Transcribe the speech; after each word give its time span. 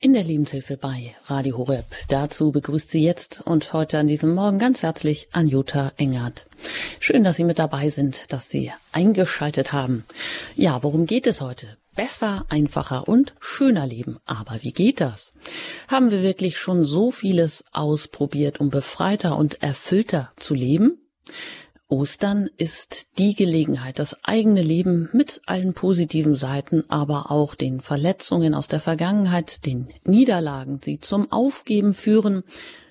in 0.00 0.12
der 0.12 0.22
Lebenshilfe 0.22 0.76
bei 0.76 1.16
Radio 1.26 1.58
Horeb. 1.58 1.84
Dazu 2.08 2.52
begrüßt 2.52 2.90
sie 2.90 3.02
jetzt 3.02 3.40
und 3.44 3.72
heute 3.72 3.98
an 3.98 4.06
diesem 4.06 4.32
Morgen 4.32 4.60
ganz 4.60 4.82
herzlich 4.82 5.28
Anjuta 5.32 5.92
Engert. 5.96 6.46
Schön, 7.00 7.24
dass 7.24 7.36
Sie 7.36 7.44
mit 7.44 7.58
dabei 7.58 7.90
sind, 7.90 8.32
dass 8.32 8.48
Sie 8.48 8.70
eingeschaltet 8.92 9.72
haben. 9.72 10.04
Ja, 10.54 10.82
worum 10.84 11.06
geht 11.06 11.26
es 11.26 11.40
heute? 11.40 11.66
Besser, 11.96 12.46
einfacher 12.48 13.08
und 13.08 13.34
schöner 13.40 13.88
leben. 13.88 14.18
Aber 14.24 14.58
wie 14.62 14.72
geht 14.72 15.00
das? 15.00 15.32
Haben 15.88 16.12
wir 16.12 16.22
wirklich 16.22 16.58
schon 16.58 16.84
so 16.84 17.10
vieles 17.10 17.64
ausprobiert, 17.72 18.60
um 18.60 18.70
befreiter 18.70 19.36
und 19.36 19.64
erfüllter 19.64 20.30
zu 20.36 20.54
leben? 20.54 21.00
Ostern 21.88 22.50
ist 22.58 23.18
die 23.18 23.34
Gelegenheit, 23.34 23.98
das 23.98 24.22
eigene 24.22 24.62
Leben 24.62 25.08
mit 25.12 25.40
allen 25.46 25.72
positiven 25.72 26.34
Seiten, 26.34 26.84
aber 26.88 27.30
auch 27.30 27.54
den 27.54 27.80
Verletzungen 27.80 28.54
aus 28.54 28.68
der 28.68 28.80
Vergangenheit, 28.80 29.64
den 29.64 29.88
Niederlagen, 30.04 30.80
die 30.80 31.00
zum 31.00 31.32
Aufgeben 31.32 31.94
führen, 31.94 32.44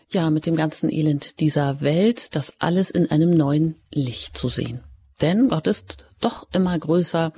ja, 0.09 0.31
mit 0.31 0.47
dem 0.47 0.55
ganzen 0.55 0.89
Elend 0.89 1.41
dieser 1.41 1.81
Welt, 1.81 2.35
das 2.35 2.53
alles 2.59 2.89
in 2.89 3.11
einem 3.11 3.29
neuen 3.29 3.75
Licht 3.93 4.35
zu 4.35 4.49
sehen. 4.49 4.79
Denn 5.21 5.49
Gott 5.49 5.67
ist 5.67 5.97
doch 6.19 6.47
immer 6.51 6.77
größer 6.77 7.33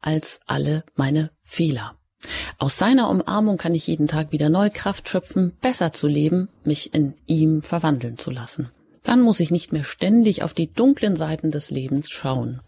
als 0.00 0.40
alle 0.46 0.82
meine 0.96 1.30
Fehler. 1.42 1.94
Aus 2.58 2.78
seiner 2.78 3.08
Umarmung 3.08 3.56
kann 3.56 3.74
ich 3.74 3.86
jeden 3.86 4.08
Tag 4.08 4.32
wieder 4.32 4.48
neue 4.48 4.70
Kraft 4.70 5.08
schöpfen, 5.08 5.52
besser 5.60 5.92
zu 5.92 6.08
leben, 6.08 6.48
mich 6.64 6.94
in 6.94 7.14
ihm 7.26 7.62
verwandeln 7.62 8.18
zu 8.18 8.30
lassen. 8.30 8.70
Dann 9.04 9.20
muss 9.20 9.38
ich 9.38 9.50
nicht 9.50 9.72
mehr 9.72 9.84
ständig 9.84 10.42
auf 10.42 10.54
die 10.54 10.72
dunklen 10.72 11.14
Seiten 11.14 11.50
des 11.50 11.70
Lebens 11.70 12.10
schauen. 12.10 12.60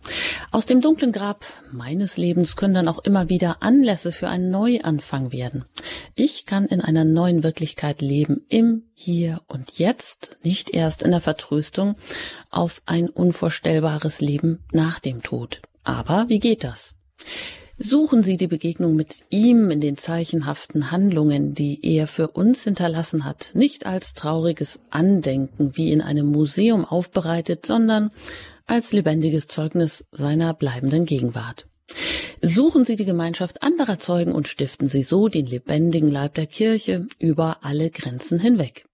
Aus 0.53 0.67
dem 0.67 0.81
dunklen 0.81 1.11
Grab 1.11 1.45
meines 1.73 2.19
Lebens 2.19 2.57
können 2.57 2.75
dann 2.75 2.89
auch 2.89 2.99
immer 3.01 3.29
wieder 3.29 3.62
Anlässe 3.62 4.12
für 4.12 4.29
einen 4.29 4.51
Neuanfang 4.51 5.33
werden. 5.33 5.65
Ich 6.15 6.45
kann 6.45 6.67
in 6.67 6.81
einer 6.81 7.05
neuen 7.05 7.43
Wirklichkeit 7.43 8.03
leben, 8.03 8.45
im 8.49 8.85
Hier 8.95 9.41
und 9.49 9.79
Jetzt, 9.79 10.37
nicht 10.43 10.70
erst 10.70 11.03
in 11.03 11.11
der 11.11 11.20
Vertröstung 11.20 11.97
auf 12.50 12.83
ein 12.87 13.09
unvorstellbares 13.09 14.21
Leben 14.21 14.61
nach 14.73 15.00
dem 15.00 15.23
Tod. 15.23 15.62
Aber 15.84 16.27
wie 16.28 16.39
geht 16.39 16.65
das? 16.65 16.97
Suchen 17.78 18.22
Sie 18.22 18.38
die 18.38 18.46
Begegnung 18.46 18.96
mit 18.96 19.24
ihm 19.28 19.70
in 19.70 19.82
den 19.82 19.98
zeichenhaften 19.98 20.91
Handlungen, 20.91 21.52
die 21.52 21.78
er 21.82 22.06
für 22.06 22.28
uns 22.28 22.64
hinterlassen 22.64 23.27
hat, 23.27 23.50
nicht 23.52 23.84
als 23.84 24.14
trauriges 24.14 24.80
Andenken 24.88 25.77
wie 25.77 25.92
in 25.92 26.00
einem 26.00 26.27
Museum 26.27 26.86
aufbereitet, 26.86 27.66
sondern 27.66 28.10
als 28.64 28.94
lebendiges 28.94 29.47
Zeugnis 29.47 30.06
seiner 30.10 30.54
bleibenden 30.54 31.04
Gegenwart. 31.04 31.66
Suchen 32.41 32.86
Sie 32.86 32.97
die 32.97 33.04
Gemeinschaft 33.04 33.62
anderer 33.62 33.98
Zeugen 33.98 34.32
und 34.32 34.48
stiften 34.48 34.88
Sie 34.88 35.02
so 35.02 35.28
den 35.28 35.47
lebendigen 35.47 36.10
Leib 36.10 36.34
der 36.34 36.47
Kirche 36.47 37.06
über 37.19 37.58
alle 37.62 37.91
Grenzen 37.91 38.38
hinweg. 38.38 38.86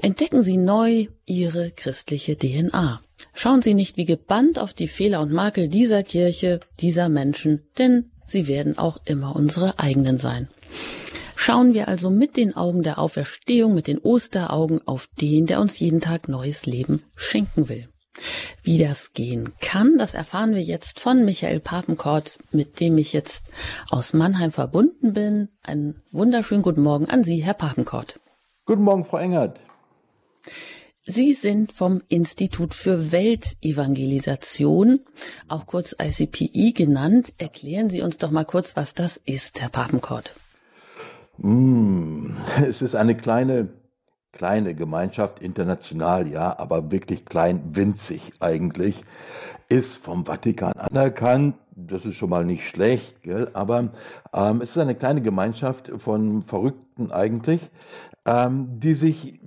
Entdecken 0.00 0.42
Sie 0.42 0.56
neu 0.56 1.06
Ihre 1.26 1.70
christliche 1.70 2.36
DNA. 2.36 3.02
Schauen 3.34 3.62
Sie 3.62 3.74
nicht 3.74 3.96
wie 3.96 4.06
gebannt 4.06 4.58
auf 4.58 4.72
die 4.72 4.88
Fehler 4.88 5.20
und 5.20 5.32
Makel 5.32 5.68
dieser 5.68 6.02
Kirche, 6.02 6.60
dieser 6.80 7.08
Menschen, 7.08 7.62
denn 7.78 8.10
sie 8.24 8.48
werden 8.48 8.78
auch 8.78 8.98
immer 9.04 9.36
unsere 9.36 9.78
eigenen 9.78 10.18
sein. 10.18 10.48
Schauen 11.36 11.74
wir 11.74 11.88
also 11.88 12.10
mit 12.10 12.36
den 12.36 12.56
Augen 12.56 12.82
der 12.82 12.98
Auferstehung, 12.98 13.74
mit 13.74 13.86
den 13.86 13.98
Osteraugen 13.98 14.80
auf 14.86 15.08
den, 15.20 15.46
der 15.46 15.60
uns 15.60 15.78
jeden 15.78 16.00
Tag 16.00 16.28
neues 16.28 16.64
Leben 16.64 17.02
schenken 17.16 17.68
will. 17.68 17.88
Wie 18.62 18.78
das 18.78 19.12
gehen 19.12 19.52
kann, 19.60 19.98
das 19.98 20.14
erfahren 20.14 20.54
wir 20.54 20.62
jetzt 20.62 21.00
von 21.00 21.24
Michael 21.24 21.60
Papenkort, 21.60 22.38
mit 22.52 22.80
dem 22.80 22.96
ich 22.96 23.12
jetzt 23.12 23.50
aus 23.90 24.12
Mannheim 24.12 24.52
verbunden 24.52 25.12
bin. 25.12 25.48
Einen 25.62 26.02
wunderschönen 26.12 26.62
guten 26.62 26.82
Morgen 26.82 27.10
an 27.10 27.24
Sie, 27.24 27.42
Herr 27.42 27.54
Papenkort. 27.54 28.20
Guten 28.64 28.82
Morgen, 28.82 29.04
Frau 29.04 29.18
Engert. 29.18 29.58
Sie 31.06 31.34
sind 31.34 31.70
vom 31.70 32.00
Institut 32.08 32.72
für 32.72 33.12
Weltevangelisation, 33.12 35.00
auch 35.48 35.66
kurz 35.66 35.94
ICPI 36.00 36.72
genannt. 36.72 37.34
Erklären 37.36 37.90
Sie 37.90 38.00
uns 38.00 38.16
doch 38.16 38.30
mal 38.30 38.46
kurz, 38.46 38.74
was 38.74 38.94
das 38.94 39.18
ist, 39.18 39.60
Herr 39.60 39.68
Papenkort. 39.68 40.34
Mm, 41.36 42.30
es 42.66 42.80
ist 42.80 42.94
eine 42.94 43.18
kleine, 43.18 43.68
kleine 44.32 44.74
Gemeinschaft, 44.74 45.40
international, 45.40 46.26
ja, 46.26 46.58
aber 46.58 46.90
wirklich 46.90 47.26
klein, 47.26 47.76
winzig 47.76 48.22
eigentlich, 48.40 49.04
ist 49.68 49.98
vom 49.98 50.24
Vatikan 50.24 50.72
anerkannt. 50.72 51.56
Das 51.76 52.06
ist 52.06 52.16
schon 52.16 52.30
mal 52.30 52.46
nicht 52.46 52.66
schlecht, 52.66 53.22
gell? 53.22 53.50
aber 53.52 53.90
ähm, 54.32 54.62
es 54.62 54.70
ist 54.70 54.78
eine 54.78 54.94
kleine 54.94 55.20
Gemeinschaft 55.20 55.92
von 55.98 56.42
Verrückten 56.42 57.10
eigentlich, 57.10 57.60
ähm, 58.26 58.80
die 58.80 58.94
sich 58.94 59.40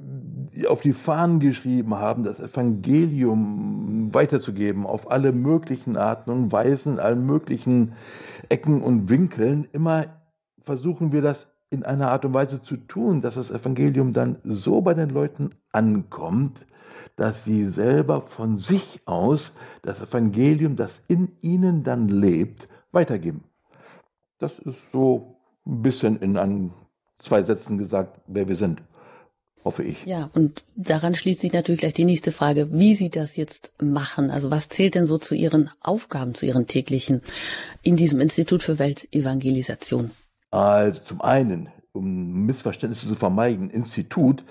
auf 0.68 0.82
die 0.82 0.94
Fahnen 0.94 1.40
geschrieben 1.40 1.96
haben, 1.96 2.24
das 2.24 2.40
Evangelium 2.40 4.14
weiterzugeben 4.14 4.86
auf 4.86 5.12
alle 5.12 5.32
möglichen 5.32 5.98
Arten 5.98 6.32
und 6.32 6.52
Weisen, 6.52 7.00
allen 7.00 7.26
möglichen 7.26 7.94
Ecken 8.50 8.82
und 8.82 9.10
Winkeln. 9.10 9.68
Immer 9.72 10.06
versuchen 10.60 11.12
wir 11.12 11.22
das 11.22 11.48
in 11.70 11.84
einer 11.84 12.10
Art 12.10 12.26
und 12.26 12.34
Weise 12.34 12.62
zu 12.62 12.78
tun, 12.78 13.22
dass 13.22 13.36
das 13.36 13.52
Evangelium 13.52 14.14
dann 14.14 14.38
so 14.44 14.82
bei 14.82 14.94
den 14.94 15.10
Leuten 15.10 15.52
ankommt, 15.72 16.66
dass 17.16 17.44
sie 17.44 17.66
selber 17.66 18.22
von 18.22 18.58
sich 18.58 19.02
aus 19.06 19.54
das 19.82 20.02
Evangelium, 20.02 20.76
das 20.76 21.04
in 21.08 21.34
ihnen 21.42 21.84
dann 21.84 22.08
lebt, 22.08 22.70
weitergeben. 22.92 23.44
Das 24.40 24.60
ist 24.60 24.92
so 24.92 25.40
ein 25.66 25.82
bisschen 25.82 26.18
in 26.18 26.38
ein, 26.38 26.72
zwei 27.20 27.44
Sätzen 27.44 27.78
gesagt, 27.78 28.20
wer 28.28 28.48
wir 28.48 28.56
sind 28.56 28.82
hoffe 29.68 29.84
ich. 29.84 30.06
Ja, 30.06 30.30
und 30.34 30.64
daran 30.78 31.14
schließt 31.14 31.42
sich 31.42 31.52
natürlich 31.52 31.82
gleich 31.82 31.94
die 31.94 32.06
nächste 32.06 32.32
Frage, 32.32 32.70
wie 32.72 32.96
Sie 32.96 33.10
das 33.10 33.36
jetzt 33.36 33.74
machen. 33.82 34.32
Also 34.32 34.50
was 34.50 34.70
zählt 34.70 34.96
denn 34.96 35.06
so 35.06 35.18
zu 35.18 35.36
Ihren 35.36 35.70
Aufgaben, 35.84 36.34
zu 36.34 36.46
Ihren 36.46 36.68
täglichen 36.68 37.22
in 37.84 37.98
diesem 37.98 38.22
Institut 38.22 38.64
für 38.64 38.80
Weltevangelisation? 38.80 40.12
Also 40.52 41.02
zum 41.02 41.20
einen, 41.20 41.68
um 41.92 42.46
Missverständnisse 42.46 43.10
zu 43.10 43.16
vermeiden, 43.16 43.70
Institut 43.70 44.46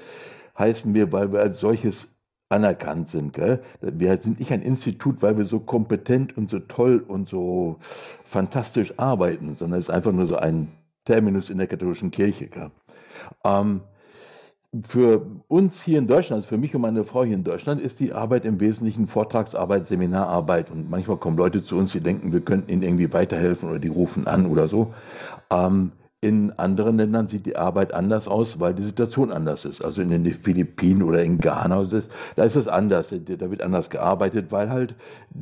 heißen 0.59 0.93
wir, 0.93 1.13
weil 1.13 1.33
wir 1.33 1.41
als 1.41 1.61
solches 1.61 2.09
anerkannt 2.51 3.09
sind. 3.09 3.33
Gell? 3.33 3.63
Wir 3.81 4.19
sind 4.19 4.39
nicht 4.39 4.53
ein 4.53 4.63
Institut, 4.63 5.23
weil 5.23 5.39
wir 5.39 5.47
so 5.47 5.61
kompetent 5.61 6.37
und 6.37 6.51
so 6.51 6.59
toll 6.59 7.03
und 7.09 7.27
so 7.31 7.79
fantastisch 8.27 8.93
arbeiten, 8.99 9.57
sondern 9.57 9.81
es 9.81 9.87
ist 9.87 9.95
einfach 9.95 10.13
nur 10.13 10.27
so 10.27 10.37
ein 10.37 10.69
Terminus 11.07 11.49
in 11.49 11.57
der 11.57 11.67
katholischen 11.67 12.11
Kirche. 12.11 12.49
Ähm, 13.45 13.81
für 14.87 15.25
uns 15.49 15.83
hier 15.83 15.99
in 15.99 16.07
Deutschland, 16.07 16.43
also 16.43 16.49
für 16.49 16.59
mich 16.59 16.75
und 16.75 16.83
meine 16.83 17.05
Frau 17.05 17.25
hier 17.25 17.37
in 17.37 17.45
Deutschland, 17.45 17.81
ist 17.81 17.99
die 17.99 18.13
Arbeit 18.13 18.45
im 18.45 18.61
Wesentlichen 18.61 19.07
Vortragsarbeit, 19.07 19.87
Seminararbeit. 19.87 20.71
Und 20.71 20.91
manchmal 20.91 21.17
kommen 21.17 21.39
Leute 21.39 21.65
zu 21.65 21.77
uns, 21.77 21.93
die 21.93 22.01
denken, 22.01 22.33
wir 22.33 22.41
könnten 22.41 22.71
ihnen 22.71 22.83
irgendwie 22.83 23.13
weiterhelfen 23.13 23.71
oder 23.71 23.79
die 23.79 23.89
rufen 23.89 24.27
an 24.27 24.47
oder 24.47 24.69
so. 24.69 24.93
Ähm, 25.51 25.93
in 26.27 26.51
anderen 26.59 26.97
Ländern 26.97 27.29
sieht 27.29 27.47
die 27.47 27.57
Arbeit 27.57 27.95
anders 27.95 28.27
aus, 28.27 28.59
weil 28.59 28.75
die 28.75 28.83
Situation 28.83 29.31
anders 29.31 29.65
ist. 29.65 29.81
Also 29.81 30.03
in 30.03 30.11
den 30.11 30.25
Philippinen 30.35 31.05
oder 31.05 31.23
in 31.23 31.39
Ghana, 31.39 31.87
da 32.35 32.45
ist 32.45 32.57
es 32.57 32.67
anders. 32.67 33.11
Da 33.11 33.51
wird 33.51 33.63
anders 33.63 33.91
gearbeitet, 33.91 34.47
weil 34.51 34.69
halt 34.69 34.97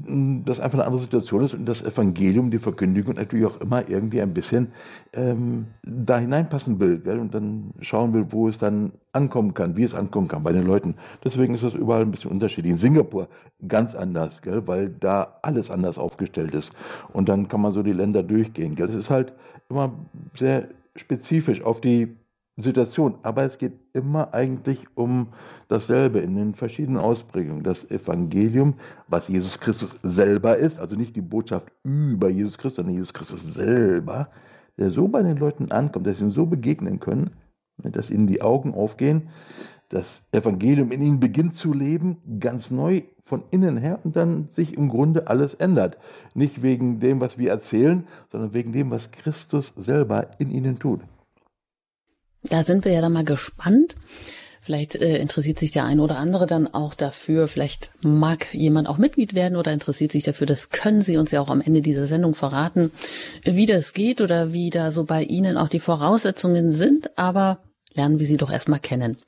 hm, 0.07 0.45
das 0.45 0.61
einfach 0.61 0.79
eine 0.79 0.87
andere 0.87 1.01
Situation 1.01 1.43
ist 1.43 1.55
und 1.55 1.65
das 1.67 1.83
Evangelium, 1.83 2.51
die 2.51 2.59
Verkündigung 2.59 3.15
natürlich 3.15 3.47
auch 3.47 3.61
immer 3.63 3.89
irgendwie 3.89 4.21
ein 4.21 4.35
bisschen 4.35 4.73
ähm, 5.15 5.67
da 5.83 6.19
hineinpassen 6.19 6.79
will 6.81 6.99
gell? 6.99 7.19
und 7.19 7.35
dann 7.35 7.73
schauen 7.81 8.13
will, 8.13 8.27
wo 8.29 8.49
es 8.49 8.59
dann 8.59 8.93
ankommen 9.13 9.55
kann, 9.55 9.77
wie 9.77 9.85
es 9.85 9.95
ankommen 9.95 10.29
kann 10.29 10.43
bei 10.43 10.53
den 10.53 10.67
Leuten. 10.67 10.97
Deswegen 11.25 11.55
ist 11.55 11.65
das 11.65 11.75
überall 11.75 12.03
ein 12.03 12.11
bisschen 12.11 12.31
unterschiedlich. 12.31 12.73
In 12.73 12.77
Singapur 12.77 13.29
ganz 13.67 13.95
anders, 13.95 14.43
gell? 14.43 14.67
weil 14.67 14.91
da 14.91 15.39
alles 15.41 15.71
anders 15.71 15.97
aufgestellt 15.97 16.55
ist. 16.55 16.73
Und 17.13 17.31
dann 17.31 17.49
kann 17.49 17.63
man 17.63 17.73
so 17.73 17.83
die 17.83 17.93
Länder 17.93 18.23
durchgehen. 18.23 18.75
Gell? 18.75 18.89
Das 18.89 18.97
ist 18.97 19.11
halt 19.11 19.33
immer 19.69 19.93
sehr 20.35 20.69
spezifisch 20.97 21.63
auf 21.63 21.81
die 21.81 22.17
Situation, 22.57 23.17
aber 23.23 23.43
es 23.43 23.59
geht 23.59 23.73
immer 23.95 24.33
eigentlich 24.33 24.87
um 24.95 25.29
dasselbe 25.69 26.21
in 26.21 26.37
den 26.37 26.55
verschiedenen 26.55 26.99
Ausprägungen. 26.99 27.65
Das 27.65 27.91
Evangelium, 27.91 28.75
was 29.09 29.27
Jesus 29.27 29.59
Christus 29.59 29.99
selber 30.05 30.57
ist, 30.57 30.79
also 30.79 30.95
nicht 30.95 31.17
die 31.17 31.21
Botschaft 31.21 31.73
über 31.83 32.29
Jesus 32.29 32.57
Christus, 32.57 32.77
sondern 32.77 32.95
Jesus 32.95 33.13
Christus 33.13 33.43
selber, 33.55 34.31
der 34.79 34.91
so 34.91 35.09
bei 35.09 35.23
den 35.23 35.37
Leuten 35.37 35.73
ankommt, 35.73 36.07
dass 36.07 36.19
sie 36.19 36.25
ihm 36.25 36.31
so 36.31 36.47
begegnen 36.47 37.01
können, 37.01 37.31
dass 37.79 38.11
ihnen 38.11 38.29
die 38.29 38.43
Augen 38.43 38.73
aufgehen, 38.73 39.31
das 39.89 40.23
Evangelium 40.33 40.91
in 40.91 41.03
ihnen 41.03 41.21
beginnt 41.21 41.57
zu 41.57 41.73
leben, 41.73 42.41
ganz 42.41 42.71
neu 42.71 43.03
von 43.25 43.45
innen 43.51 43.77
her 43.77 44.01
und 44.05 44.17
dann 44.17 44.49
sich 44.55 44.75
im 44.75 44.89
Grunde 44.89 45.29
alles 45.29 45.55
ändert. 45.55 45.97
Nicht 46.35 46.63
wegen 46.63 47.01
dem, 47.01 47.21
was 47.21 47.39
wir 47.39 47.51
erzählen, 47.51 48.07
sondern 48.31 48.53
wegen 48.53 48.73
dem, 48.73 48.91
was 48.91 49.11
Christus 49.11 49.73
selber 49.77 50.31
in 50.39 50.51
ihnen 50.51 50.79
tut. 50.79 51.01
Da 52.43 52.63
sind 52.63 52.85
wir 52.85 52.93
ja 52.93 53.01
dann 53.01 53.13
mal 53.13 53.25
gespannt. 53.25 53.97
Vielleicht 54.61 54.95
äh, 54.95 55.19
interessiert 55.19 55.59
sich 55.59 55.73
der 55.73 55.85
eine 55.85 56.03
oder 56.03 56.19
andere 56.19 56.47
dann 56.47 56.73
auch 56.73 56.95
dafür. 56.95 57.49
Vielleicht 57.49 57.91
mag 58.03 58.53
jemand 58.55 58.89
auch 58.89 58.97
Mitglied 58.99 59.35
werden 59.35 59.57
oder 59.57 59.73
interessiert 59.73 60.13
sich 60.13 60.25
dafür. 60.25 60.47
Das 60.47 60.71
können 60.71 61.03
Sie 61.03 61.17
uns 61.17 61.31
ja 61.31 61.41
auch 61.41 61.51
am 61.51 61.61
Ende 61.61 61.83
dieser 61.83 62.07
Sendung 62.07 62.35
verraten, 62.35 62.91
wie 63.45 63.67
das 63.67 63.93
geht 63.93 64.21
oder 64.21 64.53
wie 64.53 64.71
da 64.71 64.91
so 64.91 65.05
bei 65.05 65.23
Ihnen 65.23 65.59
auch 65.59 65.69
die 65.69 65.81
Voraussetzungen 65.81 66.73
sind. 66.73 67.19
Aber 67.19 67.59
lernen 67.93 68.19
wir 68.19 68.27
Sie 68.27 68.39
doch 68.39 68.51
erstmal 68.51 68.81
kennen 68.81 69.19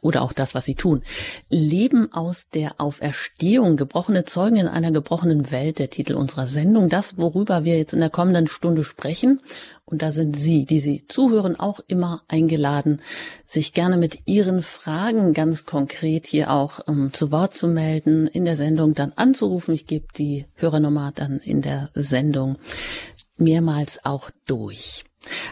oder 0.00 0.22
auch 0.22 0.32
das, 0.32 0.54
was 0.54 0.64
sie 0.64 0.74
tun. 0.74 1.02
Leben 1.48 2.12
aus 2.12 2.48
der 2.48 2.80
Auferstehung, 2.80 3.76
gebrochene 3.76 4.24
Zeugen 4.24 4.56
in 4.56 4.68
einer 4.68 4.90
gebrochenen 4.90 5.50
Welt, 5.50 5.78
der 5.78 5.90
Titel 5.90 6.14
unserer 6.14 6.48
Sendung, 6.48 6.88
das, 6.88 7.18
worüber 7.18 7.64
wir 7.64 7.76
jetzt 7.76 7.92
in 7.92 8.00
der 8.00 8.10
kommenden 8.10 8.46
Stunde 8.46 8.84
sprechen. 8.84 9.40
Und 9.84 10.02
da 10.02 10.10
sind 10.10 10.36
Sie, 10.36 10.64
die 10.64 10.80
Sie 10.80 11.06
zuhören, 11.06 11.58
auch 11.58 11.78
immer 11.86 12.22
eingeladen, 12.26 13.00
sich 13.46 13.72
gerne 13.72 13.96
mit 13.96 14.26
Ihren 14.26 14.60
Fragen 14.62 15.32
ganz 15.32 15.64
konkret 15.64 16.26
hier 16.26 16.50
auch 16.50 16.80
ähm, 16.88 17.12
zu 17.12 17.30
Wort 17.30 17.54
zu 17.54 17.68
melden, 17.68 18.26
in 18.26 18.44
der 18.44 18.56
Sendung 18.56 18.94
dann 18.94 19.12
anzurufen. 19.14 19.74
Ich 19.74 19.86
gebe 19.86 20.06
die 20.16 20.46
Hörernummer 20.54 21.12
dann 21.14 21.38
in 21.38 21.62
der 21.62 21.90
Sendung 21.94 22.58
mehrmals 23.36 24.04
auch 24.04 24.30
durch. 24.46 25.04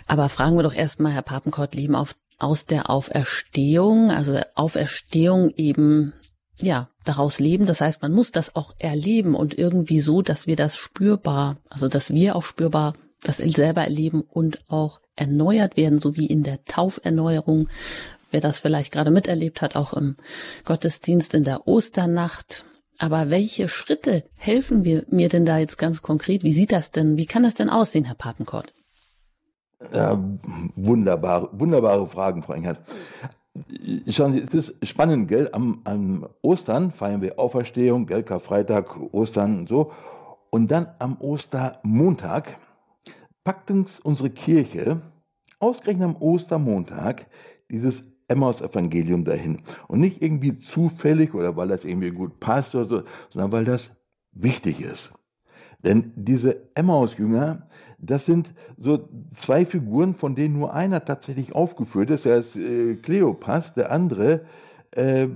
Aber 0.07 0.29
fragen 0.29 0.57
wir 0.57 0.63
doch 0.63 0.75
erstmal, 0.75 1.13
Herr 1.13 1.23
Papenkort, 1.23 1.75
Leben 1.75 1.95
auf 1.95 2.17
aus 2.45 2.67
der 2.67 2.91
Auferstehung, 2.91 4.11
also 4.11 4.39
Auferstehung 4.55 5.51
eben 5.57 6.13
ja, 6.61 6.89
daraus 7.05 7.41
leben. 7.41 7.67
Das 7.67 7.81
heißt, 7.81 8.03
man 8.03 8.13
muss 8.13 8.31
das 8.31 8.55
auch 8.55 8.75
erleben 8.79 9.35
und 9.35 9.57
irgendwie 9.59 10.01
so, 10.01 10.23
dass 10.23 10.47
wir 10.47 10.57
das 10.57 10.77
spürbar, 10.77 11.57
also 11.69 11.89
dass 11.89 12.13
wir 12.13 12.37
auch 12.37 12.45
spürbar 12.45 12.95
das 13.23 13.39
selber 13.39 13.83
erleben 13.83 14.21
und 14.21 14.61
auch 14.69 15.01
erneuert 15.17 15.77
werden, 15.77 15.99
so 15.99 16.17
wie 16.17 16.27
in 16.27 16.43
der 16.43 16.65
Tauferneuerung. 16.65 17.69
Wer 18.31 18.41
das 18.41 18.61
vielleicht 18.61 18.93
gerade 18.93 19.11
miterlebt 19.11 19.63
hat, 19.63 19.77
auch 19.77 19.95
im 19.95 20.17
Gottesdienst 20.65 21.35
in 21.35 21.45
der 21.45 21.67
Osternacht. 21.67 22.65
Aber 22.99 23.31
welche 23.31 23.69
Schritte 23.69 24.25
helfen 24.37 24.85
wir 24.85 25.05
mir 25.09 25.29
denn 25.29 25.47
da 25.47 25.59
jetzt 25.59 25.79
ganz 25.79 26.03
konkret? 26.03 26.45
Wie 26.45 26.53
sieht 26.53 26.73
das 26.73 26.91
denn, 26.91 27.17
wie 27.17 27.27
kann 27.27 27.43
das 27.43 27.55
denn 27.55 27.71
aussehen, 27.71 28.05
Herr 28.05 28.15
Papenkort? 28.15 28.74
Ja, 29.93 30.19
wunderbar, 30.77 31.49
wunderbare 31.53 32.07
Fragen, 32.07 32.43
Frau 32.43 32.55
Engert. 32.55 32.81
Schauen 34.09 34.33
Sie, 34.33 34.41
es 34.41 34.55
ist 34.55 34.89
spannend, 34.89 35.29
gell? 35.29 35.49
Am, 35.53 35.81
am 35.85 36.29
Ostern 36.43 36.91
feiern 36.91 37.23
wir 37.23 37.39
Auferstehung, 37.39 38.07
gell? 38.07 38.23
Karfreitag, 38.23 38.97
Ostern 39.13 39.59
und 39.61 39.69
so. 39.69 39.93
Und 40.51 40.71
dann 40.71 40.89
am 40.99 41.17
Ostermontag 41.21 42.59
packt 43.45 43.71
uns 43.71 44.01
unsere 44.01 44.31
Kirche 44.31 45.03
ausgerechnet 45.65 46.05
am 46.09 46.17
Ostermontag 46.17 47.27
dieses 47.71 48.05
Emmaus-Evangelium 48.29 49.25
dahin. 49.25 49.63
Und 49.89 50.01
nicht 50.01 50.23
irgendwie 50.23 50.59
zufällig 50.59 51.35
oder 51.35 51.57
weil 51.57 51.69
das 51.69 51.85
irgendwie 51.85 52.11
gut 52.11 52.41
passt 52.41 52.75
oder 52.75 52.85
so, 52.85 53.03
sondern 53.31 53.53
weil 53.53 53.65
das 53.65 53.91
wichtig 54.33 54.81
ist. 54.81 55.13
Denn 55.85 56.13
diese 56.17 56.57
Emmaus-Jünger, 56.75 57.69
das 57.99 58.25
sind 58.25 58.53
so 58.79 59.09
zwei 59.35 59.67
Figuren, 59.67 60.15
von 60.15 60.35
denen 60.35 60.59
nur 60.59 60.73
einer 60.73 61.05
tatsächlich 61.05 61.55
aufgeführt 61.55 62.11
ist. 62.11 62.25
Er 62.25 62.39
ist 62.39 62.57
äh, 62.57 62.95
Kleopas, 62.95 63.75
der 63.75 63.93
andere, 63.93 64.47
äh, 64.93 65.29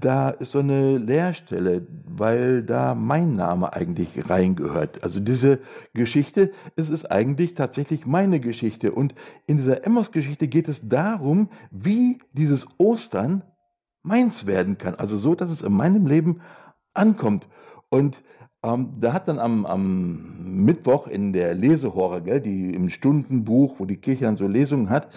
da 0.00 0.28
ist 0.28 0.52
so 0.52 0.58
eine 0.58 0.98
Leerstelle, 0.98 1.86
weil 2.06 2.62
da 2.62 2.94
mein 2.94 3.36
Name 3.36 3.72
eigentlich 3.72 4.28
reingehört. 4.28 5.02
Also 5.02 5.20
diese 5.20 5.60
Geschichte, 5.94 6.52
es 6.76 6.90
ist 6.90 7.10
eigentlich 7.10 7.54
tatsächlich 7.54 8.04
meine 8.04 8.40
Geschichte. 8.40 8.92
Und 8.92 9.14
in 9.46 9.56
dieser 9.56 9.86
Emmaus-Geschichte 9.86 10.48
geht 10.48 10.68
es 10.68 10.86
darum, 10.86 11.48
wie 11.70 12.18
dieses 12.32 12.66
Ostern 12.76 13.42
meins 14.02 14.46
werden 14.46 14.76
kann. 14.76 14.94
Also 14.96 15.16
so, 15.16 15.34
dass 15.34 15.50
es 15.50 15.62
in 15.62 15.72
meinem 15.72 16.06
Leben 16.06 16.42
ankommt. 16.92 17.48
Und 17.88 18.22
ähm, 18.64 18.94
da 18.98 19.12
hat 19.12 19.28
dann 19.28 19.38
am, 19.38 19.66
am 19.66 20.64
Mittwoch 20.64 21.06
in 21.06 21.32
der 21.32 21.54
Lesehore, 21.54 22.22
gell, 22.22 22.40
die 22.40 22.74
im 22.74 22.88
Stundenbuch, 22.88 23.74
wo 23.78 23.84
die 23.84 23.98
Kirche 23.98 24.24
dann 24.24 24.38
so 24.38 24.48
Lesungen 24.48 24.88
hat, 24.88 25.08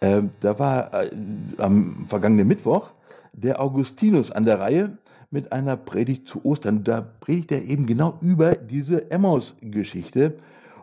äh, 0.00 0.22
da 0.40 0.58
war 0.58 0.92
äh, 0.92 1.10
am 1.58 2.06
vergangenen 2.06 2.48
Mittwoch 2.48 2.90
der 3.32 3.60
Augustinus 3.60 4.32
an 4.32 4.44
der 4.44 4.58
Reihe 4.58 4.98
mit 5.30 5.52
einer 5.52 5.76
Predigt 5.76 6.26
zu 6.26 6.44
Ostern. 6.44 6.82
Da 6.82 7.00
predigt 7.00 7.52
er 7.52 7.62
eben 7.62 7.86
genau 7.86 8.18
über 8.20 8.56
diese 8.56 9.10
Emmaus-Geschichte. 9.10 10.38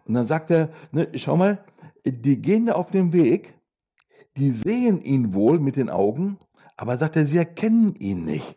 Und 0.06 0.14
dann 0.14 0.26
sagt 0.26 0.50
er, 0.50 0.70
ne, 0.94 1.10
schau 1.16 1.36
mal, 1.36 1.60
die 2.06 2.42
gehen 2.42 2.68
da 2.68 2.74
auf 2.74 2.90
dem 2.90 3.12
Weg, 3.12 3.54
die 4.38 4.52
sehen 4.52 5.02
ihn 5.02 5.34
wohl 5.34 5.60
mit 5.60 5.76
den 5.76 5.90
Augen, 5.90 6.38
aber 6.78 6.98
sagt 6.98 7.18
er, 7.18 7.26
sie 7.26 7.38
erkennen 7.38 7.96
ihn 7.96 8.24
nicht. 8.24 8.56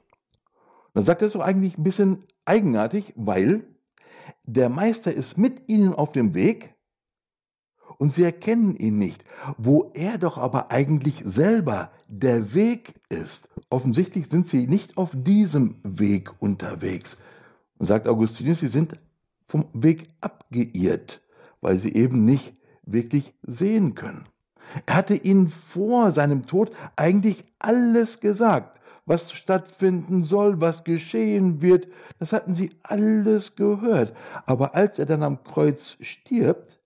Dann 0.95 1.05
sagt 1.05 1.23
er 1.23 1.31
so 1.31 1.41
eigentlich 1.41 1.79
ein 1.79 1.83
bisschen 1.83 2.25
eigenartig, 2.51 3.13
weil 3.15 3.63
der 4.43 4.69
Meister 4.69 5.15
ist 5.15 5.39
mit 5.39 5.69
ihnen 5.69 5.95
auf 5.95 6.11
dem 6.11 6.35
Weg 6.35 6.75
und 7.99 8.13
sie 8.13 8.25
erkennen 8.25 8.75
ihn 8.75 8.99
nicht, 8.99 9.25
wo 9.57 9.93
er 9.95 10.19
doch 10.19 10.37
aber 10.37 10.73
eigentlich 10.73 11.23
selber 11.25 11.93
der 12.09 12.53
Weg 12.53 12.95
ist. 13.09 13.49
Offensichtlich 13.69 14.27
sind 14.29 14.49
sie 14.49 14.67
nicht 14.67 14.97
auf 14.97 15.11
diesem 15.15 15.77
Weg 15.85 16.33
unterwegs. 16.41 17.17
Und 17.79 17.87
sagt 17.87 18.09
Augustinus, 18.09 18.59
sie 18.59 18.67
sind 18.67 18.99
vom 19.47 19.67
Weg 19.73 20.09
abgeirrt, 20.21 21.21
weil 21.61 21.79
sie 21.79 21.95
eben 21.95 22.25
nicht 22.25 22.53
wirklich 22.83 23.33
sehen 23.43 23.95
können. 23.95 24.25
Er 24.87 24.97
hatte 24.97 25.15
ihnen 25.15 25.49
vor 25.49 26.11
seinem 26.11 26.47
Tod 26.47 26.73
eigentlich 26.97 27.45
alles 27.61 28.19
gesagt 28.19 28.80
was 29.11 29.33
stattfinden 29.33 30.23
soll, 30.23 30.61
was 30.61 30.85
geschehen 30.85 31.61
wird. 31.61 31.89
Das 32.21 32.33
hatten 32.33 32.55
sie 32.55 32.71
alles 32.85 33.57
gehört. 33.57 34.15
Aber 34.47 34.77
als 34.77 35.01
er 35.01 35.07
dann 35.07 35.25
am 35.25 35.43
Kreuz 35.43 35.97
stirbt, 36.01 36.81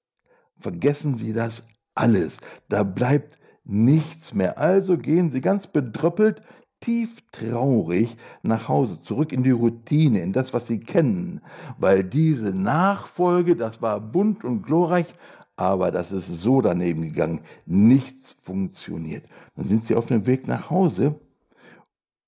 vergessen 0.58 1.16
sie 1.16 1.34
das 1.34 1.64
alles. 1.94 2.38
Da 2.70 2.82
bleibt 2.82 3.38
nichts 3.64 4.32
mehr. 4.32 4.58
Also 4.58 4.96
gehen 4.96 5.28
sie 5.28 5.42
ganz 5.42 5.66
bedröppelt, 5.66 6.40
tief 6.80 7.20
traurig 7.30 8.16
nach 8.42 8.68
Hause, 8.68 9.02
zurück 9.02 9.30
in 9.30 9.42
die 9.42 9.50
Routine, 9.50 10.20
in 10.20 10.32
das, 10.32 10.54
was 10.54 10.66
sie 10.66 10.80
kennen. 10.80 11.42
Weil 11.76 12.04
diese 12.04 12.54
Nachfolge, 12.54 13.54
das 13.54 13.82
war 13.82 14.00
bunt 14.00 14.44
und 14.44 14.62
glorreich, 14.62 15.14
aber 15.56 15.90
das 15.90 16.10
ist 16.10 16.28
so 16.28 16.62
daneben 16.62 17.02
gegangen. 17.02 17.42
Nichts 17.66 18.34
funktioniert. 18.40 19.26
Dann 19.56 19.66
sind 19.66 19.86
sie 19.86 19.94
auf 19.94 20.06
dem 20.06 20.26
Weg 20.26 20.48
nach 20.48 20.70
Hause 20.70 21.20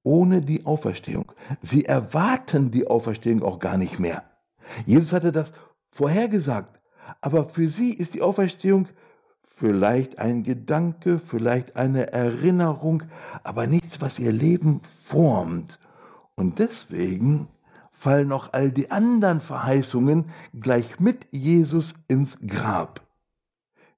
ohne 0.06 0.40
die 0.40 0.64
Auferstehung. 0.64 1.32
Sie 1.62 1.84
erwarten 1.84 2.70
die 2.70 2.86
Auferstehung 2.86 3.42
auch 3.42 3.58
gar 3.58 3.76
nicht 3.76 3.98
mehr. 3.98 4.22
Jesus 4.86 5.12
hatte 5.12 5.32
das 5.32 5.50
vorhergesagt, 5.90 6.80
aber 7.20 7.48
für 7.48 7.68
sie 7.68 7.92
ist 7.92 8.14
die 8.14 8.22
Auferstehung 8.22 8.86
vielleicht 9.42 10.18
ein 10.18 10.44
Gedanke, 10.44 11.18
vielleicht 11.18 11.74
eine 11.74 12.12
Erinnerung, 12.12 13.02
aber 13.42 13.66
nichts, 13.66 14.00
was 14.00 14.20
ihr 14.20 14.32
Leben 14.32 14.80
formt. 15.02 15.80
Und 16.36 16.60
deswegen 16.60 17.48
fallen 17.90 18.30
auch 18.30 18.52
all 18.52 18.70
die 18.70 18.92
anderen 18.92 19.40
Verheißungen 19.40 20.26
gleich 20.54 21.00
mit 21.00 21.26
Jesus 21.32 21.94
ins 22.06 22.38
Grab. 22.46 23.05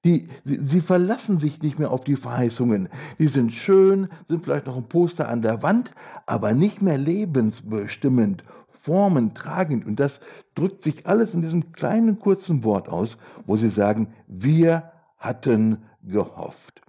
Die, 0.04 0.28
sie, 0.44 0.60
sie, 0.62 0.80
verlassen 0.80 1.38
sich 1.38 1.60
nicht 1.60 1.78
mehr 1.78 1.90
auf 1.90 2.04
die 2.04 2.16
Verheißungen. 2.16 2.88
Die 3.18 3.26
sind 3.26 3.52
schön, 3.52 4.08
sind 4.28 4.44
vielleicht 4.44 4.66
noch 4.66 4.76
ein 4.76 4.88
Poster 4.88 5.28
an 5.28 5.42
der 5.42 5.62
Wand, 5.62 5.90
aber 6.26 6.54
nicht 6.54 6.82
mehr 6.82 6.98
lebensbestimmend, 6.98 8.44
formentragend. 8.68 9.84
Und 9.86 9.98
das 9.98 10.20
drückt 10.54 10.84
sich 10.84 11.06
alles 11.06 11.34
in 11.34 11.42
diesem 11.42 11.72
kleinen 11.72 12.18
kurzen 12.20 12.62
Wort 12.62 12.88
aus, 12.88 13.18
wo 13.46 13.56
sie 13.56 13.70
sagen, 13.70 14.14
wir 14.28 14.92
hatten 15.16 15.78
gehofft. 16.02 16.80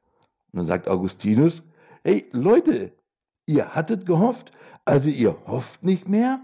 Und 0.52 0.60
dann 0.60 0.66
sagt 0.66 0.88
Augustinus, 0.88 1.64
hey 2.04 2.30
Leute, 2.32 2.94
ihr 3.48 3.74
hattet 3.74 4.06
gehofft, 4.06 4.52
also 4.86 5.10
ihr 5.10 5.36
hofft 5.48 5.84
nicht 5.84 6.08
mehr? 6.08 6.42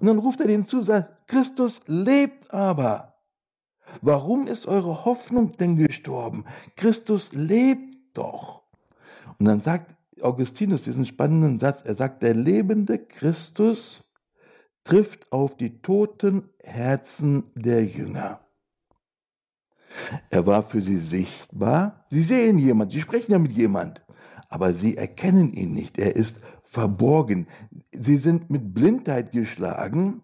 Und 0.00 0.06
dann 0.06 0.18
ruft 0.18 0.40
er 0.40 0.48
denen 0.48 0.66
zu, 0.66 0.82
sagt, 0.82 1.28
Christus 1.28 1.80
lebt 1.86 2.52
aber. 2.52 3.15
Warum 4.02 4.46
ist 4.46 4.66
eure 4.66 5.04
Hoffnung 5.04 5.56
denn 5.56 5.76
gestorben? 5.76 6.44
Christus 6.76 7.32
lebt 7.32 7.96
doch. 8.14 8.62
Und 9.38 9.46
dann 9.46 9.60
sagt 9.60 9.94
Augustinus 10.22 10.82
diesen 10.82 11.04
spannenden 11.04 11.58
Satz, 11.58 11.82
er 11.82 11.94
sagt, 11.94 12.22
der 12.22 12.34
lebende 12.34 12.98
Christus 12.98 14.02
trifft 14.84 15.30
auf 15.32 15.56
die 15.56 15.82
toten 15.82 16.48
Herzen 16.62 17.44
der 17.54 17.84
Jünger. 17.84 18.40
Er 20.30 20.46
war 20.46 20.62
für 20.62 20.80
sie 20.80 20.98
sichtbar. 20.98 22.06
Sie 22.10 22.22
sehen 22.22 22.58
jemand, 22.58 22.92
sie 22.92 23.00
sprechen 23.00 23.32
ja 23.32 23.38
mit 23.38 23.52
jemand, 23.52 24.04
aber 24.48 24.74
sie 24.74 24.96
erkennen 24.96 25.52
ihn 25.52 25.72
nicht. 25.72 25.98
Er 25.98 26.16
ist 26.16 26.38
verborgen. 26.64 27.46
Sie 27.92 28.18
sind 28.18 28.50
mit 28.50 28.74
Blindheit 28.74 29.32
geschlagen, 29.32 30.22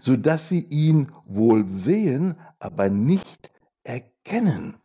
sodass 0.00 0.48
sie 0.48 0.60
ihn 0.60 1.12
wohl 1.24 1.66
sehen, 1.68 2.36
aber 2.58 2.88
nicht 2.88 3.50
erkennen. 3.82 4.76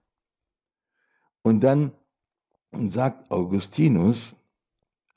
Und 1.41 1.61
dann 1.61 1.93
sagt 2.71 3.31
Augustinus, 3.31 4.33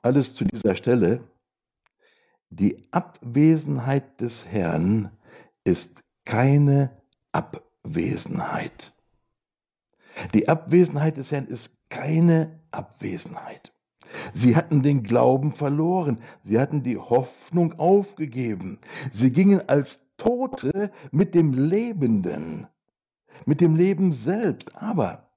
alles 0.02 0.34
zu 0.34 0.44
dieser 0.44 0.74
Stelle. 0.74 1.22
Die 2.50 2.92
Abwesenheit 2.92 4.20
des 4.20 4.44
Herrn 4.46 5.10
ist 5.64 6.02
keine 6.24 6.90
Abwesenheit. 7.32 8.92
Die 10.34 10.48
Abwesenheit 10.48 11.16
des 11.16 11.30
Herrn 11.30 11.46
ist 11.46 11.70
keine 11.88 12.60
Abwesenheit. 12.70 13.72
Sie 14.34 14.56
hatten 14.56 14.82
den 14.82 15.02
Glauben 15.02 15.52
verloren, 15.52 16.18
sie 16.44 16.58
hatten 16.58 16.82
die 16.82 16.98
Hoffnung 16.98 17.78
aufgegeben, 17.78 18.78
sie 19.10 19.30
gingen 19.30 19.68
als 19.68 20.00
Tote 20.16 20.92
mit 21.10 21.34
dem 21.34 21.52
Lebenden, 21.52 22.66
mit 23.46 23.60
dem 23.60 23.76
Leben 23.76 24.12
selbst. 24.12 24.76
Aber, 24.76 25.30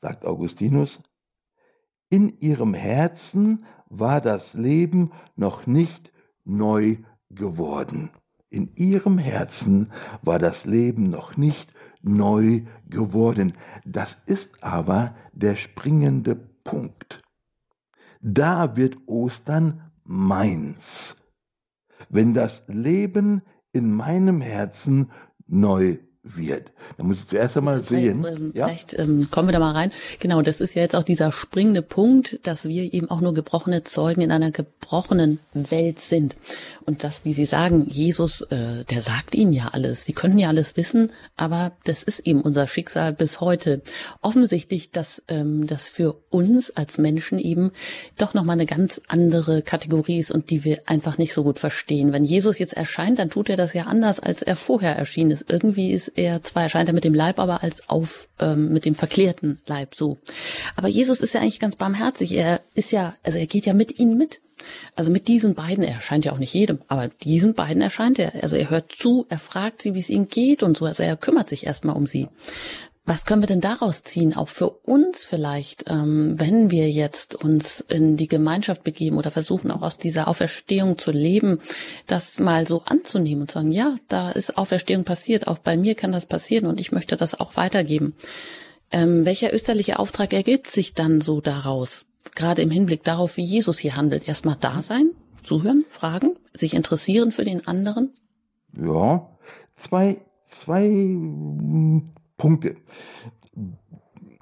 sagt 0.00 0.24
Augustinus, 0.24 1.00
in 2.08 2.38
ihrem 2.40 2.74
Herzen 2.74 3.64
war 3.88 4.20
das 4.20 4.54
Leben 4.54 5.12
noch 5.36 5.66
nicht 5.66 6.12
neu 6.44 6.96
geworden. 7.30 8.10
In 8.50 8.74
ihrem 8.76 9.16
Herzen 9.16 9.92
war 10.20 10.38
das 10.38 10.66
Leben 10.66 11.08
noch 11.08 11.38
nicht 11.38 11.72
neu 12.02 12.62
geworden. 12.86 13.54
Das 13.86 14.16
ist 14.26 14.62
aber 14.62 15.14
der 15.32 15.56
springende 15.56 16.36
Punkt. 16.36 17.21
Da 18.22 18.76
wird 18.76 18.96
Ostern 19.06 19.90
meins, 20.04 21.16
wenn 22.08 22.34
das 22.34 22.62
Leben 22.68 23.42
in 23.72 23.92
meinem 23.92 24.40
Herzen 24.40 25.10
neu 25.48 25.98
wird. 26.24 26.70
Da 26.96 27.02
muss 27.02 27.18
ich 27.18 27.26
zuerst 27.26 27.56
einmal 27.56 27.82
sehen. 27.82 28.24
Ähm, 28.24 28.52
ja? 28.54 28.66
Vielleicht 28.66 28.96
ähm, 28.98 29.28
kommen 29.30 29.48
wir 29.48 29.52
da 29.52 29.58
mal 29.58 29.72
rein. 29.72 29.90
Genau, 30.20 30.40
das 30.40 30.60
ist 30.60 30.74
ja 30.74 30.82
jetzt 30.82 30.94
auch 30.94 31.02
dieser 31.02 31.32
springende 31.32 31.82
Punkt, 31.82 32.38
dass 32.44 32.64
wir 32.64 32.94
eben 32.94 33.10
auch 33.10 33.20
nur 33.20 33.34
gebrochene 33.34 33.82
Zeugen 33.82 34.20
in 34.20 34.30
einer 34.30 34.52
gebrochenen 34.52 35.40
Welt 35.52 35.98
sind. 35.98 36.36
Und 36.84 37.02
das, 37.02 37.24
wie 37.24 37.32
Sie 37.32 37.44
sagen, 37.44 37.86
Jesus, 37.88 38.42
äh, 38.42 38.84
der 38.84 39.02
sagt 39.02 39.34
Ihnen 39.34 39.52
ja 39.52 39.70
alles. 39.72 40.04
Sie 40.04 40.12
können 40.12 40.38
ja 40.38 40.48
alles 40.48 40.76
wissen, 40.76 41.12
aber 41.36 41.72
das 41.84 42.04
ist 42.04 42.20
eben 42.20 42.40
unser 42.40 42.68
Schicksal 42.68 43.12
bis 43.12 43.40
heute. 43.40 43.82
Offensichtlich, 44.20 44.90
dass 44.90 45.22
ähm, 45.26 45.66
das 45.66 45.88
für 45.88 46.14
uns 46.30 46.70
als 46.70 46.98
Menschen 46.98 47.40
eben 47.40 47.72
doch 48.16 48.32
nochmal 48.32 48.54
eine 48.54 48.66
ganz 48.66 49.00
andere 49.08 49.62
Kategorie 49.62 50.20
ist 50.20 50.30
und 50.30 50.50
die 50.50 50.64
wir 50.64 50.82
einfach 50.86 51.18
nicht 51.18 51.32
so 51.32 51.42
gut 51.42 51.58
verstehen. 51.58 52.12
Wenn 52.12 52.24
Jesus 52.24 52.60
jetzt 52.60 52.74
erscheint, 52.74 53.18
dann 53.18 53.30
tut 53.30 53.48
er 53.50 53.56
das 53.56 53.74
ja 53.74 53.84
anders, 53.84 54.20
als 54.20 54.42
er 54.42 54.54
vorher 54.54 54.96
erschienen 54.96 55.32
ist. 55.32 55.50
Irgendwie 55.50 55.92
ist 55.92 56.11
er, 56.14 56.42
zwar 56.42 56.64
erscheint 56.64 56.88
er 56.88 56.94
mit 56.94 57.04
dem 57.04 57.14
Leib, 57.14 57.38
aber 57.38 57.62
als 57.62 57.88
auf, 57.88 58.28
ähm, 58.40 58.72
mit 58.72 58.84
dem 58.84 58.94
verklärten 58.94 59.60
Leib 59.66 59.94
so. 59.94 60.18
Aber 60.76 60.88
Jesus 60.88 61.20
ist 61.20 61.34
ja 61.34 61.40
eigentlich 61.40 61.60
ganz 61.60 61.76
barmherzig. 61.76 62.32
Er 62.32 62.60
ist 62.74 62.92
ja, 62.92 63.14
also 63.22 63.38
er 63.38 63.46
geht 63.46 63.66
ja 63.66 63.74
mit 63.74 63.98
ihnen 63.98 64.16
mit. 64.16 64.40
Also 64.94 65.10
mit 65.10 65.28
diesen 65.28 65.54
beiden, 65.54 65.82
er 65.82 65.94
erscheint 65.94 66.24
ja 66.24 66.32
auch 66.32 66.38
nicht 66.38 66.54
jedem, 66.54 66.78
aber 66.86 67.08
diesen 67.08 67.54
beiden 67.54 67.82
erscheint 67.82 68.18
er. 68.18 68.32
Also 68.42 68.56
er 68.56 68.70
hört 68.70 68.92
zu, 68.92 69.26
er 69.28 69.38
fragt 69.38 69.82
sie, 69.82 69.94
wie 69.94 70.00
es 70.00 70.10
ihnen 70.10 70.28
geht 70.28 70.62
und 70.62 70.76
so. 70.76 70.84
Also 70.84 71.02
er 71.02 71.16
kümmert 71.16 71.48
sich 71.48 71.66
erstmal 71.66 71.96
um 71.96 72.06
sie. 72.06 72.28
Was 73.04 73.24
können 73.24 73.42
wir 73.42 73.48
denn 73.48 73.60
daraus 73.60 74.02
ziehen, 74.02 74.36
auch 74.36 74.48
für 74.48 74.70
uns 74.70 75.24
vielleicht, 75.24 75.90
ähm, 75.90 76.38
wenn 76.38 76.70
wir 76.70 76.88
jetzt 76.88 77.34
uns 77.34 77.80
in 77.80 78.16
die 78.16 78.28
Gemeinschaft 78.28 78.84
begeben 78.84 79.18
oder 79.18 79.32
versuchen 79.32 79.72
auch 79.72 79.82
aus 79.82 79.98
dieser 79.98 80.28
Auferstehung 80.28 80.98
zu 80.98 81.10
leben, 81.10 81.58
das 82.06 82.38
mal 82.38 82.64
so 82.68 82.82
anzunehmen 82.84 83.42
und 83.42 83.50
sagen, 83.50 83.72
ja, 83.72 83.96
da 84.06 84.30
ist 84.30 84.56
Auferstehung 84.56 85.02
passiert, 85.02 85.48
auch 85.48 85.58
bei 85.58 85.76
mir 85.76 85.96
kann 85.96 86.12
das 86.12 86.26
passieren 86.26 86.66
und 86.66 86.78
ich 86.78 86.92
möchte 86.92 87.16
das 87.16 87.38
auch 87.38 87.56
weitergeben. 87.56 88.14
Ähm, 88.92 89.24
welcher 89.24 89.52
österliche 89.52 89.98
Auftrag 89.98 90.32
ergibt 90.32 90.68
sich 90.68 90.94
dann 90.94 91.20
so 91.20 91.40
daraus? 91.40 92.06
Gerade 92.36 92.62
im 92.62 92.70
Hinblick 92.70 93.02
darauf, 93.02 93.36
wie 93.36 93.44
Jesus 93.44 93.78
hier 93.80 93.96
handelt. 93.96 94.28
Erstmal 94.28 94.56
da 94.60 94.80
sein, 94.80 95.10
zuhören, 95.42 95.84
fragen, 95.88 96.36
sich 96.54 96.74
interessieren 96.74 97.32
für 97.32 97.44
den 97.44 97.66
anderen? 97.66 98.12
Ja, 98.76 99.28
zwei, 99.76 100.20
zwei 100.46 100.86
Punkte. 102.42 102.74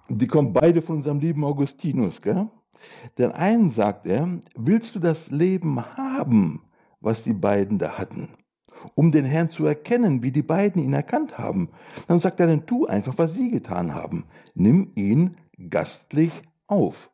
Die 0.08 0.26
kommen 0.26 0.54
beide 0.54 0.80
von 0.80 0.96
unserem 0.96 1.20
lieben 1.20 1.44
Augustinus. 1.44 2.22
Gell? 2.22 2.48
Den 3.18 3.32
einen 3.32 3.72
sagt 3.72 4.06
er, 4.06 4.40
willst 4.56 4.94
du 4.94 5.00
das 5.00 5.30
Leben 5.30 5.84
haben, 5.98 6.62
was 7.02 7.24
die 7.24 7.34
beiden 7.34 7.78
da 7.78 7.98
hatten? 7.98 8.30
Um 8.94 9.12
den 9.12 9.26
Herrn 9.26 9.50
zu 9.50 9.66
erkennen, 9.66 10.22
wie 10.22 10.32
die 10.32 10.42
beiden 10.42 10.82
ihn 10.82 10.94
erkannt 10.94 11.36
haben. 11.36 11.72
Dann 12.08 12.18
sagt 12.18 12.40
er, 12.40 12.46
dann 12.46 12.64
tu 12.64 12.86
einfach, 12.86 13.18
was 13.18 13.34
sie 13.34 13.50
getan 13.50 13.94
haben. 13.94 14.24
Nimm 14.54 14.92
ihn 14.94 15.36
gastlich 15.68 16.32
auf. 16.68 17.10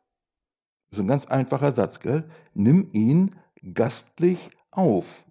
So 0.91 1.01
ein 1.01 1.07
ganz 1.07 1.25
einfacher 1.25 1.73
Satz, 1.73 1.99
gell? 1.99 2.29
Nimm 2.53 2.87
ihn 2.93 3.35
gastlich 3.73 4.51
auf. 4.71 5.26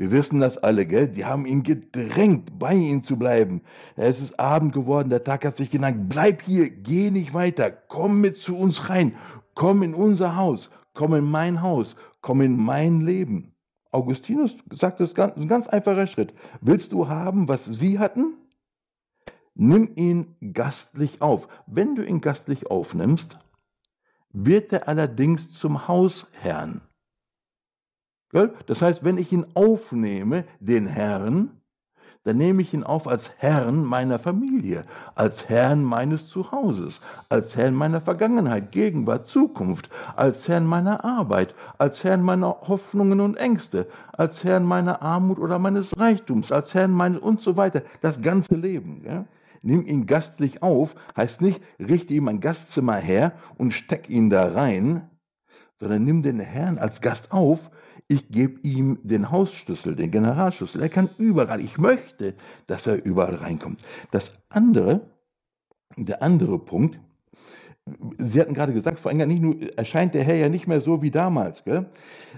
Wir 0.00 0.12
wissen 0.12 0.40
das 0.40 0.56
alle, 0.56 0.86
gell? 0.86 1.08
Die 1.08 1.26
haben 1.26 1.44
ihn 1.44 1.62
gedrängt, 1.62 2.58
bei 2.58 2.72
ihm 2.72 3.02
zu 3.02 3.18
bleiben. 3.18 3.60
Es 3.96 4.18
ist 4.18 4.40
Abend 4.40 4.72
geworden, 4.72 5.10
der 5.10 5.24
Tag 5.24 5.44
hat 5.44 5.56
sich 5.56 5.70
geneigt. 5.70 6.08
Bleib 6.08 6.40
hier, 6.40 6.70
geh 6.70 7.10
nicht 7.10 7.34
weiter, 7.34 7.70
komm 7.70 8.22
mit 8.22 8.38
zu 8.38 8.56
uns 8.56 8.88
rein, 8.88 9.14
komm 9.54 9.82
in 9.82 9.92
unser 9.92 10.36
Haus, 10.36 10.70
komm 10.94 11.12
in 11.12 11.30
mein 11.30 11.60
Haus, 11.60 11.96
komm 12.22 12.40
in 12.40 12.56
mein 12.56 13.02
Leben. 13.02 13.52
Augustinus 13.90 14.56
sagt 14.72 15.00
das 15.00 15.14
ganz, 15.14 15.36
ein 15.36 15.48
ganz 15.48 15.66
einfacher 15.66 16.06
Schritt. 16.06 16.32
Willst 16.62 16.92
du 16.92 17.08
haben, 17.08 17.46
was 17.46 17.66
sie 17.66 17.98
hatten? 17.98 18.38
Nimm 19.54 19.90
ihn 19.96 20.34
gastlich 20.54 21.20
auf. 21.20 21.46
Wenn 21.66 21.94
du 21.94 22.06
ihn 22.06 22.22
gastlich 22.22 22.70
aufnimmst, 22.70 23.38
wird 24.32 24.72
er 24.72 24.88
allerdings 24.88 25.52
zum 25.52 25.88
Hausherrn. 25.88 26.80
Das 28.32 28.82
heißt, 28.82 29.04
wenn 29.04 29.18
ich 29.18 29.32
ihn 29.32 29.46
aufnehme, 29.54 30.44
den 30.60 30.86
Herrn, 30.86 31.60
dann 32.22 32.36
nehme 32.36 32.60
ich 32.60 32.74
ihn 32.74 32.84
auf 32.84 33.08
als 33.08 33.30
Herrn 33.38 33.82
meiner 33.82 34.18
Familie, 34.18 34.82
als 35.14 35.48
Herrn 35.48 35.82
meines 35.82 36.28
Zuhauses, 36.28 37.00
als 37.30 37.56
Herrn 37.56 37.74
meiner 37.74 38.02
Vergangenheit, 38.02 38.72
Gegenwart, 38.72 39.26
Zukunft, 39.26 39.88
als 40.16 40.46
Herrn 40.46 40.66
meiner 40.66 41.02
Arbeit, 41.02 41.54
als 41.78 42.04
Herrn 42.04 42.22
meiner 42.22 42.48
Hoffnungen 42.68 43.20
und 43.20 43.36
Ängste, 43.36 43.88
als 44.12 44.44
Herrn 44.44 44.64
meiner 44.64 45.00
Armut 45.00 45.38
oder 45.38 45.58
meines 45.58 45.98
Reichtums, 45.98 46.52
als 46.52 46.74
Herrn 46.74 46.90
meines 46.90 47.20
und 47.20 47.40
so 47.40 47.56
weiter, 47.56 47.82
das 48.02 48.20
ganze 48.20 48.54
Leben. 48.54 49.02
Ja? 49.04 49.24
Nimm 49.62 49.86
ihn 49.86 50.06
gastlich 50.06 50.62
auf, 50.62 50.94
heißt 51.16 51.40
nicht, 51.40 51.62
richte 51.78 52.12
ihm 52.12 52.28
ein 52.28 52.40
Gastzimmer 52.40 52.96
her 52.96 53.32
und 53.56 53.72
steck 53.72 54.10
ihn 54.10 54.28
da 54.28 54.52
rein, 54.52 55.08
sondern 55.78 56.04
nimm 56.04 56.22
den 56.22 56.38
Herrn 56.38 56.76
als 56.76 57.00
Gast 57.00 57.32
auf, 57.32 57.70
ich 58.10 58.28
gebe 58.28 58.58
ihm 58.62 58.98
den 59.04 59.30
Hausschlüssel, 59.30 59.94
den 59.94 60.10
Generalschlüssel. 60.10 60.82
Er 60.82 60.88
kann 60.88 61.10
überall. 61.16 61.60
Ich 61.60 61.78
möchte, 61.78 62.34
dass 62.66 62.88
er 62.88 63.04
überall 63.04 63.36
reinkommt. 63.36 63.80
Das 64.10 64.32
andere, 64.48 65.02
der 65.96 66.20
andere 66.20 66.58
Punkt, 66.58 66.98
Sie 68.18 68.40
hatten 68.40 68.54
gerade 68.54 68.72
gesagt, 68.72 68.98
vor 68.98 69.10
allem 69.12 69.28
nicht 69.28 69.42
nur, 69.42 69.56
erscheint 69.78 70.14
der 70.14 70.24
Herr 70.24 70.34
ja 70.34 70.48
nicht 70.48 70.66
mehr 70.66 70.80
so 70.80 71.02
wie 71.02 71.10
damals. 71.10 71.64
Gell? 71.64 71.86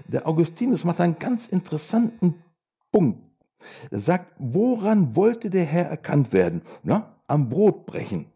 Der 0.07 0.27
Augustinus 0.27 0.83
macht 0.83 0.99
einen 0.99 1.17
ganz 1.17 1.47
interessanten 1.47 2.35
Punkt. 2.91 3.19
Er 3.89 3.99
sagt, 3.99 4.31
woran 4.37 5.15
wollte 5.15 5.49
der 5.49 5.65
Herr 5.65 5.85
erkannt 5.85 6.33
werden? 6.33 6.61
Na, 6.83 7.15
am 7.27 7.49
Brotbrechen. 7.49 8.27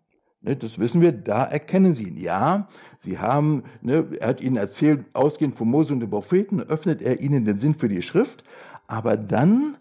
Ne, 0.48 0.56
das 0.56 0.80
wissen 0.80 1.01
wir, 1.01 1.12
da 1.12 1.44
erkennen 1.44 1.94
sie 1.94 2.08
ihn. 2.08 2.18
Ja, 2.18 2.70
sie 3.00 3.20
haben, 3.20 3.63
ne, 3.82 4.08
er 4.18 4.30
hat 4.30 4.39
ihnen 4.39 4.56
erzählt, 4.56 5.06
ausgehend 5.13 5.56
von 5.56 5.70
Mose 5.70 5.92
und 5.92 6.00
den 6.00 6.10
Propheten, 6.10 6.62
öffnet 6.62 7.01
er 7.01 7.20
ihnen 7.20 7.44
den 7.44 7.58
Sinn 7.58 7.75
für 7.75 7.89
die 7.89 8.01
Schrift, 8.01 8.46
aber 8.88 9.18
dann 9.18 9.75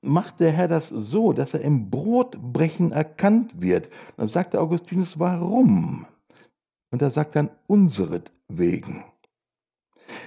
macht 0.00 0.40
der 0.40 0.50
Herr 0.50 0.66
das 0.66 0.88
so, 0.88 1.34
dass 1.34 1.52
er 1.52 1.60
im 1.60 1.90
Brotbrechen 1.90 2.90
erkannt 2.92 3.60
wird. 3.60 3.90
Dann 4.16 4.28
sagt 4.28 4.54
der 4.54 4.62
Augustinus, 4.62 5.18
warum? 5.18 6.06
Und 6.90 7.02
er 7.02 7.10
sagt 7.10 7.36
dann, 7.36 7.50
unseretwegen. 7.66 9.04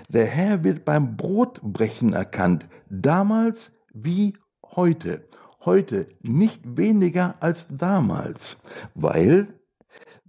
Der 0.09 0.27
Herr 0.27 0.63
wird 0.63 0.85
beim 0.85 1.17
Brotbrechen 1.17 2.13
erkannt, 2.13 2.67
damals 2.89 3.71
wie 3.91 4.35
heute 4.63 5.27
heute 5.65 6.07
nicht 6.21 6.77
weniger 6.77 7.35
als 7.39 7.67
damals, 7.69 8.57
weil 8.93 9.59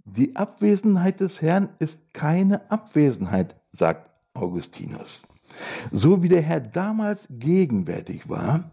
die 0.05 0.35
Abwesenheit 0.35 1.19
des 1.19 1.41
Herrn 1.41 1.69
ist 1.79 1.99
keine 2.13 2.69
Abwesenheit, 2.71 3.55
sagt 3.71 4.09
Augustinus. 4.33 5.21
So 5.91 6.23
wie 6.23 6.29
der 6.29 6.41
Herr 6.41 6.59
damals 6.59 7.27
gegenwärtig 7.29 8.29
war, 8.29 8.71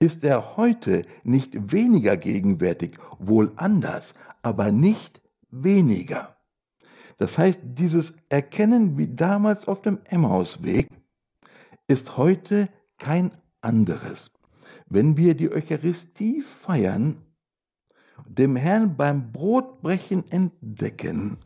ist 0.00 0.24
er 0.24 0.56
heute 0.56 1.04
nicht 1.22 1.72
weniger 1.72 2.16
gegenwärtig, 2.16 2.98
wohl 3.18 3.52
anders, 3.56 4.14
aber 4.42 4.72
nicht 4.72 5.20
weniger. 5.50 6.36
Das 7.18 7.36
heißt, 7.36 7.60
dieses 7.62 8.12
Erkennen 8.28 8.96
wie 8.96 9.08
damals 9.08 9.66
auf 9.66 9.82
dem 9.82 9.98
Emmausweg 10.04 10.88
ist 11.88 12.16
heute 12.16 12.68
kein 12.98 13.32
anderes 13.60 14.30
wenn 14.90 15.16
wir 15.16 15.34
die 15.34 15.50
Eucharistie 15.50 16.42
feiern, 16.42 17.22
dem 18.26 18.56
Herrn 18.56 18.96
beim 18.96 19.32
Brotbrechen 19.32 20.30
entdecken, 20.30 21.38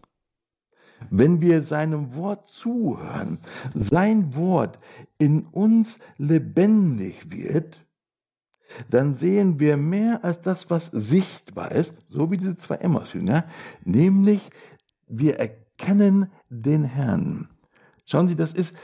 Wenn 1.10 1.40
wir 1.40 1.62
seinem 1.62 2.14
Wort 2.14 2.48
zuhören, 2.48 3.38
sein 3.74 4.34
Wort 4.34 4.78
in 5.18 5.46
uns 5.46 5.98
lebendig 6.18 7.30
wird, 7.30 7.84
dann 8.90 9.14
sehen 9.14 9.60
wir 9.60 9.76
mehr 9.76 10.24
als 10.24 10.40
das, 10.40 10.70
was 10.70 10.86
sichtbar 10.86 11.72
ist, 11.72 11.92
so 12.08 12.30
wie 12.30 12.38
diese 12.38 12.56
zwei 12.56 12.76
Emmaus-Jünger, 12.76 13.44
nämlich 13.84 14.50
wir 15.08 15.38
erkennen 15.38 16.30
den 16.48 16.84
Herrn. 16.84 17.48
Schauen 18.06 18.28
Sie, 18.28 18.36
das 18.36 18.52
ist 18.52 18.74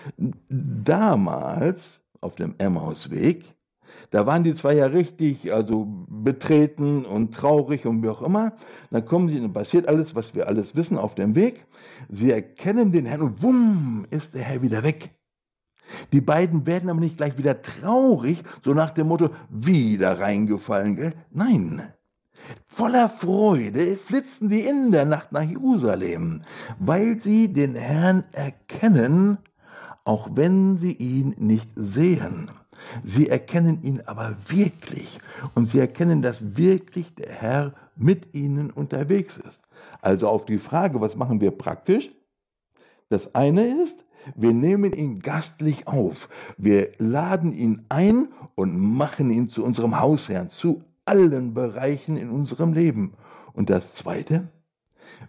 damals 0.48 2.02
auf 2.20 2.34
dem 2.34 2.54
Emmausweg, 2.58 3.44
da 4.10 4.26
waren 4.26 4.44
die 4.44 4.54
zwei 4.54 4.74
ja 4.74 4.86
richtig, 4.86 5.52
also 5.52 5.86
betreten 6.08 7.04
und 7.04 7.34
traurig 7.34 7.86
und 7.86 8.02
wie 8.02 8.08
auch 8.08 8.22
immer. 8.22 8.52
Dann 8.90 9.04
kommen 9.04 9.28
sie, 9.28 9.40
dann 9.40 9.52
passiert 9.52 9.88
alles, 9.88 10.14
was 10.14 10.34
wir 10.34 10.48
alles 10.48 10.74
wissen 10.76 10.96
auf 10.96 11.14
dem 11.14 11.34
Weg. 11.34 11.66
Sie 12.08 12.30
erkennen 12.30 12.92
den 12.92 13.06
Herrn 13.06 13.22
und 13.22 13.42
wumm, 13.42 14.06
ist 14.10 14.34
der 14.34 14.42
Herr 14.42 14.62
wieder 14.62 14.82
weg. 14.82 15.10
Die 16.12 16.20
beiden 16.20 16.66
werden 16.66 16.90
aber 16.90 17.00
nicht 17.00 17.16
gleich 17.16 17.38
wieder 17.38 17.62
traurig, 17.62 18.42
so 18.62 18.74
nach 18.74 18.90
dem 18.90 19.08
Motto, 19.08 19.30
wieder 19.48 20.18
reingefallen, 20.18 20.96
gell? 20.96 21.14
Nein. 21.30 21.82
Voller 22.64 23.08
Freude 23.08 23.96
flitzen 23.96 24.48
die 24.48 24.60
in 24.60 24.92
der 24.92 25.04
Nacht 25.04 25.32
nach 25.32 25.42
Jerusalem, 25.42 26.42
weil 26.78 27.20
sie 27.20 27.52
den 27.52 27.74
Herrn 27.74 28.24
erkennen, 28.32 29.38
auch 30.04 30.30
wenn 30.32 30.78
sie 30.78 30.92
ihn 30.92 31.34
nicht 31.38 31.68
sehen. 31.76 32.50
Sie 33.04 33.28
erkennen 33.28 33.82
ihn 33.82 34.02
aber 34.06 34.36
wirklich 34.46 35.18
und 35.54 35.68
sie 35.68 35.78
erkennen, 35.78 36.22
dass 36.22 36.56
wirklich 36.56 37.14
der 37.14 37.32
Herr 37.32 37.74
mit 37.96 38.34
ihnen 38.34 38.70
unterwegs 38.70 39.38
ist. 39.38 39.60
Also 40.00 40.28
auf 40.28 40.44
die 40.44 40.58
Frage, 40.58 41.00
was 41.00 41.16
machen 41.16 41.40
wir 41.40 41.50
praktisch? 41.50 42.10
Das 43.08 43.34
eine 43.34 43.82
ist, 43.82 44.04
wir 44.36 44.52
nehmen 44.52 44.92
ihn 44.92 45.20
gastlich 45.20 45.86
auf. 45.86 46.28
Wir 46.56 46.92
laden 46.98 47.52
ihn 47.52 47.86
ein 47.88 48.28
und 48.54 48.78
machen 48.78 49.30
ihn 49.30 49.48
zu 49.48 49.64
unserem 49.64 50.00
Hausherrn, 50.00 50.48
zu 50.48 50.82
allen 51.04 51.54
Bereichen 51.54 52.16
in 52.16 52.30
unserem 52.30 52.72
Leben. 52.72 53.14
Und 53.54 53.70
das 53.70 53.94
Zweite, 53.94 54.48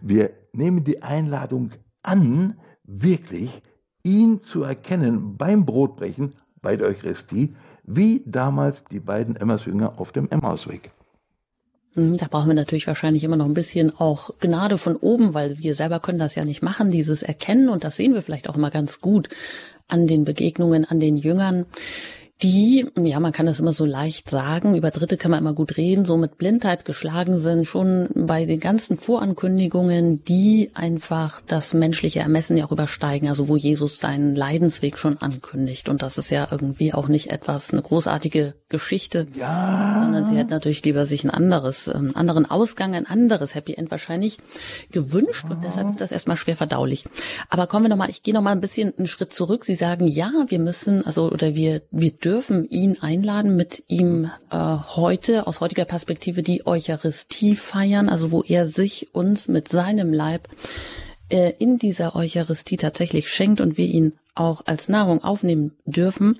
wir 0.00 0.30
nehmen 0.52 0.84
die 0.84 1.02
Einladung 1.02 1.70
an, 2.02 2.58
wirklich 2.84 3.62
ihn 4.02 4.40
zu 4.40 4.62
erkennen 4.62 5.36
beim 5.36 5.64
Brotbrechen, 5.64 6.34
bei 6.62 6.76
der 6.76 6.88
Eucharistie, 6.88 7.54
wie 7.84 8.22
damals 8.26 8.84
die 8.84 9.00
beiden 9.00 9.36
Emmaus-Jünger 9.36 9.98
auf 9.98 10.12
dem 10.12 10.28
Emmausweg. 10.30 10.90
Hm, 11.94 12.18
da 12.18 12.26
brauchen 12.28 12.48
wir 12.48 12.54
natürlich 12.54 12.86
wahrscheinlich 12.86 13.24
immer 13.24 13.36
noch 13.36 13.46
ein 13.46 13.54
bisschen 13.54 13.92
auch 13.98 14.30
Gnade 14.38 14.78
von 14.78 14.96
oben, 14.96 15.34
weil 15.34 15.58
wir 15.58 15.74
selber 15.74 15.98
können 16.00 16.18
das 16.18 16.34
ja 16.34 16.44
nicht 16.44 16.62
machen, 16.62 16.90
dieses 16.90 17.22
Erkennen. 17.22 17.68
Und 17.68 17.84
das 17.84 17.96
sehen 17.96 18.14
wir 18.14 18.22
vielleicht 18.22 18.48
auch 18.48 18.56
immer 18.56 18.70
ganz 18.70 19.00
gut 19.00 19.28
an 19.88 20.06
den 20.06 20.24
Begegnungen, 20.24 20.84
an 20.84 21.00
den 21.00 21.16
Jüngern 21.16 21.66
die, 22.42 22.86
ja, 22.96 23.20
man 23.20 23.32
kann 23.32 23.44
das 23.44 23.60
immer 23.60 23.74
so 23.74 23.84
leicht 23.84 24.30
sagen, 24.30 24.74
über 24.74 24.90
Dritte 24.90 25.18
kann 25.18 25.30
man 25.30 25.40
immer 25.40 25.52
gut 25.52 25.76
reden, 25.76 26.06
so 26.06 26.16
mit 26.16 26.38
Blindheit 26.38 26.86
geschlagen 26.86 27.38
sind, 27.38 27.66
schon 27.66 28.08
bei 28.14 28.46
den 28.46 28.60
ganzen 28.60 28.96
Vorankündigungen, 28.96 30.24
die 30.24 30.70
einfach 30.72 31.42
das 31.46 31.74
menschliche 31.74 32.20
Ermessen 32.20 32.56
ja 32.56 32.64
auch 32.64 32.72
übersteigen, 32.72 33.28
also 33.28 33.48
wo 33.48 33.56
Jesus 33.56 33.98
seinen 33.98 34.34
Leidensweg 34.34 34.96
schon 34.96 35.18
ankündigt. 35.18 35.90
Und 35.90 36.00
das 36.00 36.16
ist 36.16 36.30
ja 36.30 36.48
irgendwie 36.50 36.94
auch 36.94 37.08
nicht 37.08 37.30
etwas, 37.30 37.72
eine 37.72 37.82
großartige 37.82 38.54
Geschichte, 38.70 39.26
ja. 39.34 40.00
sondern 40.02 40.24
sie 40.24 40.36
hätte 40.36 40.50
natürlich 40.50 40.82
lieber 40.84 41.04
sich 41.04 41.24
ein 41.24 41.30
anderes, 41.30 41.88
einen 41.88 42.08
ähm, 42.08 42.16
anderen 42.16 42.46
Ausgang, 42.46 42.94
ein 42.94 43.06
anderes 43.06 43.54
Happy 43.54 43.74
End 43.74 43.90
wahrscheinlich 43.90 44.38
gewünscht 44.92 45.44
und 45.50 45.62
deshalb 45.62 45.88
ist 45.88 46.00
das 46.00 46.12
erstmal 46.12 46.36
schwer 46.38 46.56
verdaulich. 46.56 47.04
Aber 47.50 47.66
kommen 47.66 47.84
wir 47.84 47.90
nochmal, 47.90 48.08
ich 48.08 48.22
gehe 48.22 48.32
nochmal 48.32 48.54
ein 48.54 48.60
bisschen 48.60 48.94
einen 48.96 49.08
Schritt 49.08 49.32
zurück. 49.32 49.64
Sie 49.64 49.74
sagen, 49.74 50.06
ja, 50.06 50.30
wir 50.48 50.58
müssen, 50.58 51.04
also, 51.04 51.30
oder 51.30 51.54
wir, 51.54 51.82
wir 51.90 52.12
dürfen 52.12 52.29
dürfen 52.30 52.68
ihn 52.68 52.96
einladen, 53.00 53.56
mit 53.56 53.82
ihm 53.88 54.30
äh, 54.52 54.56
heute 54.56 55.48
aus 55.48 55.60
heutiger 55.60 55.84
Perspektive 55.84 56.44
die 56.44 56.64
Eucharistie 56.64 57.56
feiern, 57.56 58.08
also 58.08 58.30
wo 58.30 58.42
er 58.42 58.68
sich 58.68 59.12
uns 59.12 59.48
mit 59.48 59.66
seinem 59.66 60.12
Leib 60.12 60.48
äh, 61.28 61.52
in 61.58 61.76
dieser 61.76 62.14
Eucharistie 62.14 62.76
tatsächlich 62.76 63.32
schenkt 63.32 63.60
und 63.60 63.76
wir 63.76 63.86
ihn 63.86 64.12
auch 64.36 64.62
als 64.66 64.88
Nahrung 64.88 65.24
aufnehmen 65.24 65.72
dürfen. 65.86 66.38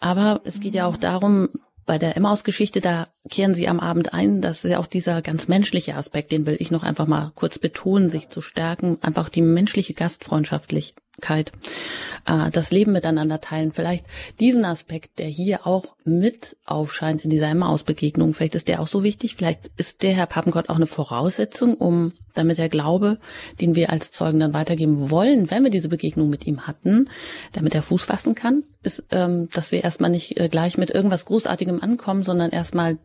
Aber 0.00 0.40
es 0.44 0.60
geht 0.60 0.72
ja 0.72 0.86
auch 0.86 0.96
darum, 0.96 1.50
bei 1.84 1.98
der 1.98 2.16
Emmaus-Geschichte, 2.16 2.80
da 2.80 3.08
kehren 3.28 3.54
sie 3.54 3.68
am 3.68 3.80
Abend 3.80 4.14
ein, 4.14 4.40
das 4.40 4.64
ist 4.64 4.70
ja 4.70 4.78
auch 4.78 4.86
dieser 4.86 5.22
ganz 5.22 5.48
menschliche 5.48 5.96
Aspekt, 5.96 6.32
den 6.32 6.46
will 6.46 6.56
ich 6.58 6.70
noch 6.70 6.82
einfach 6.82 7.06
mal 7.06 7.32
kurz 7.34 7.58
betonen, 7.58 8.10
sich 8.10 8.28
zu 8.28 8.40
stärken, 8.40 8.98
einfach 9.00 9.28
die 9.28 9.42
menschliche 9.42 9.94
Gastfreundschaftlich, 9.94 10.94
äh, 11.28 12.50
das 12.52 12.70
Leben 12.70 12.92
miteinander 12.92 13.40
teilen. 13.40 13.72
Vielleicht 13.72 14.04
diesen 14.40 14.64
Aspekt, 14.64 15.18
der 15.18 15.26
hier 15.26 15.66
auch 15.66 15.96
mit 16.04 16.56
aufscheint 16.64 17.24
in 17.24 17.30
dieser 17.30 17.48
Emmaus-Begegnung, 17.48 18.34
vielleicht 18.34 18.54
ist 18.54 18.68
der 18.68 18.80
auch 18.80 18.86
so 18.86 19.02
wichtig. 19.02 19.34
Vielleicht 19.36 19.70
ist 19.76 20.02
der 20.02 20.12
Herr 20.12 20.26
Papengott 20.26 20.68
auch 20.68 20.76
eine 20.76 20.86
Voraussetzung, 20.86 21.74
um 21.74 22.12
damit 22.34 22.58
der 22.58 22.68
Glaube, 22.68 23.18
den 23.60 23.74
wir 23.74 23.90
als 23.90 24.10
Zeugen 24.10 24.38
dann 24.38 24.54
weitergeben 24.54 25.10
wollen, 25.10 25.50
wenn 25.50 25.64
wir 25.64 25.70
diese 25.70 25.88
Begegnung 25.88 26.30
mit 26.30 26.46
ihm 26.46 26.66
hatten, 26.66 27.10
damit 27.52 27.74
er 27.74 27.82
Fuß 27.82 28.04
fassen 28.04 28.34
kann, 28.34 28.62
ist, 28.82 29.04
ähm, 29.10 29.48
dass 29.52 29.72
wir 29.72 29.82
erstmal 29.82 30.10
nicht 30.10 30.38
äh, 30.38 30.48
gleich 30.48 30.78
mit 30.78 30.90
irgendwas 30.90 31.24
Großartigem 31.24 31.82
ankommen, 31.82 32.24
sondern 32.24 32.50
erstmal 32.50 32.98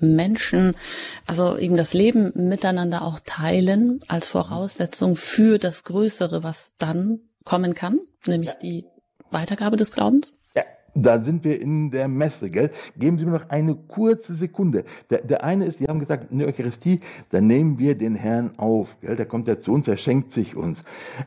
Menschen, 0.00 0.74
also 1.26 1.56
eben 1.58 1.76
das 1.76 1.94
Leben 1.94 2.32
miteinander 2.34 3.02
auch 3.02 3.20
teilen 3.24 4.00
als 4.08 4.28
Voraussetzung 4.28 5.16
für 5.16 5.58
das 5.58 5.84
Größere, 5.84 6.42
was 6.42 6.72
dann 6.78 7.20
kommen 7.44 7.74
kann, 7.74 8.00
nämlich 8.26 8.50
ja. 8.50 8.58
die 8.62 8.84
Weitergabe 9.30 9.76
des 9.76 9.92
Glaubens? 9.92 10.34
Ja, 10.54 10.62
da 10.94 11.22
sind 11.22 11.44
wir 11.44 11.60
in 11.60 11.90
der 11.90 12.08
Messe, 12.08 12.50
gell? 12.50 12.70
Geben 12.96 13.18
Sie 13.18 13.24
mir 13.24 13.32
noch 13.32 13.48
eine 13.50 13.74
kurze 13.74 14.34
Sekunde. 14.34 14.84
Der, 15.10 15.22
der 15.22 15.44
eine 15.44 15.66
ist, 15.66 15.78
Sie 15.78 15.86
haben 15.86 16.00
gesagt, 16.00 16.30
in 16.30 16.38
der 16.38 16.48
Eucharistie, 16.48 17.00
da 17.30 17.40
nehmen 17.40 17.78
wir 17.78 17.96
den 17.96 18.14
Herrn 18.14 18.58
auf, 18.58 19.00
gell? 19.00 19.16
Der 19.16 19.26
kommt 19.26 19.48
ja 19.48 19.58
zu 19.58 19.72
uns, 19.72 19.88
er 19.88 19.96
schenkt 19.96 20.32
sich 20.32 20.56
uns. 20.56 20.82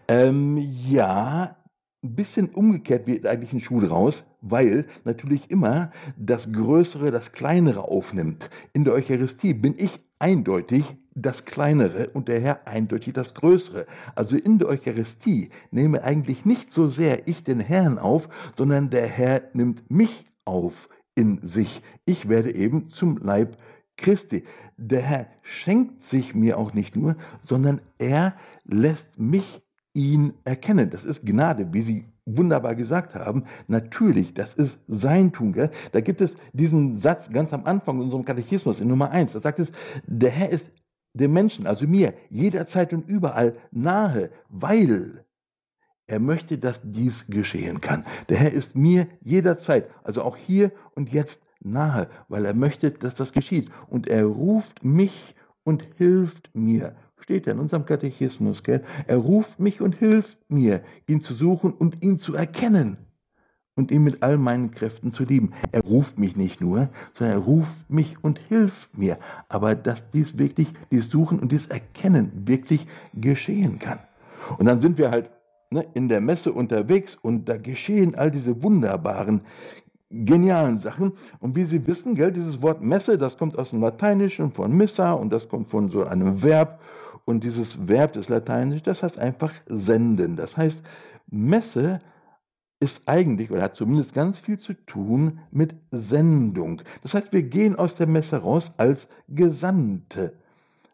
Ähm, 0.07 0.57
ja, 0.57 1.55
ein 2.01 2.15
bisschen 2.15 2.49
umgekehrt 2.49 3.07
wird 3.07 3.25
eigentlich 3.25 3.51
ein 3.51 3.59
Schuh 3.59 3.79
raus, 3.79 4.23
weil 4.41 4.85
natürlich 5.03 5.51
immer 5.51 5.91
das 6.17 6.51
Größere 6.51 7.11
das 7.11 7.33
Kleinere 7.33 7.83
aufnimmt. 7.83 8.49
In 8.73 8.85
der 8.85 8.93
Eucharistie 8.93 9.53
bin 9.53 9.75
ich 9.77 9.99
eindeutig 10.17 10.85
das 11.13 11.43
Kleinere 11.43 12.09
und 12.09 12.29
der 12.29 12.39
Herr 12.39 12.67
eindeutig 12.67 13.13
das 13.13 13.33
Größere. 13.33 13.85
Also 14.15 14.37
in 14.37 14.59
der 14.59 14.69
Eucharistie 14.69 15.49
nehme 15.71 16.03
eigentlich 16.03 16.45
nicht 16.45 16.71
so 16.71 16.87
sehr 16.87 17.27
ich 17.27 17.43
den 17.43 17.59
Herrn 17.59 17.97
auf, 17.97 18.29
sondern 18.55 18.89
der 18.89 19.07
Herr 19.07 19.43
nimmt 19.53 19.91
mich 19.91 20.25
auf 20.45 20.87
in 21.15 21.45
sich. 21.45 21.81
Ich 22.05 22.29
werde 22.29 22.55
eben 22.55 22.89
zum 22.89 23.17
Leib 23.17 23.57
Christi. 23.97 24.45
Der 24.77 25.01
Herr 25.01 25.27
schenkt 25.41 26.05
sich 26.05 26.33
mir 26.33 26.57
auch 26.57 26.73
nicht 26.73 26.95
nur, 26.95 27.17
sondern 27.43 27.81
er 27.97 28.35
lässt 28.63 29.19
mich 29.19 29.61
ihn 29.93 30.33
erkennen. 30.43 30.89
Das 30.89 31.03
ist 31.03 31.25
Gnade, 31.25 31.73
wie 31.73 31.81
Sie 31.81 32.05
wunderbar 32.25 32.75
gesagt 32.75 33.15
haben. 33.15 33.45
Natürlich, 33.67 34.33
das 34.33 34.53
ist 34.53 34.77
sein 34.87 35.31
Tun. 35.31 35.53
Gell? 35.53 35.71
Da 35.91 36.01
gibt 36.01 36.21
es 36.21 36.35
diesen 36.53 36.99
Satz 36.99 37.31
ganz 37.31 37.53
am 37.53 37.65
Anfang 37.65 37.97
in 37.97 38.03
unserem 38.03 38.25
Katechismus 38.25 38.79
in 38.79 38.87
Nummer 38.87 39.11
1. 39.11 39.33
Da 39.33 39.39
sagt 39.39 39.59
es, 39.59 39.71
der 40.05 40.29
Herr 40.29 40.49
ist 40.49 40.65
dem 41.13 41.33
Menschen, 41.33 41.65
also 41.65 41.87
mir, 41.87 42.13
jederzeit 42.29 42.93
und 42.93 43.07
überall 43.07 43.55
nahe, 43.71 44.29
weil 44.49 45.25
er 46.07 46.19
möchte, 46.19 46.57
dass 46.57 46.81
dies 46.83 47.27
geschehen 47.27 47.81
kann. 47.81 48.05
Der 48.29 48.37
Herr 48.37 48.51
ist 48.51 48.75
mir 48.75 49.07
jederzeit, 49.21 49.89
also 50.03 50.23
auch 50.23 50.37
hier 50.37 50.71
und 50.95 51.11
jetzt 51.11 51.43
nahe, 51.61 52.09
weil 52.27 52.45
er 52.45 52.53
möchte, 52.53 52.91
dass 52.91 53.15
das 53.15 53.33
geschieht. 53.33 53.69
Und 53.89 54.07
er 54.07 54.25
ruft 54.25 54.83
mich 54.83 55.35
und 55.63 55.85
hilft 55.97 56.55
mir. 56.55 56.95
Steht 57.19 57.45
ja 57.45 57.53
in 57.53 57.59
unserem 57.59 57.85
Katechismus, 57.85 58.63
gell? 58.63 58.83
Er 59.07 59.17
ruft 59.17 59.59
mich 59.59 59.81
und 59.81 59.95
hilft 59.95 60.37
mir, 60.49 60.81
ihn 61.07 61.21
zu 61.21 61.33
suchen 61.33 61.73
und 61.73 62.01
ihn 62.01 62.19
zu 62.19 62.33
erkennen 62.33 62.97
und 63.79 63.91
ihn 63.91 64.03
mit 64.03 64.23
all 64.23 64.37
meinen 64.37 64.71
Kräften 64.71 65.11
zu 65.11 65.23
lieben. 65.23 65.53
Er 65.71 65.81
ruft 65.81 66.19
mich 66.19 66.35
nicht 66.35 66.59
nur, 66.59 66.89
sondern 67.13 67.37
er 67.37 67.43
ruft 67.43 67.89
mich 67.89 68.21
und 68.23 68.37
hilft 68.37 68.97
mir. 68.97 69.17
Aber 69.47 69.73
dass 69.73 70.11
dies 70.11 70.37
wirklich, 70.37 70.67
dies 70.91 71.09
Suchen 71.09 71.39
und 71.39 71.51
dies 71.51 71.67
Erkennen 71.67 72.31
wirklich 72.45 72.85
geschehen 73.13 73.79
kann. 73.79 73.99
Und 74.57 74.65
dann 74.65 74.81
sind 74.81 74.97
wir 74.97 75.11
halt 75.11 75.29
ne, 75.71 75.85
in 75.93 76.09
der 76.09 76.21
Messe 76.21 76.51
unterwegs 76.51 77.17
und 77.21 77.47
da 77.47 77.57
geschehen 77.57 78.15
all 78.15 78.31
diese 78.31 78.61
wunderbaren, 78.63 79.41
genialen 80.09 80.79
Sachen. 80.79 81.13
Und 81.39 81.55
wie 81.55 81.63
Sie 81.63 81.87
wissen, 81.87 82.15
gell, 82.15 82.31
dieses 82.31 82.61
Wort 82.61 82.81
Messe, 82.81 83.17
das 83.17 83.37
kommt 83.37 83.57
aus 83.57 83.69
dem 83.69 83.81
Lateinischen 83.81 84.51
von 84.51 84.75
Missa 84.75 85.13
und 85.13 85.31
das 85.31 85.47
kommt 85.47 85.69
von 85.69 85.89
so 85.89 86.03
einem 86.03 86.43
Verb. 86.43 86.81
Und 87.29 87.43
dieses 87.43 87.87
Verb 87.87 88.13
des 88.13 88.27
Lateinischen, 88.27 88.85
das 88.85 89.03
heißt 89.03 89.19
einfach 89.19 89.53
senden. 89.67 90.35
Das 90.35 90.57
heißt, 90.57 90.81
Messe 91.29 91.99
ist 92.79 93.03
eigentlich 93.05 93.51
oder 93.51 93.61
hat 93.61 93.75
zumindest 93.75 94.15
ganz 94.15 94.39
viel 94.39 94.57
zu 94.57 94.73
tun 94.73 95.37
mit 95.51 95.75
Sendung. 95.91 96.81
Das 97.03 97.13
heißt, 97.13 97.31
wir 97.31 97.43
gehen 97.43 97.75
aus 97.75 97.93
der 97.93 98.07
Messe 98.07 98.37
raus 98.37 98.71
als 98.77 99.07
Gesandte. 99.27 100.33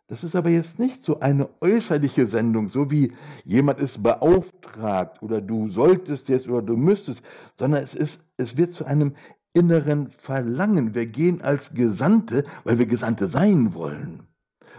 Das 0.10 0.26
ist 0.26 0.36
aber 0.36 0.50
jetzt 0.50 0.78
nicht 0.78 1.06
so 1.06 1.22
eine 1.22 1.48
äußerliche 1.62 2.28
Sendung, 2.28 2.68
so 2.68 2.92
wie 2.92 3.14
jemand 3.46 3.80
ist 3.80 4.04
beauftragt 4.04 5.24
oder 5.24 5.40
du 5.40 5.70
solltest 5.70 6.28
jetzt 6.28 6.50
oder 6.50 6.62
du 6.62 6.76
müsstest, 6.76 7.24
sondern 7.58 7.82
es, 7.82 7.96
ist, 7.96 8.20
es 8.36 8.58
wird 8.58 8.74
zu 8.74 8.84
einem 8.84 9.16
inneren 9.54 10.10
Verlangen. 10.10 10.96
Wir 10.96 11.06
gehen 11.06 11.42
als 11.42 11.74
Gesandte, 11.74 12.44
weil 12.66 12.78
wir 12.78 12.88
Gesandte 12.88 13.28
sein 13.28 13.74
wollen, 13.74 14.25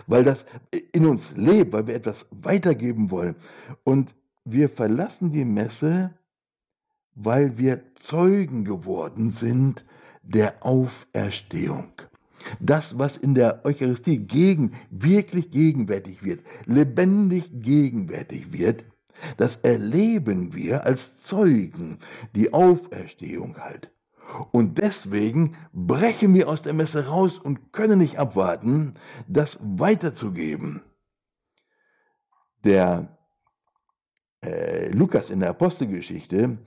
weil 0.07 0.25
das 0.25 0.45
in 0.93 1.07
uns 1.07 1.33
lebt, 1.37 1.73
weil 1.73 1.87
wir 1.87 1.95
etwas 1.95 2.27
weitergeben 2.31 3.11
wollen. 3.11 3.37
Und 3.85 4.15
wir 4.45 4.69
verlassen 4.69 5.33
die 5.33 5.45
Messe, 5.45 6.13
weil 7.15 7.59
wir 7.59 7.83
Zeugen 7.97 8.65
geworden 8.65 9.31
sind 9.31 9.85
der 10.23 10.65
Auferstehung. 10.65 11.93
Das, 12.61 12.97
was 12.99 13.17
in 13.17 13.35
der 13.35 13.65
Eucharistie 13.65 14.19
gegen, 14.19 14.73
wirklich 14.91 15.51
gegenwärtig 15.51 16.23
wird, 16.23 16.45
lebendig 16.67 17.51
gegenwärtig 17.55 18.53
wird, 18.53 18.85
das 19.37 19.57
erleben 19.57 20.55
wir 20.55 20.85
als 20.85 21.23
Zeugen, 21.23 21.99
die 22.35 22.53
Auferstehung 22.53 23.57
halt. 23.59 23.91
Und 24.53 24.79
deswegen 24.79 25.57
brechen 25.73 26.35
wir 26.35 26.49
aus 26.49 26.63
der 26.63 26.73
Messe 26.73 27.07
raus 27.07 27.39
und 27.39 27.73
können 27.73 27.99
nicht 27.99 28.19
abwarten, 28.19 28.95
das 29.29 29.59
weiterzugeben. 29.61 30.83
Der 32.65 33.17
äh, 34.45 34.89
Lukas 34.89 35.31
in 35.31 35.41
der 35.41 35.51
Apostelgeschichte 35.51 36.59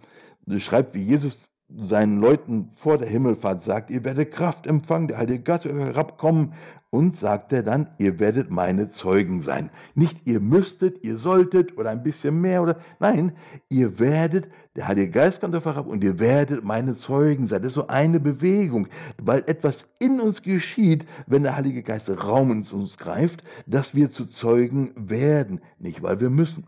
schreibt, 0.57 0.95
wie 0.95 1.03
Jesus 1.03 1.37
seinen 1.77 2.19
Leuten 2.19 2.69
vor 2.71 2.97
der 2.97 3.07
Himmelfahrt 3.07 3.63
sagt, 3.63 3.91
ihr 3.91 4.03
werdet 4.03 4.31
Kraft 4.31 4.65
empfangen, 4.65 5.07
der 5.07 5.17
Heilige 5.19 5.43
Geist 5.43 5.65
wird 5.65 5.77
herabkommen 5.77 6.53
und 6.89 7.15
sagt 7.15 7.53
er 7.53 7.61
dann, 7.61 7.89
ihr 7.99 8.19
werdet 8.19 8.49
meine 8.49 8.89
Zeugen 8.89 9.41
sein. 9.41 9.69
Nicht 9.93 10.25
ihr 10.25 10.39
müsstet, 10.39 11.03
ihr 11.03 11.19
solltet 11.19 11.77
oder 11.77 11.91
ein 11.91 12.01
bisschen 12.01 12.41
mehr 12.41 12.63
oder 12.63 12.79
nein, 12.99 13.33
ihr 13.69 13.99
werdet, 13.99 14.49
der 14.75 14.87
Heilige 14.87 15.11
Geist 15.11 15.41
kommt 15.41 15.55
auf 15.55 15.65
herab 15.65 15.85
und 15.85 16.03
ihr 16.03 16.19
werdet 16.19 16.63
meine 16.63 16.95
Zeugen 16.95 17.45
sein. 17.45 17.61
Das 17.61 17.73
ist 17.73 17.75
so 17.75 17.87
eine 17.87 18.19
Bewegung, 18.19 18.87
weil 19.21 19.43
etwas 19.45 19.85
in 19.99 20.19
uns 20.19 20.41
geschieht, 20.41 21.05
wenn 21.27 21.43
der 21.43 21.55
Heilige 21.55 21.83
Geist 21.83 22.09
Raum 22.09 22.51
in 22.51 22.63
uns 22.63 22.97
greift, 22.97 23.43
dass 23.67 23.93
wir 23.93 24.09
zu 24.09 24.25
Zeugen 24.25 24.91
werden, 24.95 25.61
nicht 25.77 26.01
weil 26.01 26.19
wir 26.19 26.31
müssen. 26.31 26.65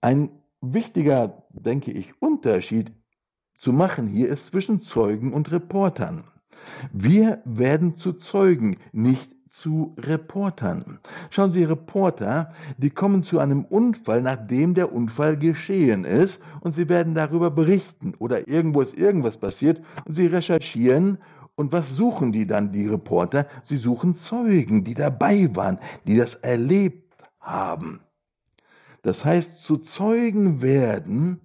Ein 0.00 0.30
wichtiger, 0.60 1.44
denke 1.50 1.92
ich, 1.92 2.12
Unterschied 2.20 2.90
zu 3.62 3.72
machen 3.72 4.08
hier 4.08 4.28
ist 4.28 4.46
zwischen 4.46 4.82
Zeugen 4.82 5.32
und 5.32 5.52
Reportern. 5.52 6.24
Wir 6.92 7.40
werden 7.44 7.96
zu 7.96 8.12
Zeugen, 8.14 8.76
nicht 8.90 9.36
zu 9.52 9.94
Reportern. 9.98 10.98
Schauen 11.30 11.52
Sie, 11.52 11.62
Reporter, 11.62 12.52
die 12.78 12.90
kommen 12.90 13.22
zu 13.22 13.38
einem 13.38 13.64
Unfall, 13.64 14.20
nachdem 14.20 14.74
der 14.74 14.92
Unfall 14.92 15.36
geschehen 15.36 16.04
ist, 16.04 16.40
und 16.62 16.74
sie 16.74 16.88
werden 16.88 17.14
darüber 17.14 17.52
berichten 17.52 18.14
oder 18.18 18.48
irgendwo 18.48 18.80
ist 18.80 18.98
irgendwas 18.98 19.36
passiert 19.36 19.80
und 20.06 20.16
sie 20.16 20.26
recherchieren. 20.26 21.18
Und 21.54 21.70
was 21.70 21.94
suchen 21.94 22.32
die 22.32 22.48
dann, 22.48 22.72
die 22.72 22.88
Reporter? 22.88 23.46
Sie 23.64 23.76
suchen 23.76 24.16
Zeugen, 24.16 24.82
die 24.82 24.94
dabei 24.94 25.48
waren, 25.54 25.78
die 26.04 26.16
das 26.16 26.34
erlebt 26.34 27.14
haben. 27.38 28.00
Das 29.02 29.24
heißt, 29.24 29.62
zu 29.62 29.76
Zeugen 29.76 30.62
werden 30.62 31.40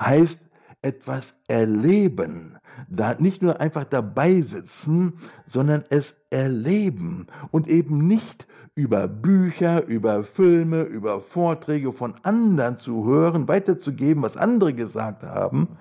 heißt 0.00 0.47
etwas 0.82 1.34
erleben, 1.48 2.58
da 2.88 3.14
nicht 3.18 3.42
nur 3.42 3.60
einfach 3.60 3.84
dabei 3.84 4.42
sitzen, 4.42 5.14
sondern 5.46 5.84
es 5.90 6.14
erleben 6.30 7.26
und 7.50 7.68
eben 7.68 8.06
nicht 8.06 8.46
über 8.74 9.08
Bücher, 9.08 9.84
über 9.86 10.22
Filme, 10.22 10.82
über 10.82 11.20
Vorträge 11.20 11.92
von 11.92 12.14
anderen 12.22 12.78
zu 12.78 13.04
hören, 13.04 13.48
weiterzugeben, 13.48 14.22
was 14.22 14.36
andere 14.36 14.72
gesagt 14.72 15.24
haben, 15.24 15.76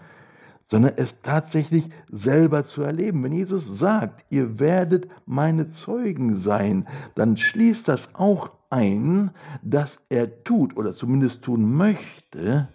sondern 0.71 0.93
es 0.97 1.21
tatsächlich 1.21 1.89
selber 2.11 2.65
zu 2.65 2.81
erleben. 2.81 3.23
Wenn 3.23 3.33
Jesus 3.33 3.77
sagt, 3.77 4.25
ihr 4.29 4.59
werdet 4.59 5.07
meine 5.25 5.67
Zeugen 5.67 6.37
sein, 6.37 6.87
dann 7.13 7.37
schließt 7.37 7.87
das 7.87 8.09
auch 8.15 8.51
ein, 8.69 9.31
dass 9.61 9.99
er 10.09 10.43
tut 10.43 10.75
oder 10.75 10.91
zumindest 10.91 11.43
tun 11.43 11.71
möchte, 11.73 12.67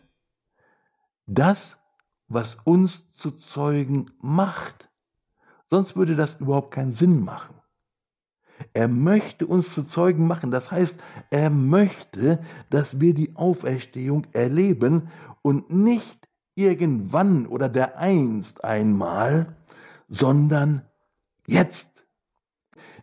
das, 1.26 1.76
was 2.32 2.56
uns 2.64 3.12
zu 3.14 3.32
Zeugen 3.32 4.10
macht. 4.20 4.90
Sonst 5.70 5.96
würde 5.96 6.16
das 6.16 6.36
überhaupt 6.38 6.72
keinen 6.72 6.92
Sinn 6.92 7.24
machen. 7.24 7.54
Er 8.74 8.88
möchte 8.88 9.46
uns 9.46 9.72
zu 9.74 9.84
Zeugen 9.84 10.26
machen. 10.26 10.50
Das 10.50 10.70
heißt, 10.70 10.98
er 11.30 11.50
möchte, 11.50 12.44
dass 12.70 13.00
wir 13.00 13.14
die 13.14 13.34
Auferstehung 13.36 14.26
erleben 14.32 15.08
und 15.42 15.70
nicht 15.70 16.28
irgendwann 16.54 17.46
oder 17.46 17.68
der 17.68 17.98
einst 17.98 18.64
einmal, 18.64 19.56
sondern 20.08 20.82
jetzt. 21.46 21.88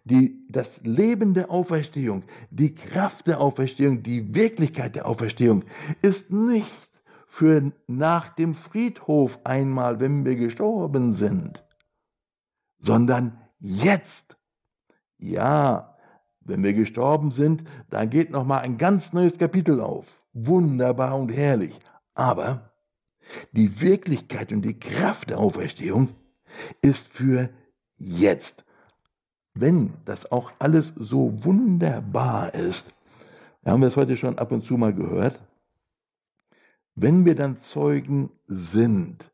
Die, 0.06 0.48
das 0.50 0.80
Leben 0.82 1.34
der 1.34 1.52
Auferstehung, 1.52 2.24
die 2.50 2.74
Kraft 2.74 3.28
der 3.28 3.42
Auferstehung, 3.42 4.02
die 4.02 4.34
Wirklichkeit 4.34 4.96
der 4.96 5.06
Auferstehung 5.06 5.66
ist 6.02 6.32
nicht 6.32 6.89
für 7.30 7.72
nach 7.88 8.30
dem 8.30 8.56
Friedhof 8.56 9.40
einmal, 9.46 10.00
wenn 10.00 10.26
wir 10.26 10.36
gestorben 10.36 11.14
sind, 11.14 11.64
sondern 12.80 13.40
jetzt. 13.60 14.36
Ja, 15.20 15.96
wenn 16.42 16.64
wir 16.64 16.74
gestorben 16.74 17.32
sind, 17.32 17.64
dann 17.92 18.10
geht 18.10 18.32
noch 18.32 18.44
mal 18.44 18.60
ein 18.60 18.78
ganz 18.78 19.14
neues 19.14 19.38
Kapitel 19.38 19.80
auf. 19.80 20.22
Wunderbar 20.34 21.18
und 21.18 21.30
herrlich. 21.30 21.80
Aber 22.16 22.72
die 23.52 23.80
Wirklichkeit 23.80 24.52
und 24.52 24.64
die 24.64 24.80
Kraft 24.80 25.30
der 25.30 25.38
Auferstehung 25.38 26.10
ist 26.82 27.08
für 27.08 27.50
jetzt. 27.96 28.66
Wenn 29.54 29.94
das 30.06 30.32
auch 30.32 30.52
alles 30.58 30.94
so 30.98 31.46
wunderbar 31.46 32.56
ist, 32.56 32.92
haben 33.64 33.82
wir 33.82 33.88
es 33.88 33.98
heute 33.98 34.18
schon 34.18 34.40
ab 34.40 34.52
und 34.52 34.66
zu 34.66 34.74
mal 34.76 34.94
gehört, 34.94 35.40
wenn 36.96 37.26
wir 37.26 37.36
dann 37.36 37.58
Zeugen 37.58 38.30
sind, 38.48 39.32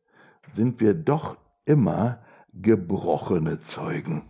sind 0.56 0.80
wir 0.80 0.94
doch 0.94 1.38
immer 1.66 2.20
gebrochene 2.54 3.60
Zeugen. 3.62 4.24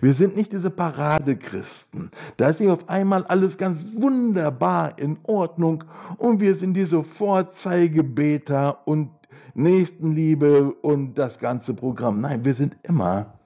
Wir 0.00 0.14
sind 0.14 0.36
nicht 0.36 0.52
diese 0.52 0.70
Paradechristen. 0.70 2.10
Da 2.36 2.48
ist 2.48 2.60
nicht 2.60 2.70
auf 2.70 2.88
einmal 2.88 3.24
alles 3.24 3.58
ganz 3.58 3.84
wunderbar 3.94 4.98
in 4.98 5.18
Ordnung 5.24 5.84
und 6.16 6.40
wir 6.40 6.54
sind 6.54 6.74
diese 6.74 7.02
Vorzeigebeter 7.02 8.86
und 8.86 9.10
Nächstenliebe 9.54 10.72
und 10.72 11.14
das 11.18 11.38
ganze 11.38 11.74
Programm. 11.74 12.20
Nein, 12.20 12.44
wir 12.44 12.54
sind 12.54 12.76
immer 12.82 13.38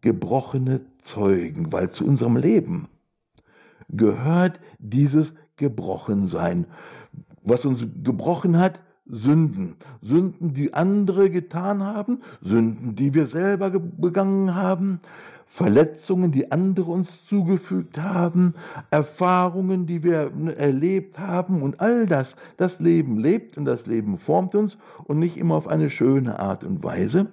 gebrochene 0.00 0.80
Zeugen, 1.02 1.72
weil 1.72 1.90
zu 1.90 2.06
unserem 2.06 2.36
Leben 2.36 2.88
gehört 3.88 4.60
dieses 4.78 5.32
Gebrochensein 5.56 6.66
was 7.42 7.64
uns 7.64 7.84
gebrochen 8.02 8.58
hat, 8.58 8.80
Sünden. 9.06 9.76
Sünden, 10.02 10.54
die 10.54 10.72
andere 10.72 11.30
getan 11.30 11.82
haben, 11.82 12.20
Sünden, 12.42 12.94
die 12.94 13.12
wir 13.14 13.26
selber 13.26 13.70
begangen 13.70 14.54
haben, 14.54 15.00
Verletzungen, 15.46 16.30
die 16.30 16.52
andere 16.52 16.92
uns 16.92 17.24
zugefügt 17.24 17.98
haben, 17.98 18.54
Erfahrungen, 18.90 19.84
die 19.84 20.04
wir 20.04 20.30
erlebt 20.56 21.18
haben 21.18 21.62
und 21.62 21.80
all 21.80 22.06
das. 22.06 22.36
Das 22.56 22.78
Leben 22.78 23.18
lebt 23.18 23.58
und 23.58 23.64
das 23.64 23.86
Leben 23.86 24.16
formt 24.16 24.54
uns 24.54 24.78
und 25.04 25.18
nicht 25.18 25.36
immer 25.36 25.56
auf 25.56 25.66
eine 25.66 25.90
schöne 25.90 26.38
Art 26.38 26.62
und 26.62 26.84
Weise. 26.84 27.26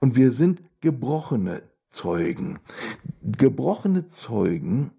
Und 0.00 0.16
wir 0.16 0.32
sind 0.32 0.62
gebrochene 0.80 1.62
Zeugen. 1.90 2.58
Gebrochene 3.22 4.08
Zeugen 4.08 4.90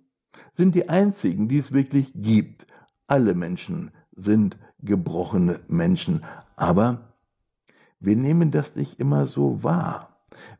sind 0.56 0.74
die 0.74 0.88
einzigen, 0.88 1.50
die 1.50 1.60
es 1.60 1.74
wirklich 1.74 2.13
gibt. 2.15 2.65
Alle 3.08 3.36
Menschen 3.36 3.91
sind 4.24 4.58
gebrochene 4.82 5.60
Menschen. 5.68 6.24
Aber 6.56 7.00
wir 8.00 8.16
nehmen 8.16 8.52
das 8.52 8.76
nicht 8.76 9.00
immer 9.00 9.28
so 9.28 9.64
wahr. 9.64 10.10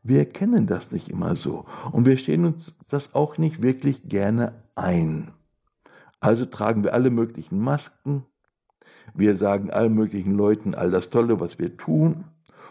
Wir 0.02 0.20
erkennen 0.20 0.66
das 0.66 0.92
nicht 0.92 1.08
immer 1.08 1.34
so. 1.36 1.64
Und 1.90 2.06
wir 2.06 2.16
stehen 2.16 2.44
uns 2.44 2.72
das 2.88 3.14
auch 3.14 3.38
nicht 3.38 3.62
wirklich 3.62 4.08
gerne 4.08 4.52
ein. 4.74 5.32
Also 6.20 6.46
tragen 6.46 6.84
wir 6.84 6.94
alle 6.94 7.10
möglichen 7.10 7.58
Masken. 7.58 8.24
Wir 9.14 9.36
sagen 9.36 9.70
allen 9.70 9.94
möglichen 9.94 10.36
Leuten 10.36 10.74
all 10.74 10.90
das 10.90 11.10
Tolle, 11.10 11.40
was 11.40 11.58
wir 11.58 11.76
tun. 11.76 12.24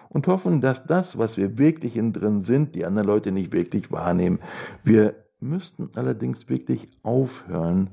Und 0.08 0.28
hoffen, 0.28 0.62
dass 0.62 0.86
das, 0.86 1.18
was 1.18 1.38
wir 1.38 1.58
wirklich 1.58 1.96
in 1.96 2.14
drin 2.14 2.42
sind, 2.42 2.76
die 2.76 2.86
anderen 2.86 3.08
Leute 3.08 3.32
nicht 3.32 3.52
wirklich 3.54 3.92
wahrnehmen. 3.92 4.40
Wir 4.84 5.16
müssten 5.40 5.90
allerdings 5.96 6.50
wirklich 6.50 6.90
aufhören, 7.04 7.90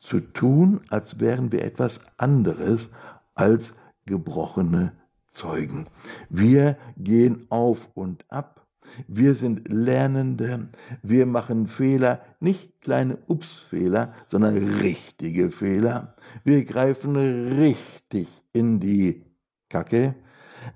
zu 0.00 0.20
tun, 0.20 0.80
als 0.90 1.20
wären 1.20 1.52
wir 1.52 1.64
etwas 1.64 2.00
anderes 2.16 2.88
als 3.34 3.74
gebrochene 4.06 4.92
Zeugen. 5.32 5.86
Wir 6.28 6.76
gehen 6.96 7.46
auf 7.50 7.88
und 7.94 8.24
ab. 8.28 8.66
Wir 9.06 9.34
sind 9.34 9.68
Lernende, 9.68 10.68
wir 11.02 11.26
machen 11.26 11.66
Fehler, 11.66 12.22
nicht 12.40 12.80
kleine 12.80 13.18
Ups-Fehler, 13.26 14.14
sondern 14.30 14.56
richtige 14.56 15.50
Fehler. 15.50 16.16
Wir 16.42 16.64
greifen 16.64 17.14
richtig 17.58 18.28
in 18.52 18.80
die 18.80 19.26
Kacke. 19.68 20.14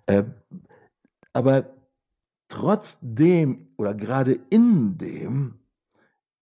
Äh, 0.06 0.24
aber 1.32 1.72
trotzdem 2.48 3.68
oder 3.78 3.94
gerade 3.94 4.38
in 4.50 4.98
dem 4.98 5.54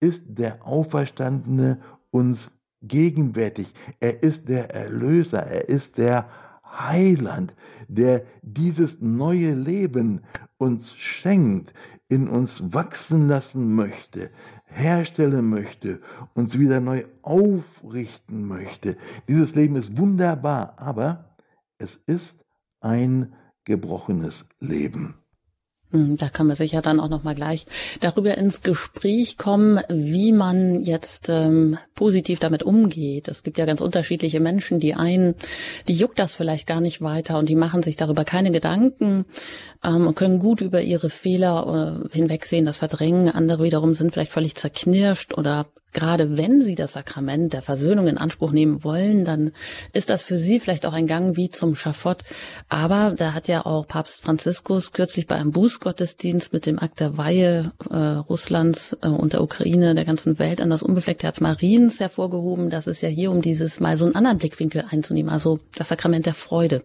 ist 0.01 0.25
der 0.27 0.67
Auferstandene 0.67 1.81
uns 2.11 2.51
gegenwärtig. 2.83 3.73
Er 4.01 4.23
ist 4.23 4.49
der 4.49 4.75
Erlöser, 4.75 5.43
er 5.43 5.69
ist 5.69 5.99
der 5.99 6.29
Heiland, 6.65 7.55
der 7.89 8.25
dieses 8.43 9.01
neue 9.01 9.55
Leben 9.55 10.21
uns 10.59 10.95
schenkt, 10.95 11.73
in 12.09 12.29
uns 12.29 12.73
wachsen 12.73 13.29
lassen 13.29 13.75
möchte, 13.75 14.31
herstellen 14.65 15.49
möchte, 15.49 16.01
uns 16.35 16.59
wieder 16.59 16.81
neu 16.81 17.05
aufrichten 17.23 18.47
möchte. 18.47 18.97
Dieses 19.29 19.55
Leben 19.55 19.77
ist 19.77 19.97
wunderbar, 19.97 20.75
aber 20.77 21.37
es 21.79 21.97
ist 22.07 22.45
ein 22.81 23.33
gebrochenes 23.65 24.45
Leben. 24.59 25.20
Hm, 25.93 26.17
da 26.17 26.29
kann 26.29 26.47
man 26.47 26.55
sicher 26.55 26.83
dann 26.83 27.01
auch 27.01 27.09
noch 27.09 27.25
mal 27.25 27.35
gleich 27.35 27.67
darüber 28.01 28.39
ins 28.39 28.63
Gespräch 28.63 29.39
kommen, 29.39 29.81
wie 29.89 30.31
man 30.31 30.85
jetzt 30.85 31.29
ähm, 31.29 31.79
positiv 31.97 32.39
damit 32.39 32.63
umgeht. 32.63 33.27
Es 33.27 33.43
gibt 33.43 33.59
ja 33.59 33.65
ganz 33.65 33.81
unterschiedliche 33.81 34.39
Menschen. 34.39 34.79
Die 34.79 34.95
einen, 34.95 35.35
die 35.89 35.95
juckt 35.95 36.21
das 36.21 36.35
vielleicht 36.35 36.69
gar 36.69 36.81
nicht 36.81 37.03
weiter 37.03 37.39
und 37.39 37.49
die 37.49 37.57
machen 37.57 37.83
sich 37.83 37.97
darüber 37.97 38.25
keine 38.25 38.53
Gedanken 38.53 39.25
ähm, 39.83 40.07
und 40.07 40.15
können 40.15 40.39
gut 40.39 40.61
über 40.61 40.81
ihre 40.81 41.11
Fehler 41.11 42.05
äh, 42.07 42.17
hinwegsehen, 42.17 42.65
das 42.65 42.79
verdrängen. 42.79 43.29
Andere 43.29 43.65
wiederum 43.65 43.95
sind 43.95 44.13
vielleicht 44.13 44.33
völlig 44.33 44.55
zerknirscht 44.55 45.37
oder 45.37 45.67
gerade 45.93 46.37
wenn 46.37 46.63
sie 46.63 46.75
das 46.75 46.93
Sakrament 46.93 47.53
der 47.53 47.63
Versöhnung 47.63 48.07
in 48.07 48.19
Anspruch 48.19 48.53
nehmen 48.53 48.85
wollen, 48.85 49.25
dann 49.25 49.53
ist 49.93 50.11
das 50.11 50.23
für 50.23 50.39
sie 50.39 50.61
vielleicht 50.61 50.87
auch 50.87 50.93
ein 50.93 51.07
Gang 51.07 51.37
wie 51.37 51.49
zum 51.49 51.75
Schafott. 51.75 52.19
Aber 52.69 53.15
da 53.17 53.33
hat 53.33 53.49
ja 53.49 53.67
auch 53.67 53.87
Papst 53.87 54.23
Franziskus 54.23 54.93
kürzlich 54.93 55.27
bei 55.27 55.37
einem 55.37 55.51
Bußgottesdienst 55.51 56.53
mit 56.53 56.67
dem 56.67 56.79
Akt 56.79 57.01
der 57.01 57.17
Weihe 57.17 57.73
äh, 57.91 57.97
Russlands 57.97 58.97
äh, 59.03 59.09
und 59.09 59.33
der 59.33 59.43
Ukraine, 59.43 59.95
der 59.95 60.05
ganzen 60.05 60.39
Welt 60.39 60.61
an 60.61 60.71
das 60.71 60.83
unbefleckte 60.83 61.27
Herz 61.27 61.41
Mariens 61.41 62.01
hervorgehoben, 62.01 62.71
dass 62.71 62.87
es 62.87 63.01
ja 63.01 63.09
hier 63.09 63.31
um 63.31 63.43
dieses 63.43 63.81
mal 63.81 63.97
so 63.97 64.05
einen 64.05 64.15
anderen 64.15 64.39
Blickwinkel 64.39 64.85
einzunehmen, 64.91 65.33
also 65.33 65.61
das 65.75 65.89
Sakrament 65.89 66.27
der 66.27 66.35
Freude. 66.35 66.83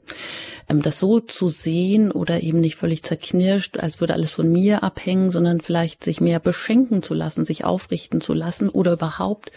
Ähm, 0.70 0.82
das 0.82 1.00
so 1.00 1.20
zu 1.20 1.50
sehen 1.50 2.12
oder 2.12 2.42
eben 2.42 2.60
nicht 2.60 2.76
völlig 2.76 3.04
zerknirscht, 3.04 3.78
als 3.78 4.00
würde 4.00 4.14
alles 4.14 4.32
von 4.32 4.52
mir 4.52 4.84
abhängen, 4.84 5.30
sondern 5.30 5.62
vielleicht 5.62 6.04
sich 6.04 6.22
mehr 6.22 6.40
beschenken 6.40 7.04
zu 7.04 7.14
lassen, 7.14 7.46
sich 7.46 7.66
aufrichten 7.66 8.22
zu 8.22 8.34
lassen 8.34 8.70
oder 8.70 8.95
überhaupt 8.96 9.52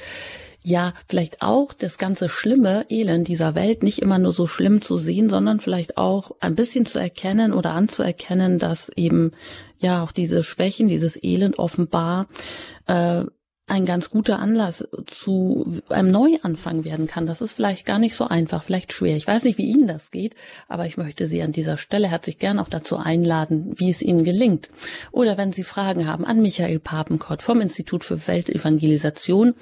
ja, 0.64 0.92
vielleicht 1.06 1.40
auch 1.40 1.72
das 1.72 1.98
ganze 1.98 2.28
schlimme 2.28 2.84
Elend 2.90 3.28
dieser 3.28 3.54
Welt 3.54 3.82
nicht 3.82 4.00
immer 4.00 4.18
nur 4.18 4.32
so 4.32 4.46
schlimm 4.46 4.82
zu 4.82 4.98
sehen, 4.98 5.28
sondern 5.28 5.60
vielleicht 5.60 5.96
auch 5.96 6.32
ein 6.40 6.56
bisschen 6.56 6.84
zu 6.84 6.98
erkennen 6.98 7.52
oder 7.52 7.72
anzuerkennen, 7.72 8.58
dass 8.58 8.90
eben 8.94 9.32
ja 9.78 10.02
auch 10.02 10.12
diese 10.12 10.42
Schwächen, 10.42 10.88
dieses 10.88 11.22
Elend 11.22 11.58
offenbar 11.58 12.26
äh, 12.86 13.24
ein 13.68 13.84
ganz 13.84 14.10
guter 14.10 14.38
Anlass 14.38 14.86
zu 15.06 15.80
einem 15.88 16.10
Neuanfang 16.10 16.84
werden 16.84 17.06
kann. 17.06 17.26
Das 17.26 17.40
ist 17.40 17.52
vielleicht 17.52 17.86
gar 17.86 17.98
nicht 17.98 18.14
so 18.14 18.26
einfach, 18.26 18.62
vielleicht 18.62 18.92
schwer. 18.92 19.16
Ich 19.16 19.26
weiß 19.26 19.44
nicht, 19.44 19.58
wie 19.58 19.66
Ihnen 19.66 19.86
das 19.86 20.10
geht, 20.10 20.34
aber 20.68 20.86
ich 20.86 20.96
möchte 20.96 21.28
Sie 21.28 21.42
an 21.42 21.52
dieser 21.52 21.76
Stelle 21.76 22.08
herzlich 22.08 22.38
gern 22.38 22.58
auch 22.58 22.68
dazu 22.68 22.96
einladen, 22.96 23.72
wie 23.76 23.90
es 23.90 24.02
Ihnen 24.02 24.24
gelingt. 24.24 24.70
Oder 25.12 25.38
wenn 25.38 25.52
Sie 25.52 25.64
Fragen 25.64 26.06
haben 26.06 26.24
an 26.24 26.40
Michael 26.40 26.78
Papenkott 26.78 27.42
vom 27.42 27.60
Institut 27.60 28.04
für 28.04 28.26
Weltevangelisation, 28.26 29.54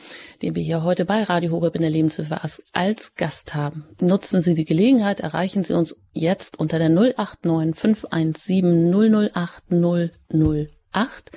den 0.43 0.55
wir 0.55 0.63
hier 0.63 0.83
heute 0.85 1.05
bei 1.05 1.23
Radio 1.25 1.51
Horeb 1.51 1.75
in 1.77 1.83
der 1.83 1.91
Lebenshilfe 1.91 2.39
als 2.73 3.15
Gast 3.17 3.55
haben. 3.55 3.85
Nutzen 4.01 4.41
Sie 4.41 4.55
die 4.55 4.65
Gelegenheit, 4.65 5.21
erreichen 5.21 5.65
Sie 5.65 5.75
uns 5.75 5.97
jetzt 6.13 6.59
unter 6.59 6.79
der 6.79 6.89
089 6.89 7.77
517 7.77 9.31
008 9.33 10.76
008. 10.97 11.31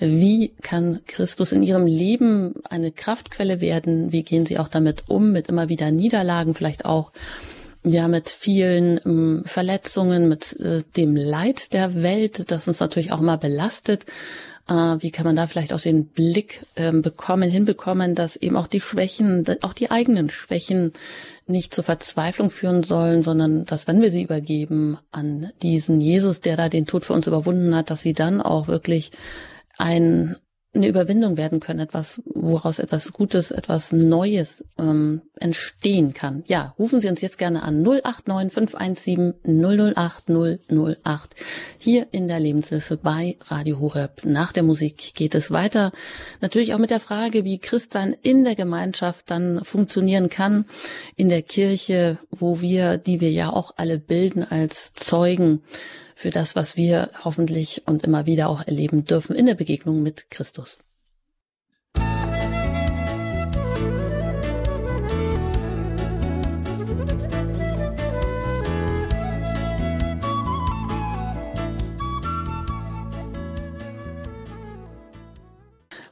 Wie 0.00 0.50
kann 0.62 1.00
Christus 1.06 1.52
in 1.52 1.62
ihrem 1.62 1.86
Leben 1.86 2.54
eine 2.68 2.92
Kraftquelle 2.92 3.60
werden? 3.60 4.12
Wie 4.12 4.22
gehen 4.22 4.46
sie 4.46 4.58
auch 4.58 4.68
damit 4.68 5.04
um, 5.08 5.32
mit 5.32 5.48
immer 5.48 5.68
wieder 5.68 5.90
Niederlagen, 5.90 6.54
vielleicht 6.54 6.84
auch 6.84 7.12
ja 7.84 8.08
mit 8.08 8.28
vielen 8.28 9.00
ähm, 9.04 9.42
Verletzungen, 9.44 10.28
mit 10.28 10.58
äh, 10.60 10.82
dem 10.96 11.16
Leid 11.16 11.72
der 11.72 12.02
Welt, 12.02 12.50
das 12.50 12.68
uns 12.68 12.80
natürlich 12.80 13.12
auch 13.12 13.20
immer 13.20 13.38
belastet. 13.38 14.04
Äh, 14.68 14.72
wie 14.72 15.10
kann 15.10 15.24
man 15.24 15.36
da 15.36 15.46
vielleicht 15.46 15.72
auch 15.72 15.80
den 15.80 16.06
Blick 16.06 16.64
äh, 16.74 16.92
bekommen, 16.92 17.50
hinbekommen, 17.50 18.14
dass 18.14 18.36
eben 18.36 18.56
auch 18.56 18.66
die 18.66 18.80
Schwächen, 18.80 19.44
auch 19.62 19.72
die 19.72 19.90
eigenen 19.90 20.30
Schwächen 20.30 20.92
nicht 21.48 21.74
zur 21.74 21.84
Verzweiflung 21.84 22.50
führen 22.50 22.82
sollen, 22.82 23.22
sondern 23.22 23.64
dass 23.64 23.86
wenn 23.86 24.02
wir 24.02 24.10
sie 24.10 24.22
übergeben 24.22 24.98
an 25.10 25.52
diesen 25.62 26.00
Jesus, 26.00 26.40
der 26.40 26.56
da 26.56 26.68
den 26.68 26.86
Tod 26.86 27.04
für 27.04 27.14
uns 27.14 27.26
überwunden 27.26 27.74
hat, 27.74 27.90
dass 27.90 28.02
sie 28.02 28.12
dann 28.12 28.40
auch 28.40 28.68
wirklich 28.68 29.10
ein, 29.78 30.36
eine 30.74 30.86
Überwindung 30.86 31.38
werden 31.38 31.60
können, 31.60 31.80
etwas, 31.80 32.20
woraus 32.26 32.78
etwas 32.78 33.14
Gutes, 33.14 33.50
etwas 33.50 33.90
Neues 33.90 34.64
ähm, 34.78 35.22
entstehen 35.40 36.12
kann. 36.12 36.44
Ja, 36.46 36.74
rufen 36.78 37.00
Sie 37.00 37.08
uns 37.08 37.22
jetzt 37.22 37.38
gerne 37.38 37.62
an 37.62 37.82
089 37.82 38.52
517 38.52 39.34
008 39.44 40.28
008 40.28 41.34
hier 41.78 42.06
in 42.12 42.28
der 42.28 42.38
Lebenshilfe 42.38 42.98
bei 42.98 43.38
Radio 43.46 43.80
Horeb. 43.80 44.24
Nach 44.24 44.52
der 44.52 44.62
Musik 44.62 45.14
geht 45.14 45.34
es 45.34 45.50
weiter. 45.50 45.90
Natürlich 46.42 46.74
auch 46.74 46.78
mit 46.78 46.90
der 46.90 47.00
Frage, 47.00 47.44
wie 47.44 47.58
Christsein 47.58 48.14
in 48.20 48.44
der 48.44 48.54
Gemeinschaft 48.54 49.30
dann 49.30 49.64
funktionieren 49.64 50.28
kann, 50.28 50.66
in 51.16 51.30
der 51.30 51.42
Kirche, 51.42 52.18
wo 52.30 52.60
wir, 52.60 52.98
die 52.98 53.22
wir 53.22 53.30
ja 53.30 53.50
auch 53.50 53.72
alle 53.76 53.98
bilden 53.98 54.44
als 54.44 54.92
Zeugen, 54.92 55.62
für 56.18 56.30
das, 56.30 56.56
was 56.56 56.76
wir 56.76 57.10
hoffentlich 57.22 57.84
und 57.86 58.02
immer 58.02 58.26
wieder 58.26 58.48
auch 58.48 58.66
erleben 58.66 59.04
dürfen 59.04 59.36
in 59.36 59.46
der 59.46 59.54
Begegnung 59.54 60.02
mit 60.02 60.32
Christus. 60.32 60.80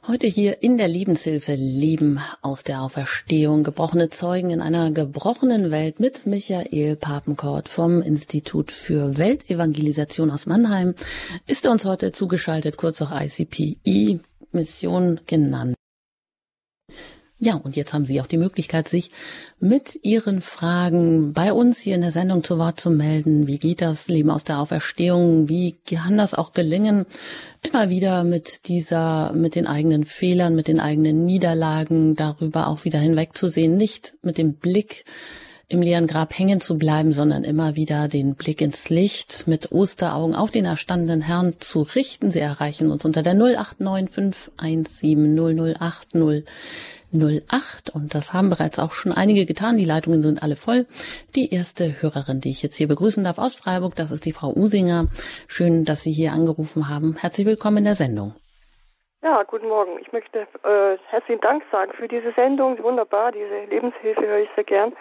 Heute 0.07 0.27
hier 0.27 0.63
in 0.63 0.77
der 0.77 0.87
Lebenshilfe 0.87 1.53
Leben 1.55 2.21
aus 2.41 2.63
der 2.63 2.81
Auferstehung, 2.81 3.65
gebrochene 3.65 4.09
Zeugen 4.09 4.51
in 4.51 4.61
einer 4.61 4.89
gebrochenen 4.89 5.69
Welt 5.69 5.99
mit 5.99 6.25
Michael 6.25 6.95
Papenkort 6.95 7.67
vom 7.67 8.01
Institut 8.01 8.71
für 8.71 9.17
Weltevangelisation 9.17 10.31
aus 10.31 10.45
Mannheim 10.45 10.95
ist 11.45 11.65
er 11.65 11.71
uns 11.71 11.83
heute 11.83 12.13
zugeschaltet, 12.13 12.77
kurz 12.77 13.01
auch 13.01 13.11
ICPI 13.11 14.21
Mission 14.53 15.19
genannt. 15.27 15.75
Ja, 17.39 17.53
und 17.55 17.75
jetzt 17.75 17.93
haben 17.93 18.05
Sie 18.05 18.19
auch 18.19 18.25
die 18.25 18.37
Möglichkeit, 18.37 18.87
sich 18.87 19.11
mit 19.59 19.99
Ihren 20.01 20.41
Fragen 20.41 21.33
bei 21.33 21.53
uns 21.53 21.79
hier 21.79 21.93
in 21.93 22.01
der 22.01 22.11
Sendung 22.11 22.43
zu 22.43 22.57
Wort 22.57 22.79
zu 22.79 22.89
melden. 22.89 23.45
Wie 23.45 23.59
geht 23.59 23.81
das 23.81 24.07
Leben 24.07 24.31
aus 24.31 24.43
der 24.43 24.59
Auferstehung? 24.59 25.47
Wie 25.47 25.73
kann 25.73 26.17
das 26.17 26.33
auch 26.33 26.53
gelingen, 26.53 27.05
immer 27.61 27.91
wieder 27.91 28.23
mit 28.23 28.67
dieser, 28.67 29.33
mit 29.33 29.53
den 29.53 29.67
eigenen 29.67 30.03
Fehlern, 30.05 30.55
mit 30.55 30.67
den 30.67 30.79
eigenen 30.79 31.25
Niederlagen 31.25 32.15
darüber 32.15 32.67
auch 32.67 32.85
wieder 32.85 32.97
hinwegzusehen, 32.97 33.77
nicht 33.77 34.15
mit 34.23 34.39
dem 34.39 34.53
Blick 34.55 35.05
im 35.69 35.81
leeren 35.81 36.07
Grab 36.07 36.37
hängen 36.37 36.61
zu 36.61 36.77
bleiben, 36.77 37.11
sondern 37.11 37.43
immer 37.43 37.75
wieder 37.75 38.07
den 38.07 38.35
Blick 38.35 38.61
ins 38.61 38.89
Licht 38.89 39.47
mit 39.47 39.71
Osteraugen 39.71 40.33
auf 40.33 40.49
den 40.49 40.65
erstandenen 40.65 41.21
Herrn 41.21 41.55
zu 41.59 41.81
richten. 41.81 42.31
Sie 42.31 42.39
erreichen 42.39 42.89
uns 42.89 43.03
unter 43.03 43.21
der 43.21 43.33
089 43.33 44.09
517 44.09 45.75
008 45.77 46.15
08 47.21 47.89
und 47.93 48.15
das 48.15 48.33
haben 48.33 48.49
bereits 48.49 48.79
auch 48.79 48.93
schon 48.93 49.11
einige 49.11 49.45
getan. 49.45 49.77
Die 49.77 49.85
Leitungen 49.85 50.21
sind 50.21 50.43
alle 50.43 50.55
voll. 50.55 50.85
Die 51.35 51.53
erste 51.53 52.01
Hörerin, 52.01 52.39
die 52.41 52.49
ich 52.49 52.63
jetzt 52.63 52.77
hier 52.77 52.87
begrüßen 52.87 53.23
darf 53.23 53.37
aus 53.37 53.55
Freiburg, 53.55 53.95
das 53.95 54.11
ist 54.11 54.25
die 54.25 54.31
Frau 54.31 54.53
Usinger. 54.55 55.07
Schön, 55.47 55.85
dass 55.85 56.03
Sie 56.03 56.11
hier 56.11 56.31
angerufen 56.31 56.89
haben. 56.89 57.15
Herzlich 57.19 57.47
willkommen 57.47 57.77
in 57.77 57.83
der 57.85 57.95
Sendung. 57.95 58.33
Ja, 59.23 59.43
guten 59.43 59.67
Morgen. 59.67 59.99
Ich 59.99 60.11
möchte 60.13 60.47
äh, 60.63 60.97
herzlichen 61.09 61.41
Dank 61.41 61.63
sagen 61.71 61.91
für 61.93 62.07
diese 62.07 62.31
Sendung. 62.33 62.81
Wunderbar, 62.81 63.31
diese 63.31 63.65
Lebenshilfe 63.65 64.21
höre 64.21 64.39
ich 64.39 64.49
sehr 64.55 64.63
gern. 64.63 64.93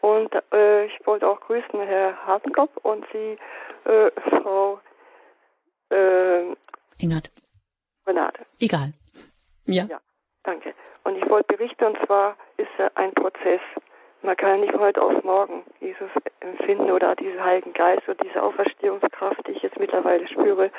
Und 0.00 0.34
äh, 0.52 0.84
ich 0.86 1.06
wollte 1.06 1.26
auch 1.26 1.40
grüßen 1.40 1.80
Herr 1.80 2.16
Hartenkopf 2.26 2.76
und 2.82 3.06
Sie, 3.12 3.38
äh, 3.88 4.10
Frau 4.28 4.80
äh, 5.90 6.54
Ingert. 6.98 7.30
Renate. 8.06 8.44
Egal. 8.60 8.92
Ja. 9.66 9.84
Ja, 9.84 10.00
danke. 10.42 10.74
Und 11.04 11.16
ich 11.16 11.28
wollte 11.28 11.56
berichten, 11.56 11.84
und 11.84 11.98
zwar 12.06 12.36
ist 12.56 12.68
es 12.78 12.96
ein 12.96 13.12
Prozess. 13.12 13.60
Man 14.22 14.36
kann 14.36 14.60
nicht 14.60 14.72
von 14.72 14.80
heute 14.80 15.02
auf 15.02 15.22
morgen 15.22 15.62
Jesus 15.80 16.08
empfinden 16.40 16.90
oder 16.90 17.14
diesen 17.14 17.44
Heiligen 17.44 17.74
Geist 17.74 18.08
oder 18.08 18.24
diese 18.24 18.42
Auferstehungskraft, 18.42 19.46
die 19.46 19.52
ich 19.52 19.62
jetzt 19.62 19.78
mittlerweile 19.78 20.26
spüre, 20.28 20.70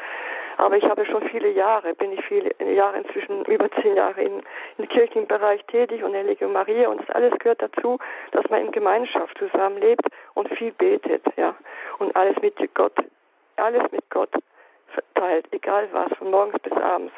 Aber 0.57 0.77
ich 0.77 0.83
habe 0.85 1.05
schon 1.05 1.27
viele 1.29 1.49
Jahre, 1.49 1.93
bin 1.95 2.11
ich 2.13 2.23
viele 2.25 2.51
Jahre 2.73 2.97
inzwischen, 2.97 3.43
über 3.45 3.69
zehn 3.81 3.95
Jahre 3.95 4.21
in, 4.21 4.41
im 4.77 4.87
kirchlichen 4.87 5.27
Bereich 5.27 5.63
tätig 5.65 6.03
und 6.03 6.13
der 6.13 6.23
Legion 6.23 6.53
Maria 6.53 6.89
und 6.89 7.01
das 7.01 7.09
alles 7.15 7.37
gehört 7.39 7.61
dazu, 7.61 7.99
dass 8.31 8.49
man 8.49 8.65
in 8.65 8.71
Gemeinschaft 8.71 9.37
zusammenlebt 9.37 10.05
und 10.33 10.49
viel 10.57 10.71
betet, 10.71 11.23
ja. 11.35 11.55
Und 11.99 12.15
alles 12.15 12.35
mit 12.41 12.55
Gott, 12.73 12.95
alles 13.57 13.83
mit 13.91 14.09
Gott 14.09 14.31
verteilt, 14.87 15.47
egal 15.51 15.89
was, 15.91 16.11
von 16.17 16.31
morgens 16.31 16.59
bis 16.61 16.73
abends. 16.73 17.13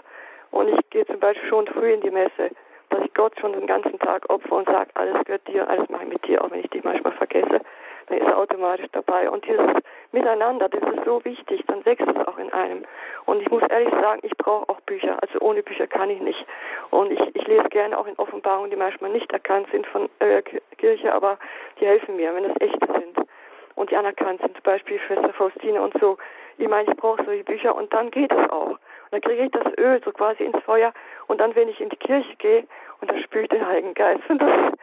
Und 0.52 0.70
ich 0.70 0.90
gehe 0.90 1.06
zum 1.06 1.20
Beispiel 1.20 1.48
schon 1.48 1.68
früh 1.68 1.94
in 1.94 2.02
die 2.02 2.12
Messe, 2.12 2.50
dass 2.90 3.04
ich 3.04 3.14
Gott 3.14 3.34
schon 3.40 3.54
den 3.54 3.68
ganzen 3.68 4.00
Tag 4.00 4.30
opfer 4.30 4.56
und 4.56 4.68
sage, 4.68 4.90
alles 4.96 5.24
gehört 5.26 5.48
dir, 5.48 5.70
alles 5.70 5.90
mache 5.90 6.04
ich 6.04 6.10
mit 6.10 6.28
dir, 6.28 6.44
auch 6.44 6.52
wenn 6.52 6.62
ich 6.62 6.70
dich 6.70 6.84
manchmal 6.84 7.14
vergesse, 7.14 7.62
dann 8.08 8.18
ist 8.18 8.28
er 8.28 8.38
automatisch 8.38 8.88
dabei. 8.92 9.30
Und 9.30 9.46
dieses 9.46 9.72
Miteinander, 10.12 10.70
das 10.70 10.82
ist 10.82 11.06
so 11.06 11.24
wichtig, 11.26 11.64
dann 11.68 11.86
wächst 11.86 12.08
es 12.08 12.28
auch 12.28 12.38
in 12.38 12.52
einem. 12.54 12.86
Und 13.26 13.42
ich 13.42 13.50
muss 13.50 13.64
ehrlich 13.64 13.90
sagen, 13.90 14.22
ich 14.24 14.36
brauche 14.38 14.70
auch 14.70 14.80
Bücher, 14.82 15.18
also 15.22 15.40
ohne 15.40 15.64
Bücher 15.64 15.88
kann 15.88 16.10
ich 16.10 16.22
nicht. 16.22 16.46
Und 16.92 17.12
ich, 17.12 17.36
ich 17.36 17.48
lese 17.48 17.68
gerne 17.70 17.98
auch 17.98 18.08
in 18.08 18.18
Offenbarungen, 18.18 18.72
die 18.72 18.78
manchmal 18.78 19.12
nicht 19.12 19.32
erkannt 19.32 19.68
sind 19.72 19.86
von 19.88 20.10
äh, 20.20 20.42
Kirche, 20.78 21.14
aber 21.14 21.38
die 21.80 21.86
helfen 21.86 22.16
mir, 22.16 22.34
wenn 22.34 22.46
es 22.46 22.62
echte 22.62 22.88
sind 22.88 23.28
und 23.76 23.92
die 23.92 23.96
anerkannt 23.96 24.42
sind, 24.42 24.54
zum 24.54 24.64
Beispiel 24.64 25.00
Schwester 25.00 25.34
Faustine 25.34 25.82
und 25.82 25.94
so. 26.00 26.18
Ich 26.58 26.68
meine, 26.68 26.90
ich 26.90 26.98
brauche 26.98 27.24
solche 27.24 27.44
Bücher 27.44 27.76
und 27.76 27.94
dann 27.94 28.10
geht 28.10 28.32
es 28.32 28.50
auch. 28.50 28.78
Und 29.10 29.14
dann 29.14 29.22
kriege 29.22 29.44
ich 29.46 29.52
das 29.52 29.74
Öl 29.78 30.02
so 30.04 30.12
quasi 30.12 30.44
ins 30.44 30.62
Feuer 30.64 30.94
und 31.28 31.40
dann, 31.40 31.56
wenn 31.56 31.70
ich 31.70 31.80
in 31.80 31.90
die 31.90 31.96
Kirche 31.96 32.36
gehe 32.38 32.68
und 33.00 33.10
da 33.10 33.18
spüre 33.20 33.44
ich 33.44 33.50
den 33.50 33.66
Heiligen 33.66 33.94
Geist. 33.94 34.24
Und 34.30 34.42
das, 34.42 34.74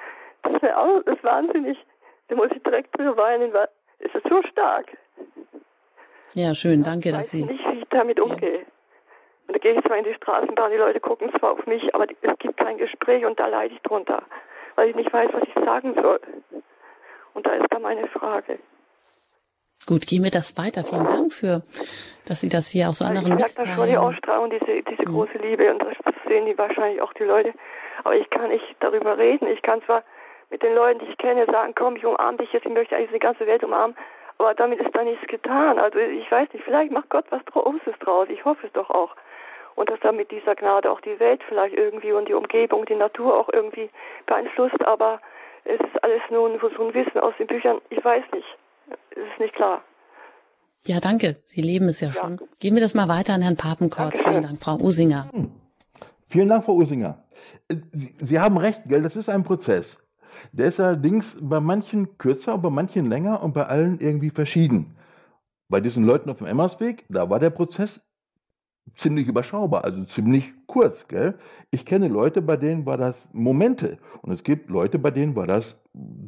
das 0.43 0.53
ist 0.55 0.75
auch 0.75 1.03
das 1.05 1.17
ist 1.17 1.25
wahnsinnig. 1.25 1.79
Da 2.29 2.37
muss 2.37 2.51
ich 2.55 2.63
direkt 2.63 2.97
drüber 2.99 3.17
weinen, 3.17 3.53
weil 3.53 3.69
es 3.99 4.15
ist 4.15 4.27
so 4.29 4.43
stark. 4.43 4.87
Ja, 6.33 6.55
schön, 6.55 6.83
danke, 6.83 7.11
ich 7.11 7.15
dass 7.15 7.31
Sie. 7.31 7.43
Ich 7.43 7.49
weiß 7.49 7.53
nicht, 7.53 7.69
wie 7.69 7.79
ich 7.81 7.89
damit 7.91 8.19
umgehe. 8.19 8.59
Ja. 8.59 8.65
Und 9.47 9.57
da 9.57 9.59
gehe 9.59 9.75
ich 9.75 9.85
zwar 9.85 9.99
in 9.99 10.05
die 10.05 10.15
Straßenbahn, 10.15 10.71
die 10.71 10.79
Leute 10.79 11.01
gucken 11.01 11.31
zwar 11.39 11.53
auf 11.53 11.67
mich, 11.67 11.95
aber 11.95 12.07
es 12.09 12.39
gibt 12.39 12.57
kein 12.57 12.79
Gespräch 12.79 13.27
und 13.27 13.39
da 13.39 13.47
leide 13.47 13.75
ich 13.75 13.83
drunter, 13.83 14.23
weil 14.75 14.89
ich 14.89 14.97
nicht 14.97 15.13
weiß, 15.13 15.31
was 15.33 15.43
ich 15.43 15.55
sagen 15.55 15.95
soll. 16.01 16.19
Und 17.35 17.47
da 17.47 17.53
ist 17.53 17.67
da 17.71 17.79
meine 17.79 18.07
Frage. 18.09 18.59
Gut, 19.87 20.07
gehen 20.07 20.25
wir 20.25 20.31
das 20.31 20.57
weiter. 20.57 20.83
Vielen 20.83 21.05
Dank 21.05 21.33
für, 21.33 21.63
dass 22.27 22.41
Sie 22.41 22.49
das 22.49 22.69
hier 22.69 22.89
auch 22.89 22.95
so 22.95 23.05
anderen 23.05 23.39
Ich 23.39 23.49
sage 23.49 23.69
das 23.69 23.77
schon, 23.77 23.89
die 23.89 23.97
Ausstrahlung, 23.97 24.49
diese, 24.49 24.83
diese 24.83 25.09
mhm. 25.09 25.13
große 25.13 25.39
Liebe 25.39 25.71
und 25.71 25.83
das 25.83 26.15
sehen 26.27 26.47
die 26.47 26.57
wahrscheinlich 26.57 27.03
auch 27.03 27.13
die 27.13 27.25
Leute. 27.25 27.53
Aber 28.03 28.17
ich 28.17 28.29
kann 28.31 28.49
nicht 28.49 28.65
darüber 28.81 29.19
reden. 29.19 29.47
Ich 29.49 29.63
kann 29.63 29.83
zwar 29.83 30.03
mit 30.51 30.63
den 30.63 30.75
Leuten, 30.75 31.01
die 31.01 31.07
ich 31.07 31.19
kenne, 31.19 31.45
sagen, 31.47 31.75
komm, 31.77 31.97
ich 31.97 32.07
umarme 32.07 32.39
dich 32.39 32.53
jetzt, 32.53 32.65
ich 32.65 32.73
möchte 32.73 32.97
eigentlich 32.97 33.13
die 33.13 33.19
ganze 33.19 33.47
Welt 33.47 33.63
umarmen, 33.63 33.97
aber 34.39 34.55
damit 34.55 34.81
ist 34.81 34.95
da 34.95 35.03
nichts 35.05 35.27
getan. 35.27 35.79
Also 35.79 35.99
ich 35.99 36.31
weiß 36.31 36.53
nicht, 36.53 36.65
vielleicht 36.65 36.91
macht 36.91 37.11
Gott 37.11 37.27
was 37.31 37.45
Großes 37.45 37.99
draus. 38.01 38.29
Ich 38.31 38.45
hoffe 38.45 38.67
es 38.67 38.73
doch 38.73 38.91
auch. 38.91 39.15
Und 39.75 39.91
dass 39.91 40.01
er 40.03 40.13
mit 40.13 40.31
dieser 40.31 40.55
Gnade 40.55 40.91
auch 40.91 41.01
die 41.01 41.19
Welt 41.19 41.43
vielleicht 41.49 41.75
irgendwie 41.77 42.13
und 42.13 42.29
die 42.29 42.35
Umgebung, 42.35 42.87
die 42.87 42.95
Natur 42.95 43.37
auch 43.39 43.49
irgendwie 43.53 43.91
beeinflusst. 44.27 44.85
Aber 44.87 45.21
es 45.65 45.81
ist 45.81 46.03
alles 46.03 46.23
nur 46.31 46.59
so 46.61 46.87
ein 46.87 46.95
Wissen 46.95 47.19
aus 47.19 47.35
den 47.39 47.49
Büchern. 47.49 47.81
Ich 47.91 48.05
weiß 48.05 48.25
nicht. 48.33 48.47
Es 48.89 49.19
ist 49.19 49.41
nicht 49.41 49.55
klar. 49.55 49.83
Ja, 50.87 51.01
danke. 51.01 51.37
Sie 51.45 51.63
leben 51.63 51.89
es 51.89 52.01
ja, 52.01 52.09
ja. 52.09 52.15
schon. 52.15 52.41
Gehen 52.61 52.75
wir 52.75 52.83
das 52.83 52.95
mal 52.95 53.09
weiter 53.09 53.35
an 53.35 53.43
Herrn 53.43 53.57
Papenkort. 53.57 54.19
Vielen 54.19 54.43
Dank, 54.43 54.61
Frau 54.61 54.77
Usinger. 54.77 55.29
Hm. 55.33 55.51
Vielen 56.29 56.49
Dank, 56.49 56.65
Frau 56.65 56.75
Usinger. 56.75 57.25
Sie, 57.93 58.15
Sie 58.19 58.41
haben 58.41 58.59
recht, 58.59 58.83
gell? 58.87 59.03
Das 59.03 59.17
ist 59.17 59.29
ein 59.29 59.45
Prozess. 59.45 59.99
Der 60.53 60.67
ist 60.67 60.81
allerdings 60.81 61.37
bei 61.41 61.61
manchen 61.61 62.19
kürzer, 62.19 62.59
bei 62.59 62.71
manchen 62.71 63.09
länger 63.09 63.43
und 63.43 63.55
bei 63.55 63.67
allen 63.67 64.01
irgendwie 64.01 64.31
verschieden. 64.31 64.97
Bei 65.69 65.81
diesen 65.81 66.05
Leuten 66.05 66.29
auf 66.29 66.39
dem 66.39 66.47
Emmersweg, 66.47 67.05
da 67.09 67.31
war 67.31 67.39
der 67.39 67.51
Prozess 67.51 68.01
ziemlich 68.97 69.27
überschaubar, 69.27 69.85
also 69.85 70.05
ziemlich 70.05 70.53
kurz. 70.67 71.09
Gell? 71.09 71.35
Ich 71.71 71.85
kenne 71.85 72.09
Leute, 72.09 72.43
bei 72.43 72.57
denen 72.57 72.87
war 72.87 72.97
das 72.97 73.29
Momente 73.33 73.99
und 74.23 74.33
es 74.33 74.45
gibt 74.45 74.71
Leute, 74.71 74.99
bei 74.99 75.11
denen 75.11 75.35
war 75.37 75.47
das 75.47 75.77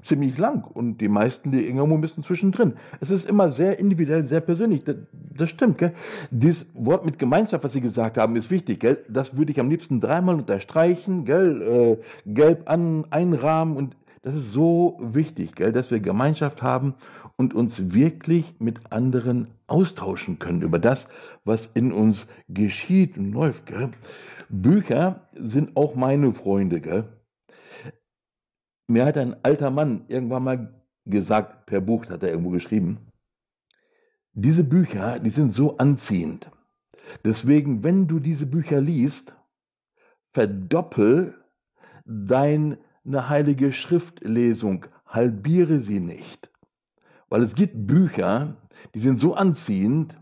ziemlich 0.02 0.38
lang 0.38 0.64
und 0.64 0.98
die 1.00 1.08
meisten, 1.08 1.50
die 1.50 1.66
irgendwo 1.66 1.98
bisschen 1.98 2.22
zwischendrin. 2.22 2.74
Es 3.00 3.10
ist 3.10 3.28
immer 3.28 3.50
sehr 3.50 3.78
individuell, 3.78 4.24
sehr 4.24 4.40
persönlich. 4.40 4.84
Das, 4.84 4.96
das 5.12 5.50
stimmt. 5.50 5.78
Gell? 5.78 5.92
Dieses 6.30 6.70
Wort 6.74 7.04
mit 7.04 7.18
Gemeinschaft, 7.18 7.64
was 7.64 7.72
Sie 7.72 7.80
gesagt 7.80 8.16
haben, 8.16 8.36
ist 8.36 8.50
wichtig. 8.50 8.80
Gell? 8.80 8.98
Das 9.08 9.36
würde 9.36 9.50
ich 9.50 9.58
am 9.58 9.68
liebsten 9.68 10.00
dreimal 10.00 10.36
unterstreichen, 10.36 11.24
gell? 11.24 11.62
Äh, 11.62 12.32
gelb 12.32 12.70
an, 12.70 13.06
einrahmen 13.10 13.76
und 13.76 13.96
das 14.26 14.34
ist 14.34 14.50
so 14.50 14.98
wichtig, 15.00 15.54
gell? 15.54 15.72
dass 15.72 15.92
wir 15.92 16.00
Gemeinschaft 16.00 16.60
haben 16.60 16.94
und 17.36 17.54
uns 17.54 17.94
wirklich 17.94 18.56
mit 18.58 18.90
anderen 18.90 19.46
austauschen 19.68 20.40
können 20.40 20.62
über 20.62 20.80
das, 20.80 21.06
was 21.44 21.66
in 21.74 21.92
uns 21.92 22.26
geschieht 22.48 23.16
und 23.16 23.30
läuft. 23.30 23.66
Gell? 23.66 23.92
Bücher 24.48 25.28
sind 25.34 25.76
auch 25.76 25.94
meine 25.94 26.32
Freunde. 26.32 26.80
Gell? 26.80 27.04
Mir 28.88 29.04
hat 29.04 29.16
ein 29.16 29.36
alter 29.44 29.70
Mann 29.70 30.06
irgendwann 30.08 30.42
mal 30.42 30.74
gesagt, 31.04 31.66
per 31.66 31.80
Buch 31.80 32.08
hat 32.08 32.24
er 32.24 32.30
irgendwo 32.30 32.50
geschrieben, 32.50 32.98
diese 34.32 34.64
Bücher, 34.64 35.20
die 35.20 35.30
sind 35.30 35.54
so 35.54 35.76
anziehend. 35.76 36.50
Deswegen, 37.24 37.84
wenn 37.84 38.08
du 38.08 38.18
diese 38.18 38.46
Bücher 38.46 38.80
liest, 38.80 39.36
verdoppel 40.32 41.34
deine 43.06 43.28
heilige 43.28 43.72
Schriftlesung, 43.72 44.86
halbiere 45.06 45.80
sie 45.80 46.00
nicht. 46.00 46.50
Weil 47.28 47.42
es 47.42 47.54
gibt 47.54 47.86
Bücher, 47.86 48.56
die 48.94 49.00
sind 49.00 49.20
so 49.20 49.34
anziehend, 49.34 50.18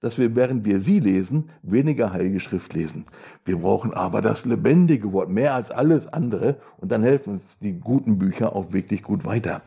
dass 0.00 0.18
wir, 0.18 0.34
während 0.34 0.64
wir 0.64 0.80
sie 0.80 1.00
lesen, 1.00 1.50
weniger 1.62 2.12
Heilige 2.12 2.40
Schrift 2.40 2.74
lesen. 2.74 3.06
Wir 3.44 3.58
brauchen 3.58 3.94
aber 3.94 4.20
das 4.20 4.44
lebendige 4.44 5.12
Wort, 5.12 5.30
mehr 5.30 5.54
als 5.54 5.70
alles 5.70 6.06
andere, 6.12 6.60
und 6.78 6.92
dann 6.92 7.02
helfen 7.02 7.34
uns 7.34 7.58
die 7.60 7.80
guten 7.80 8.18
Bücher 8.18 8.54
auch 8.54 8.72
wirklich 8.72 9.02
gut 9.02 9.24
weiter. 9.24 9.62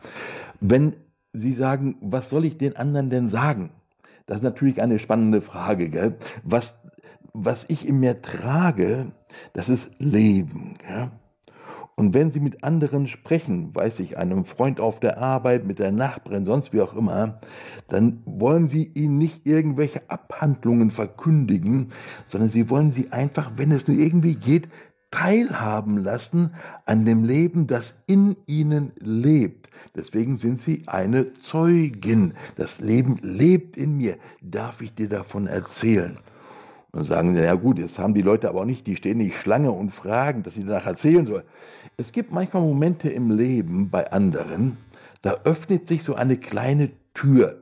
Wenn 0.60 0.94
Sie 1.34 1.54
sagen, 1.54 1.96
was 2.00 2.30
soll 2.30 2.44
ich 2.44 2.56
den 2.56 2.76
anderen 2.76 3.10
denn 3.10 3.30
sagen? 3.30 3.70
Das 4.26 4.38
ist 4.38 4.42
natürlich 4.42 4.80
eine 4.80 4.98
spannende 4.98 5.40
Frage. 5.40 5.88
Gell? 5.90 6.16
Was, 6.42 6.78
was 7.32 7.66
ich 7.68 7.86
in 7.86 8.00
mir 8.00 8.22
trage, 8.22 9.12
das 9.52 9.68
ist 9.68 9.90
Leben. 9.98 10.76
Gell? 10.86 11.10
Und 11.98 12.14
wenn 12.14 12.30
Sie 12.30 12.38
mit 12.38 12.62
anderen 12.62 13.08
sprechen, 13.08 13.74
weiß 13.74 13.98
ich, 13.98 14.16
einem 14.16 14.44
Freund 14.44 14.78
auf 14.78 15.00
der 15.00 15.18
Arbeit, 15.18 15.66
mit 15.66 15.80
der 15.80 15.90
Nachbarin, 15.90 16.44
sonst 16.44 16.72
wie 16.72 16.80
auch 16.80 16.94
immer, 16.94 17.40
dann 17.88 18.22
wollen 18.24 18.68
Sie 18.68 18.84
ihnen 18.94 19.18
nicht 19.18 19.44
irgendwelche 19.44 20.08
Abhandlungen 20.08 20.92
verkündigen, 20.92 21.88
sondern 22.28 22.50
Sie 22.50 22.70
wollen 22.70 22.92
sie 22.92 23.10
einfach, 23.10 23.50
wenn 23.56 23.72
es 23.72 23.88
nur 23.88 23.96
irgendwie 23.96 24.36
geht, 24.36 24.68
teilhaben 25.10 25.98
lassen 25.98 26.54
an 26.84 27.04
dem 27.04 27.24
Leben, 27.24 27.66
das 27.66 27.94
in 28.06 28.36
ihnen 28.46 28.92
lebt. 29.00 29.68
Deswegen 29.96 30.36
sind 30.36 30.62
sie 30.62 30.84
eine 30.86 31.32
Zeugin. 31.32 32.34
Das 32.54 32.78
Leben 32.78 33.18
lebt 33.22 33.76
in 33.76 33.96
mir. 33.96 34.18
Darf 34.40 34.82
ich 34.82 34.94
dir 34.94 35.08
davon 35.08 35.48
erzählen? 35.48 36.16
Und 36.92 37.06
sagen, 37.06 37.36
ja 37.36 37.54
gut, 37.54 37.78
jetzt 37.78 37.98
haben 37.98 38.14
die 38.14 38.22
Leute 38.22 38.48
aber 38.48 38.62
auch 38.62 38.64
nicht, 38.64 38.86
die 38.86 38.96
stehen 38.96 39.18
nicht 39.18 39.36
Schlange 39.36 39.72
und 39.72 39.90
fragen, 39.90 40.42
dass 40.42 40.54
sie 40.54 40.64
danach 40.64 40.86
erzählen 40.86 41.26
sollen. 41.26 41.44
Es 42.00 42.12
gibt 42.12 42.30
manchmal 42.30 42.62
Momente 42.62 43.10
im 43.10 43.32
Leben 43.32 43.90
bei 43.90 44.12
anderen, 44.12 44.76
da 45.22 45.34
öffnet 45.42 45.88
sich 45.88 46.04
so 46.04 46.14
eine 46.14 46.36
kleine 46.36 46.90
Tür. 47.12 47.60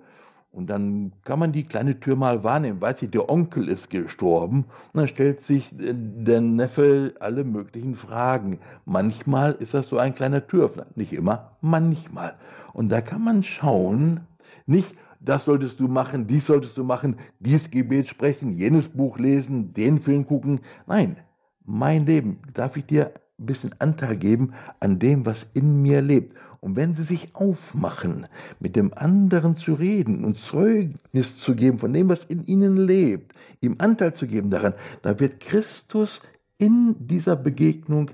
Und 0.52 0.66
dann 0.68 1.12
kann 1.24 1.38
man 1.38 1.52
die 1.52 1.64
kleine 1.64 1.98
Tür 2.00 2.16
mal 2.16 2.44
wahrnehmen. 2.44 2.78
Weiß 2.82 3.00
ich, 3.00 3.10
der 3.10 3.30
Onkel 3.30 3.66
ist 3.66 3.88
gestorben. 3.88 4.66
Und 4.92 5.00
dann 5.00 5.08
stellt 5.08 5.42
sich 5.42 5.72
äh, 5.80 5.94
der 5.94 6.42
Neffe 6.42 7.14
alle 7.18 7.44
möglichen 7.44 7.94
Fragen. 7.94 8.58
Manchmal 8.84 9.52
ist 9.52 9.72
das 9.72 9.88
so 9.88 9.96
ein 9.96 10.14
kleiner 10.14 10.46
Türöffner. 10.46 10.84
Nicht 10.96 11.14
immer, 11.14 11.56
manchmal. 11.62 12.36
Und 12.74 12.90
da 12.90 13.00
kann 13.00 13.24
man 13.24 13.42
schauen, 13.42 14.20
nicht, 14.66 14.94
das 15.18 15.46
solltest 15.46 15.80
du 15.80 15.88
machen, 15.88 16.26
dies 16.26 16.44
solltest 16.44 16.76
du 16.76 16.84
machen, 16.84 17.16
dies 17.40 17.70
Gebet 17.70 18.06
sprechen, 18.06 18.52
jenes 18.52 18.86
Buch 18.86 19.18
lesen, 19.18 19.72
den 19.72 19.98
Film 19.98 20.26
gucken. 20.26 20.60
Nein, 20.86 21.16
mein 21.64 22.04
Leben 22.04 22.40
darf 22.52 22.76
ich 22.76 22.84
dir 22.84 23.12
ein 23.38 23.46
bisschen 23.46 23.74
Anteil 23.78 24.16
geben 24.16 24.54
an 24.80 24.98
dem, 24.98 25.26
was 25.26 25.46
in 25.54 25.82
mir 25.82 26.00
lebt. 26.00 26.36
Und 26.60 26.74
wenn 26.74 26.94
sie 26.94 27.04
sich 27.04 27.34
aufmachen, 27.34 28.26
mit 28.60 28.76
dem 28.76 28.92
anderen 28.94 29.56
zu 29.56 29.74
reden 29.74 30.24
und 30.24 30.34
Zeugnis 30.34 31.38
zu 31.38 31.54
geben 31.54 31.78
von 31.78 31.92
dem, 31.92 32.08
was 32.08 32.24
in 32.24 32.46
ihnen 32.46 32.76
lebt, 32.76 33.34
ihm 33.60 33.76
Anteil 33.78 34.14
zu 34.14 34.26
geben 34.26 34.50
daran, 34.50 34.74
da 35.02 35.20
wird 35.20 35.40
Christus 35.40 36.22
in 36.58 36.96
dieser 36.98 37.36
Begegnung 37.36 38.10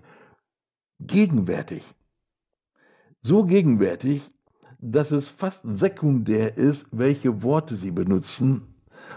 gegenwärtig. 0.99 1.83
So 3.23 3.45
gegenwärtig, 3.45 4.23
dass 4.81 5.13
es 5.13 5.29
fast 5.29 5.61
sekundär 5.63 6.57
ist, 6.57 6.87
welche 6.91 7.45
Worte 7.45 7.77
sie 7.77 7.93
benutzen, 7.93 8.75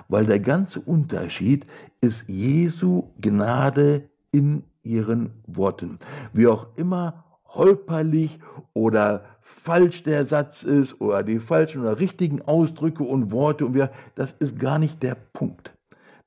weil 0.08 0.28
der 0.28 0.40
ganze 0.40 0.80
Unterschied 0.80 1.66
ist 2.02 2.24
Jesu 2.28 3.10
Gnade 3.20 4.08
in 4.32 4.64
ihren 4.86 5.32
Worten. 5.48 6.00
Wie 6.34 6.48
auch 6.48 6.68
immer 6.76 7.24
holperlich 7.46 8.40
oder 8.74 9.24
falsch 9.42 10.04
der 10.04 10.26
Satz 10.26 10.64
ist 10.64 11.00
oder 11.02 11.24
die 11.24 11.40
falschen 11.40 11.82
oder 11.82 12.00
richtigen 12.00 12.42
Ausdrücke 12.42 13.04
und 13.04 13.32
Worte 13.32 13.66
und 13.66 13.74
wir, 13.74 13.92
das 14.16 14.34
ist 14.34 14.60
gar 14.60 14.80
nicht 14.80 15.02
der 15.02 15.16
Punkt. 15.16 15.74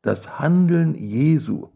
Das 0.02 0.38
Handeln 0.38 0.94
Jesu 0.94 1.68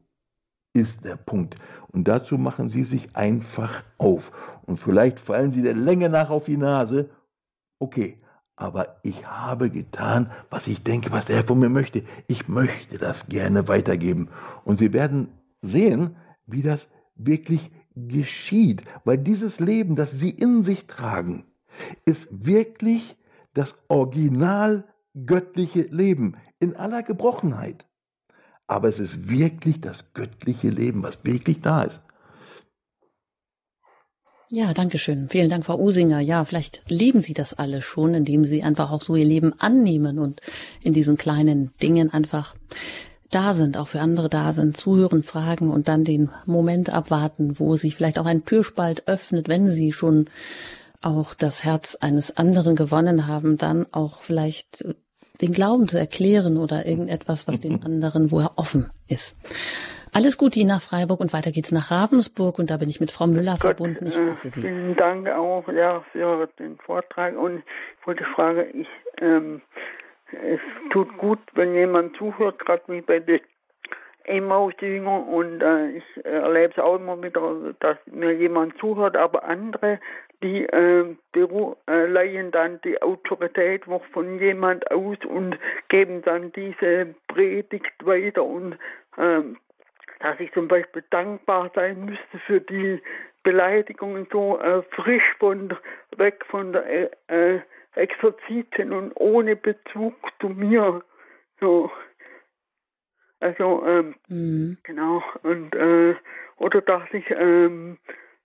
ist 0.75 1.05
der 1.05 1.17
Punkt. 1.17 1.57
Und 1.89 2.09
dazu 2.09 2.39
machen 2.39 2.71
Sie 2.71 2.85
sich 2.85 3.15
einfach 3.15 3.83
auf. 3.99 4.33
Und 4.65 4.81
vielleicht 4.81 5.21
fallen 5.21 5.53
Sie 5.53 5.63
der 5.63 5.75
Länge 5.75 6.09
nach 6.09 6.31
auf 6.31 6.45
die 6.45 6.57
Nase. 6.57 7.11
Okay, 7.79 8.19
aber 8.57 8.97
ich 9.03 9.27
habe 9.27 9.71
getan, 9.71 10.31
was 10.49 10.67
ich 10.67 10.83
denke, 10.83 11.11
was 11.13 11.29
er 11.29 11.43
von 11.43 11.59
mir 11.59 11.69
möchte. 11.69 12.03
Ich 12.29 12.49
möchte 12.49 12.97
das 12.97 13.27
gerne 13.27 13.69
weitergeben. 13.69 14.29
Und 14.65 14.79
Sie 14.79 14.93
werden 14.93 15.29
sehen, 15.61 16.17
wie 16.53 16.63
das 16.63 16.89
wirklich 17.15 17.71
geschieht, 17.95 18.83
weil 19.05 19.19
dieses 19.19 19.61
Leben, 19.61 19.97
das 19.97 20.13
Sie 20.13 20.31
in 20.31 20.63
sich 20.63 20.87
tragen, 20.87 21.45
ist 22.05 22.29
wirklich 22.31 23.17
das 23.55 23.75
original 23.89 24.85
göttliche 25.15 25.83
Leben 25.83 26.37
in 26.59 26.77
aller 26.77 27.03
Gebrochenheit. 27.03 27.87
Aber 28.67 28.89
es 28.89 28.99
ist 28.99 29.29
wirklich 29.29 29.81
das 29.81 30.15
göttliche 30.15 30.71
Leben, 30.71 31.03
was 31.03 31.25
wirklich 31.25 31.61
da 31.61 31.83
ist. 31.83 32.01
Ja, 34.55 34.75
danke 34.75 34.99
schön. 34.99 35.31
Vielen 35.31 35.49
Dank, 35.49 35.65
Frau 35.65 35.79
Usinger. 35.79 36.21
Ja, 36.21 36.45
vielleicht 36.45 36.83
leben 36.87 37.23
Sie 37.23 37.33
das 37.33 37.55
alle 37.55 37.81
schon, 37.81 38.15
indem 38.15 38.45
Sie 38.45 38.63
einfach 38.63 38.91
auch 38.91 39.01
so 39.01 39.17
Ihr 39.17 39.25
Leben 39.25 39.55
annehmen 39.59 40.19
und 40.19 40.43
in 40.83 40.93
diesen 40.93 41.17
kleinen 41.17 41.73
Dingen 41.83 42.13
einfach 42.13 42.55
da 43.35 43.55
sind, 43.55 43.77
auch 43.77 43.89
für 43.89 44.01
andere 44.01 44.29
da 44.29 44.53
sind, 44.53 44.77
zuhören, 44.77 45.23
fragen 45.23 45.71
und 45.71 45.89
dann 45.89 46.05
den 46.05 46.31
Moment 46.47 46.93
abwarten, 46.93 47.59
wo 47.59 47.77
sich 47.77 47.97
vielleicht 47.97 48.19
auch 48.19 48.27
ein 48.27 48.45
Türspalt 48.45 49.09
öffnet, 49.09 49.49
wenn 49.49 49.69
Sie 49.69 49.93
schon 49.93 50.27
auch 51.03 51.35
das 51.35 51.65
Herz 51.65 51.97
eines 52.01 52.37
anderen 52.37 52.77
gewonnen 52.77 53.27
haben, 53.27 53.59
dann 53.59 53.87
auch 53.93 54.23
vielleicht 54.23 54.85
den 55.41 55.53
Glauben 55.53 55.89
zu 55.89 55.99
erklären 55.99 56.57
oder 56.57 56.87
irgendetwas, 56.87 57.49
was 57.49 57.61
den 57.61 57.83
anderen, 57.85 58.31
wo 58.31 58.41
er 58.41 58.53
offen 58.57 58.91
ist. 59.09 59.37
Alles 60.15 60.37
Gute 60.37 60.67
nach 60.67 60.83
Freiburg 60.83 61.21
und 61.21 61.33
weiter 61.33 61.53
geht's 61.53 61.73
nach 61.73 61.91
Ravensburg 61.91 62.59
und 62.59 62.71
da 62.71 62.77
bin 62.77 62.91
ich 62.91 63.01
mit 63.01 63.11
Frau 63.11 63.27
Müller 63.27 63.53
Gott, 63.53 63.79
verbunden. 63.79 64.07
Ich 64.07 64.19
grüße 64.19 64.51
Sie. 64.51 64.61
Vielen 64.61 64.95
Dank 64.95 65.27
auch 65.29 65.67
ja, 65.69 66.05
für 66.13 66.49
den 66.59 66.77
Vortrag 66.77 67.35
und 67.37 67.63
ich 67.99 68.07
wollte 68.07 68.25
fragen, 68.35 68.83
ich, 68.83 68.89
ähm, 69.23 69.63
es 70.33 70.61
tut 70.91 71.17
gut, 71.19 71.39
wenn 71.55 71.75
jemand 71.75 72.17
zuhört, 72.17 72.59
gerade 72.59 72.83
wie 72.89 73.01
bei 73.01 73.21
den 73.21 73.41
Emmaus-Jünger 74.25 75.27
und 75.27 75.61
äh, 75.61 75.91
ich 75.91 76.25
erlebe 76.25 76.73
es 76.73 76.79
auch 76.79 76.97
immer 76.97 77.21
wieder, 77.23 77.75
dass 77.81 77.99
mir 78.07 78.33
jemand 78.33 78.77
zuhört, 78.79 79.17
aber 79.17 79.45
andere, 79.45 79.99
die 80.43 80.65
äh, 80.67 81.17
äh, 81.35 82.07
leihen 82.07 82.51
dann 82.51 82.81
die 82.83 83.01
Autorität 83.03 83.87
noch 83.87 84.05
von 84.07 84.39
jemand 84.39 84.91
aus 84.91 85.19
und 85.27 85.59
geben 85.89 86.23
dann 86.23 86.53
diese 86.53 87.15
Predigt 87.29 87.93
weiter 88.05 88.45
und 88.45 88.77
ähm, 89.19 89.57
dass 90.21 90.39
ich 90.39 90.53
zum 90.53 90.69
Beispiel 90.69 91.03
dankbar 91.11 91.71
sein 91.75 92.05
müsste 92.05 92.39
für 92.47 92.61
die 92.61 93.03
Beleidigungen 93.43 94.27
so 94.31 94.61
äh, 94.61 94.83
frisch 94.91 95.35
von 95.39 95.77
weg 96.17 96.45
von 96.49 96.73
der 96.73 97.11
äh, 97.29 97.61
äh, 97.95 98.01
Exorzitin 98.01 98.93
und 98.93 99.13
ohne 99.17 99.57
Bezug 99.57 100.15
zu 100.41 100.49
mir. 100.49 101.03
So. 101.61 101.91
Also, 103.41 103.85
ähm, 103.87 104.15
mhm. 104.29 104.79
genau. 104.85 105.23
Und, 105.43 105.75
äh, 105.75 106.15
oder 106.57 106.81
dass 106.81 107.03
ich, 107.13 107.29
ähm, 107.31 107.99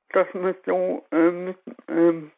dass 0.09 0.27
man 0.33 0.55
so 0.65 1.05
ähm, 1.11 1.55
ähm, 1.87 2.31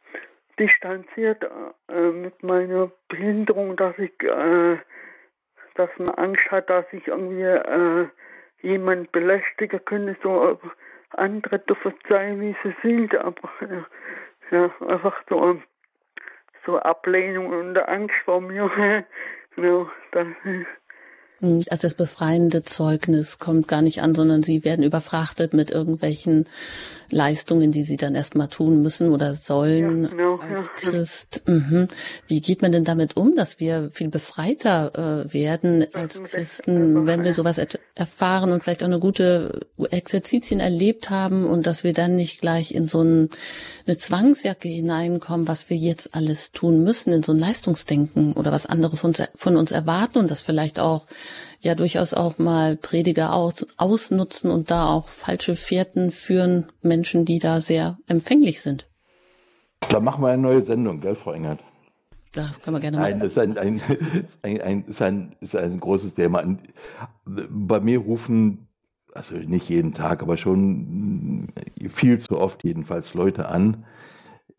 distanziert 0.60 1.46
äh, 1.88 2.12
mit 2.12 2.44
meiner 2.44 2.92
Behinderung, 3.08 3.78
dass 3.78 3.98
ich, 3.98 4.12
äh, 4.24 4.78
dass 5.76 5.90
man 5.98 6.10
Angst 6.16 6.52
hat, 6.52 6.70
dass 6.70 6.86
ich 6.92 7.08
irgendwie 7.08 7.44
äh, 7.44 8.08
jemand 8.62 9.12
belästigen 9.14 9.84
können, 9.86 10.18
so 10.22 10.60
andere 11.12 11.60
dürfen 11.60 11.94
sein, 12.10 12.42
wie 12.42 12.56
sie 12.64 12.76
sind, 12.84 13.16
aber 13.16 13.50
ja, 14.52 14.70
einfach 14.86 15.16
so, 15.30 15.62
so 16.70 16.80
Ablehnung 16.80 17.48
und 17.48 17.78
Angst 17.78 18.16
vor 18.26 18.42
mir. 18.42 18.70
genau, 19.56 19.90
das, 20.12 20.28
hm, 20.44 20.66
also 21.42 21.78
das 21.82 21.94
befreiende 21.94 22.64
Zeugnis 22.64 23.40
kommt 23.40 23.68
gar 23.68 23.82
nicht 23.82 24.02
an, 24.02 24.16
sondern 24.16 24.44
sie 24.44 24.64
werden 24.64 24.84
überfrachtet 24.84 25.54
mit 25.54 25.72
irgendwelchen 25.72 26.46
Leistungen, 27.12 27.72
die 27.72 27.84
sie 27.84 27.98
dann 27.98 28.16
erstmal 28.16 28.48
tun 28.48 28.82
müssen 28.82 29.12
oder 29.12 29.34
sollen 29.34 30.04
ja, 30.04 30.10
genau, 30.10 30.38
als 30.38 30.68
ja. 30.68 30.74
Christ. 30.76 31.42
Mhm. 31.48 31.88
Wie 32.28 32.42
geht 32.42 32.62
man 32.62 32.72
denn 32.72 32.84
damit 32.84 33.18
um, 33.18 33.36
dass 33.36 33.60
wir 33.60 33.90
viel 33.92 34.10
befreiter 34.10 35.26
äh, 35.26 35.34
werden 35.34 35.86
als 35.94 36.24
Christen, 36.24 37.08
wenn 37.08 37.24
wir 37.24 37.34
sowas 37.34 37.60
erfahren 37.96 38.52
und 38.52 38.64
vielleicht 38.64 38.84
auch 38.84 38.88
eine 38.88 39.00
gute 39.00 39.60
Exerzitien 39.90 40.60
erlebt 40.60 41.10
haben 41.10 41.46
und 41.46 41.66
dass 41.66 41.84
wir 41.84 41.94
dann 41.94 42.16
nicht 42.16 42.42
gleich 42.42 42.74
in 42.74 42.88
so 42.88 43.02
ein, 43.02 43.30
eine 43.88 43.98
Zwangsjacke 43.98 44.68
hineinkommen, 44.68 45.48
was 45.48 45.70
wir 45.70 45.78
jetzt 45.78 46.14
alles 46.14 46.52
tun 46.52 46.84
müssen, 46.84 47.12
in 47.12 47.24
so 47.24 47.34
ein 47.34 47.40
Leistungsdenken 47.40 48.34
oder 48.34 48.52
was 48.52 48.66
andere 48.66 48.98
von, 48.98 49.14
von 49.36 49.58
uns 49.58 49.72
erwarten 49.72 50.20
und 50.20 50.30
das 50.30 50.42
vielleicht 50.42 50.80
auch 50.80 51.06
ja 51.62 51.76
durchaus 51.76 52.14
auch 52.14 52.38
mal 52.38 52.78
Prediger 52.78 53.34
aus, 53.34 53.66
ausnutzen 53.78 54.52
und 54.52 54.72
da 54.72 54.88
auch 54.88 55.08
falsche 55.08 55.56
Fährten 55.56 56.12
führen, 56.12 56.66
Menschen, 56.82 57.26
die 57.26 57.40
da 57.40 57.62
sehr 57.62 57.98
empfänglich 58.08 58.62
sind. 58.62 58.88
Da 59.90 60.00
machen 60.00 60.24
wir 60.24 60.30
eine 60.30 60.42
neue 60.42 60.62
Sendung, 60.62 61.02
gell, 61.02 61.16
Frau 61.16 61.32
Engert? 61.32 61.60
Das 62.34 62.62
können 62.62 62.76
wir 62.76 62.82
gerne 62.82 62.98
machen. 62.98 63.12
Nein, 63.12 63.20
das 63.20 63.32
ist 63.32 63.38
ein, 63.40 63.58
ein, 63.58 63.82
ein, 64.44 64.62
ein, 64.62 64.84
ist 64.86 65.02
ein, 65.02 65.36
ist 65.42 65.56
ein 65.56 65.80
großes 65.80 66.14
Thema. 66.14 66.44
Bei 67.26 67.80
mir 67.80 68.00
rufen, 68.00 68.68
also 69.14 69.36
nicht 69.36 69.70
jeden 69.70 69.94
Tag, 69.94 70.22
aber 70.22 70.38
schon 70.38 71.48
viel 71.90 72.20
zu 72.20 72.38
oft 72.38 72.64
jedenfalls 72.64 73.14
Leute 73.16 73.50
an, 73.50 73.86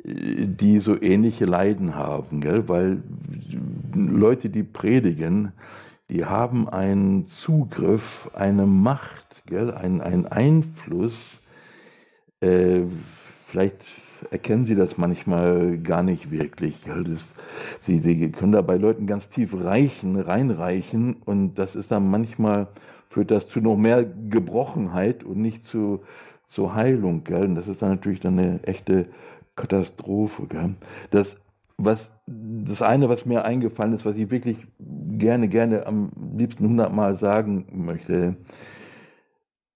die 0.02 0.80
so 0.80 1.00
ähnliche 1.00 1.44
Leiden 1.44 1.94
haben, 1.94 2.40
gell? 2.40 2.68
weil 2.68 3.02
Leute, 3.94 4.50
die 4.50 4.62
predigen, 4.62 5.52
die 6.10 6.24
haben 6.24 6.68
einen 6.68 7.26
Zugriff, 7.26 8.30
eine 8.34 8.66
Macht, 8.66 9.42
einen, 9.50 10.00
einen 10.00 10.26
Einfluss. 10.26 11.40
Äh, 12.40 12.82
vielleicht 13.46 13.86
erkennen 14.30 14.64
sie 14.64 14.74
das 14.74 14.98
manchmal 14.98 15.78
gar 15.78 16.02
nicht 16.02 16.30
wirklich. 16.30 16.76
Sie, 17.80 18.00
können 18.32 18.52
da 18.52 18.60
bei 18.60 18.76
Leuten 18.76 19.06
ganz 19.06 19.28
tief 19.28 19.54
reichen, 19.54 20.20
reinreichen 20.20 21.16
und 21.24 21.54
das 21.54 21.76
ist 21.76 21.90
dann 21.90 22.10
manchmal, 22.10 22.68
führt 23.08 23.30
das 23.30 23.48
zu 23.48 23.60
noch 23.60 23.76
mehr 23.76 24.04
Gebrochenheit 24.04 25.22
und 25.22 25.40
nicht 25.40 25.64
zu, 25.64 26.02
zur 26.48 26.74
Heilung. 26.74 27.22
Und 27.28 27.54
das 27.54 27.68
ist 27.68 27.82
dann 27.82 27.90
natürlich 27.90 28.20
dann 28.20 28.38
eine 28.38 28.62
echte 28.64 29.06
Katastrophe. 29.54 30.48
Das 31.10 31.36
was 31.82 32.10
das 32.30 32.80
eine, 32.80 33.08
was 33.08 33.26
mir 33.26 33.44
eingefallen 33.44 33.94
ist, 33.94 34.04
was 34.04 34.14
ich 34.14 34.30
wirklich 34.30 34.58
gerne, 34.78 35.48
gerne 35.48 35.86
am 35.86 36.12
liebsten 36.36 36.64
hundertmal 36.68 37.16
sagen 37.16 37.66
möchte, 37.72 38.36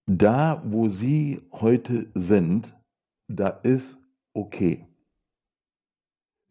da, 0.06 0.62
wo 0.64 0.88
Sie 0.88 1.42
heute 1.50 2.06
sind, 2.14 2.72
da 3.26 3.48
ist 3.48 3.98
okay. 4.34 4.86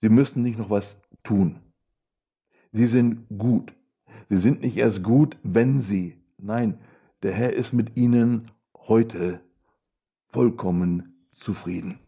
Sie 0.02 0.10
müssen 0.10 0.44
nicht 0.44 0.58
noch 0.58 0.70
was 0.70 0.98
tun. 1.24 1.60
Sie 2.74 2.88
sind 2.88 3.28
gut. 3.38 3.74
Sie 4.30 4.40
sind 4.40 4.62
nicht 4.62 4.76
erst 4.76 5.04
gut, 5.04 5.38
wenn 5.44 5.82
Sie. 5.82 6.18
Nein, 6.38 6.80
der 7.22 7.32
Herr 7.32 7.54
ist 7.54 7.72
mit 7.72 7.96
Ihnen 7.96 8.52
heute 8.76 9.40
vollkommen 10.30 11.28
zufrieden. 11.34 12.00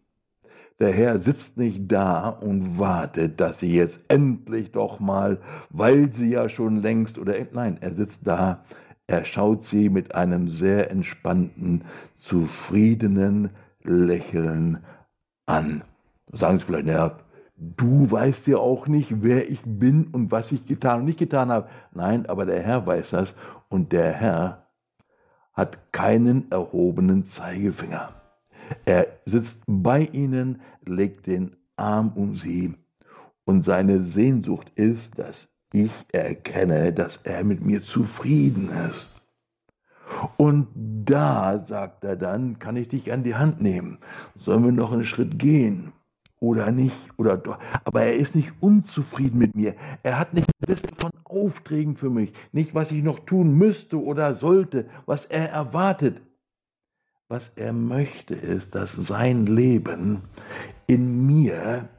Der 0.80 0.92
Herr 0.92 1.20
sitzt 1.20 1.56
nicht 1.56 1.90
da 1.90 2.28
und 2.28 2.78
wartet, 2.78 3.40
dass 3.40 3.62
sie 3.62 3.74
jetzt 3.74 4.02
endlich 4.10 4.74
doch 4.74 5.00
mal, 5.00 5.40
weil 5.70 6.12
sie 6.12 6.32
ja 6.32 6.50
schon 6.50 6.82
längst 6.82 7.18
oder 7.18 7.34
nein, 7.54 7.78
er 7.80 7.96
sitzt 7.96 8.28
da, 8.28 8.66
er 9.08 9.24
schaut 9.24 9.64
sie 9.64 9.88
mit 9.88 10.16
einem 10.16 10.50
sehr 10.50 10.92
entspannten, 10.92 11.86
zufriedenen 12.18 13.52
Lächeln 13.84 14.84
an. 15.46 15.84
Sagen 16.34 16.60
Sie 16.60 16.66
vielleicht, 16.66 16.88
naja, 16.88 17.20
du 17.56 18.12
weißt 18.12 18.48
ja 18.48 18.58
auch 18.58 18.88
nicht, 18.88 19.24
wer 19.24 19.50
ich 19.50 19.62
bin 19.64 20.08
und 20.08 20.32
was 20.32 20.52
ich 20.52 20.66
getan 20.66 21.00
und 21.02 21.06
nicht 21.06 21.20
getan 21.20 21.52
habe. 21.52 21.70
Nein, 21.94 22.26
aber 22.26 22.46
der 22.46 22.62
Herr 22.62 22.86
weiß 22.86 23.12
das 23.12 23.34
und 23.70 23.94
der 23.94 24.12
Herr 24.12 24.66
hat 25.54 25.94
keinen 25.94 26.52
erhobenen 26.52 27.30
Zeigefinger. 27.30 28.10
Er 28.86 29.08
sitzt 29.26 29.62
bei 29.68 30.10
ihnen, 30.12 30.62
legt 30.86 31.28
den 31.28 31.56
Arm 31.76 32.12
um 32.16 32.36
sie 32.36 32.74
und 33.46 33.64
seine 33.64 34.04
Sehnsucht 34.04 34.72
ist, 34.76 35.18
dass 35.20 35.48
ich 35.74 35.92
erkenne, 36.12 36.94
dass 36.94 37.18
er 37.24 37.44
mit 37.44 37.66
mir 37.66 37.82
zufrieden 37.82 38.70
ist. 38.90 39.12
Und 40.38 40.68
da, 40.76 41.60
sagt 41.60 42.04
er 42.04 42.16
dann, 42.16 42.60
kann 42.60 42.78
ich 42.78 42.88
dich 42.88 43.12
an 43.12 43.24
die 43.24 43.36
Hand 43.36 43.62
nehmen. 43.62 44.00
Sollen 44.38 44.64
wir 44.64 44.72
noch 44.72 44.92
einen 44.92 45.06
Schritt 45.06 45.40
gehen? 45.40 45.92
oder 46.40 46.72
nicht 46.72 46.96
oder 47.18 47.38
doch. 47.38 47.58
Aber 47.84 48.04
er 48.04 48.16
ist 48.16 48.36
nicht 48.36 48.54
unzufrieden 48.60 49.40
mit 49.40 49.56
mir. 49.56 49.76
Er 50.04 50.20
hat 50.20 50.34
nicht 50.34 50.48
eine 50.60 50.76
Liste 50.76 50.90
von 50.96 51.12
Aufträgen 51.24 51.96
für 51.96 52.10
mich, 52.10 52.34
nicht 52.52 52.76
was 52.76 52.92
ich 52.92 53.04
noch 53.04 53.20
tun 53.22 53.58
müsste 53.58 54.02
oder 54.02 54.36
sollte, 54.36 54.88
was 55.06 55.26
er 55.26 55.50
erwartet. 55.50 56.22
Was 57.28 57.50
er 57.56 57.74
möchte 57.74 58.36
ist, 58.36 58.76
dass 58.76 58.94
sein 58.94 59.48
Leben 59.48 60.22
in 60.86 61.26
mir 61.26 61.90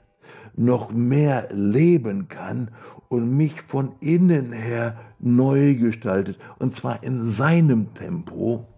noch 0.54 0.92
mehr 0.92 1.48
leben 1.50 2.28
kann 2.28 2.70
und 3.08 3.36
mich 3.36 3.60
von 3.62 3.96
innen 3.98 4.52
her 4.52 4.96
neu 5.18 5.74
gestaltet. 5.74 6.38
Und 6.60 6.76
zwar 6.76 7.02
in 7.02 7.32
seinem 7.32 7.92
Tempo 7.94 8.68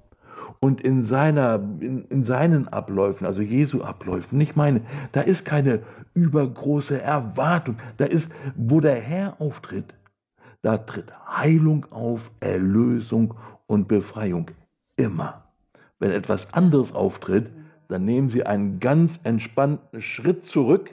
und 0.60 0.80
in, 0.80 1.04
seiner, 1.04 1.56
in, 1.80 2.06
in 2.06 2.24
seinen 2.24 2.66
Abläufen, 2.68 3.26
also 3.26 3.42
Jesu 3.42 3.82
Abläufen, 3.82 4.38
nicht 4.38 4.56
meine. 4.56 4.80
Da 5.12 5.20
ist 5.20 5.44
keine 5.44 5.82
übergroße 6.14 6.98
Erwartung. 6.98 7.76
Da 7.98 8.06
ist, 8.06 8.30
wo 8.56 8.80
der 8.80 8.98
Herr 8.98 9.38
auftritt, 9.38 9.94
da 10.62 10.78
tritt 10.78 11.12
Heilung 11.28 11.84
auf, 11.90 12.30
Erlösung 12.40 13.34
und 13.66 13.86
Befreiung. 13.86 14.50
Immer. 14.96 15.47
Wenn 15.98 16.10
etwas 16.10 16.52
anderes 16.52 16.92
auftritt, 16.92 17.50
dann 17.88 18.04
nehmen 18.04 18.28
Sie 18.28 18.44
einen 18.44 18.80
ganz 18.80 19.20
entspannten 19.24 20.02
Schritt 20.02 20.46
zurück 20.46 20.90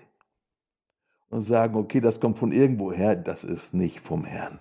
und 1.30 1.44
sagen, 1.44 1.76
okay, 1.76 2.00
das 2.00 2.20
kommt 2.20 2.40
von 2.40 2.52
irgendwoher, 2.52 3.16
das 3.16 3.44
ist 3.44 3.74
nicht 3.74 4.00
vom 4.00 4.26
Herrn. 4.26 4.60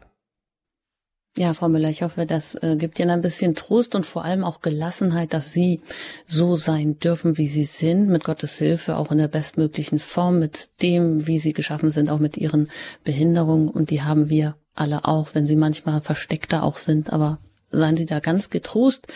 Ja, 1.36 1.53
Frau 1.53 1.68
Müller, 1.68 1.88
ich 1.88 2.03
hoffe, 2.03 2.26
das 2.26 2.55
äh, 2.55 2.76
gibt 2.78 3.01
Ihnen 3.01 3.11
ein 3.11 3.20
bisschen 3.20 3.57
Trost 3.57 3.97
und 3.97 4.07
vor 4.07 4.24
allem 4.24 4.45
auch 4.45 4.61
Gelassenheit, 4.61 5.32
dass 5.32 5.53
Sie 5.53 5.80
so 6.26 6.57
sein 6.57 7.01
dürfen, 7.01 7.38
wie 7.38 7.49
Sie 7.49 7.64
sind, 7.64 8.09
mit 8.09 8.22
Gottes 8.22 8.57
Hilfe, 8.57 8.97
auch 8.97 9.11
in 9.11 9.18
der 9.18 9.26
bestmöglichen 9.26 9.99
Form, 9.99 10.38
mit 10.38 10.80
dem, 10.80 11.26
wie 11.26 11.40
Sie 11.40 11.53
geschaffen 11.53 11.90
sind, 11.90 12.09
auch 12.09 12.20
mit 12.20 12.36
Ihren 12.36 12.70
Behinderungen. 13.03 13.68
Und 13.68 13.90
die 13.90 14.03
haben 14.03 14.30
wir 14.30 14.55
alle 14.76 15.07
auch, 15.07 15.34
wenn 15.34 15.45
sie 15.45 15.57
manchmal 15.57 16.01
versteckter 16.03 16.62
auch 16.62 16.76
sind. 16.76 17.12
Aber 17.12 17.40
seien 17.70 17.97
Sie 17.97 18.07
da 18.07 18.20
ganz 18.20 18.51
getrost 18.51 19.09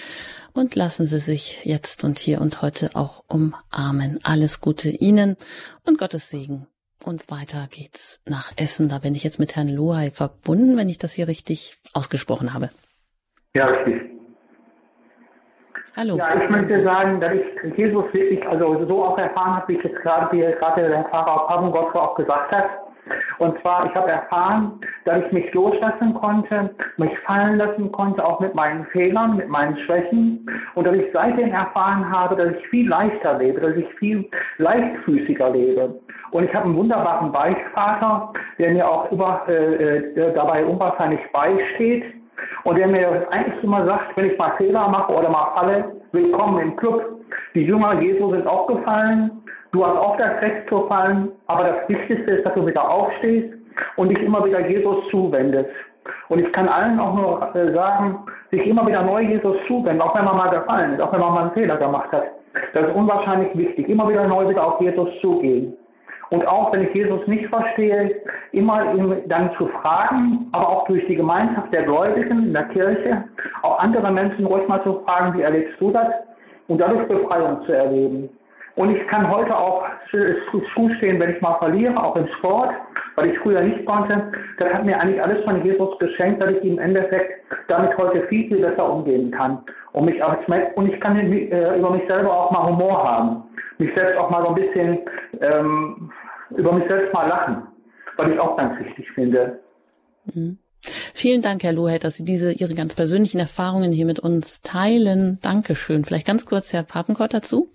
und 0.52 0.74
lassen 0.74 1.06
Sie 1.06 1.18
sich 1.18 1.64
jetzt 1.64 2.04
und 2.04 2.18
hier 2.18 2.40
und 2.40 2.62
heute 2.62 2.90
auch 2.94 3.24
umarmen. 3.28 4.18
Alles 4.24 4.60
Gute 4.60 4.88
Ihnen 4.88 5.36
und 5.86 5.98
Gottes 5.98 6.30
Segen 6.30 6.66
und 7.04 7.30
weiter 7.30 7.66
geht's 7.70 8.20
nach 8.26 8.52
Essen. 8.56 8.88
Da 8.88 8.98
bin 8.98 9.14
ich 9.14 9.24
jetzt 9.24 9.38
mit 9.38 9.56
Herrn 9.56 9.68
Lohay 9.68 10.10
verbunden, 10.10 10.76
wenn 10.76 10.88
ich 10.88 10.98
das 10.98 11.12
hier 11.12 11.28
richtig 11.28 11.78
ausgesprochen 11.94 12.54
habe. 12.54 12.70
Ja, 13.54 13.66
richtig. 13.66 14.02
Hallo. 15.96 16.16
Ja, 16.16 16.40
ich 16.40 16.48
möchte 16.48 16.82
sagen, 16.84 17.20
dass 17.20 17.32
ich 17.32 17.76
Jesus 17.76 18.04
wirklich, 18.12 18.46
also 18.46 18.86
so 18.86 19.04
auch 19.04 19.18
erfahren 19.18 19.56
habe, 19.56 19.72
wie 19.72 19.78
ich 19.78 19.84
jetzt 19.84 20.00
gerade, 20.00 20.30
wie 20.36 20.40
gerade 20.40 20.88
der 20.88 21.04
Pfarrer 21.04 21.48
Pavengott 21.48 21.94
auch 21.94 22.14
gesagt 22.14 22.52
hat. 22.52 22.87
Und 23.38 23.60
zwar, 23.60 23.86
ich 23.86 23.94
habe 23.94 24.10
erfahren, 24.10 24.80
dass 25.04 25.24
ich 25.24 25.32
mich 25.32 25.52
loslassen 25.54 26.14
konnte, 26.14 26.74
mich 26.96 27.16
fallen 27.20 27.56
lassen 27.56 27.90
konnte, 27.92 28.24
auch 28.24 28.40
mit 28.40 28.54
meinen 28.54 28.84
Fehlern, 28.86 29.36
mit 29.36 29.48
meinen 29.48 29.76
Schwächen. 29.78 30.46
Und 30.74 30.86
dass 30.86 30.94
ich 30.94 31.06
seitdem 31.12 31.52
erfahren 31.52 32.10
habe, 32.10 32.36
dass 32.36 32.54
ich 32.54 32.68
viel 32.68 32.88
leichter 32.88 33.38
lebe, 33.38 33.60
dass 33.60 33.76
ich 33.76 33.88
viel 33.94 34.28
leichtfüßiger 34.58 35.50
lebe. 35.50 36.00
Und 36.30 36.44
ich 36.44 36.54
habe 36.54 36.66
einen 36.66 36.76
wunderbaren 36.76 37.32
Beichtvater, 37.32 38.32
der 38.58 38.70
mir 38.72 38.88
auch 38.88 39.10
über, 39.10 39.42
äh, 39.48 39.96
äh, 39.96 40.34
dabei 40.34 40.64
unwahrscheinlich 40.64 41.20
beisteht. 41.32 42.04
Und 42.64 42.76
der 42.76 42.86
mir 42.86 43.26
eigentlich 43.30 43.62
immer 43.64 43.84
sagt, 43.84 44.16
wenn 44.16 44.30
ich 44.30 44.38
mal 44.38 44.52
Fehler 44.56 44.88
mache 44.88 45.12
oder 45.12 45.28
mal 45.28 45.52
falle, 45.54 45.96
willkommen 46.12 46.60
im 46.60 46.76
Club. 46.76 47.02
Die 47.54 47.64
Jünger 47.64 48.00
Jesu 48.00 48.30
sind 48.30 48.46
auch 48.46 48.66
gefallen 48.66 49.42
Du 49.72 49.84
hast 49.84 49.96
auch 49.96 50.16
das 50.16 50.40
Recht 50.40 50.68
zu 50.68 50.86
fallen, 50.86 51.30
aber 51.46 51.64
das 51.64 51.88
Wichtigste 51.88 52.30
ist, 52.30 52.46
dass 52.46 52.54
du 52.54 52.66
wieder 52.66 52.88
aufstehst 52.88 53.54
und 53.96 54.08
dich 54.08 54.20
immer 54.22 54.44
wieder 54.44 54.66
Jesus 54.66 54.96
zuwendest. 55.10 55.70
Und 56.28 56.38
ich 56.38 56.50
kann 56.52 56.68
allen 56.68 56.98
auch 56.98 57.14
nur 57.14 57.54
äh, 57.54 57.72
sagen, 57.74 58.18
sich 58.50 58.66
immer 58.66 58.86
wieder 58.86 59.02
neu 59.02 59.22
Jesus 59.22 59.56
zuwenden, 59.66 60.00
auch 60.00 60.14
wenn 60.16 60.24
man 60.24 60.36
mal 60.36 60.50
gefallen 60.50 60.94
ist, 60.94 61.00
auch 61.00 61.12
wenn 61.12 61.20
man 61.20 61.34
mal 61.34 61.42
einen 61.42 61.52
Fehler 61.52 61.76
gemacht 61.76 62.10
hat. 62.12 62.24
Das 62.72 62.88
ist 62.88 62.94
unwahrscheinlich 62.94 63.56
wichtig. 63.56 63.88
Immer 63.88 64.08
wieder 64.08 64.26
neu 64.26 64.48
wieder 64.48 64.66
auf 64.66 64.80
Jesus 64.80 65.08
zugehen. 65.20 65.76
Und 66.30 66.46
auch 66.46 66.72
wenn 66.72 66.82
ich 66.82 66.94
Jesus 66.94 67.26
nicht 67.26 67.46
verstehe, 67.46 68.22
immer 68.52 68.94
ihn 68.94 69.22
dann 69.28 69.50
zu 69.56 69.66
fragen, 69.66 70.48
aber 70.52 70.68
auch 70.68 70.86
durch 70.86 71.06
die 71.06 71.16
Gemeinschaft 71.16 71.72
der 71.72 71.84
Gläubigen 71.84 72.44
in 72.44 72.52
der 72.52 72.64
Kirche, 72.64 73.24
auch 73.62 73.78
andere 73.78 74.10
Menschen 74.10 74.44
ruhig 74.44 74.66
mal 74.68 74.82
zu 74.82 75.00
fragen, 75.06 75.38
wie 75.38 75.42
erlebst 75.42 75.80
du 75.80 75.90
das? 75.90 76.08
Und 76.68 76.78
dadurch 76.78 77.08
Befreiung 77.08 77.62
zu 77.64 77.72
erleben. 77.72 78.28
Und 78.78 78.94
ich 78.94 79.04
kann 79.08 79.28
heute 79.28 79.58
auch 79.58 79.84
zustehen, 80.72 81.18
wenn 81.18 81.34
ich 81.34 81.40
mal 81.40 81.58
verliere, 81.58 82.00
auch 82.00 82.14
im 82.14 82.28
Sport, 82.38 82.70
weil 83.16 83.30
ich 83.30 83.38
früher 83.40 83.60
nicht 83.60 83.84
konnte. 83.84 84.30
Das 84.58 84.72
hat 84.72 84.84
mir 84.84 85.00
eigentlich 85.00 85.20
alles 85.20 85.42
von 85.42 85.64
Jesus 85.64 85.98
geschenkt, 85.98 86.40
dass 86.40 86.50
ich 86.50 86.62
im 86.62 86.78
Endeffekt 86.78 87.42
damit 87.66 87.98
heute 87.98 88.24
viel, 88.28 88.46
viel 88.46 88.60
besser 88.60 88.88
umgehen 88.88 89.32
kann. 89.32 89.64
Und, 89.94 90.04
mich 90.04 90.22
als, 90.22 90.38
und 90.76 90.94
ich 90.94 91.00
kann 91.00 91.18
äh, 91.18 91.76
über 91.76 91.90
mich 91.90 92.06
selber 92.06 92.32
auch 92.32 92.52
mal 92.52 92.68
Humor 92.68 93.02
haben. 93.02 93.42
Mich 93.78 93.92
selbst 93.96 94.16
auch 94.16 94.30
mal 94.30 94.42
so 94.42 94.50
ein 94.50 94.54
bisschen 94.54 94.98
ähm, 95.40 96.12
über 96.56 96.70
mich 96.70 96.86
selbst 96.86 97.12
mal 97.12 97.26
lachen, 97.26 97.66
weil 98.16 98.30
ich 98.30 98.38
auch 98.38 98.56
ganz 98.56 98.78
wichtig 98.78 99.10
finde. 99.10 99.58
Mhm. 100.32 100.58
Vielen 101.14 101.42
Dank, 101.42 101.64
Herr 101.64 101.72
Lohet, 101.72 102.04
dass 102.04 102.18
Sie 102.18 102.24
diese 102.24 102.52
Ihre 102.52 102.74
ganz 102.74 102.94
persönlichen 102.94 103.40
Erfahrungen 103.40 103.90
hier 103.90 104.06
mit 104.06 104.20
uns 104.20 104.60
teilen. 104.60 105.40
Dankeschön. 105.42 106.04
Vielleicht 106.04 106.28
ganz 106.28 106.46
kurz 106.46 106.72
Herr 106.72 106.84
Papenkort 106.84 107.34
dazu. 107.34 107.68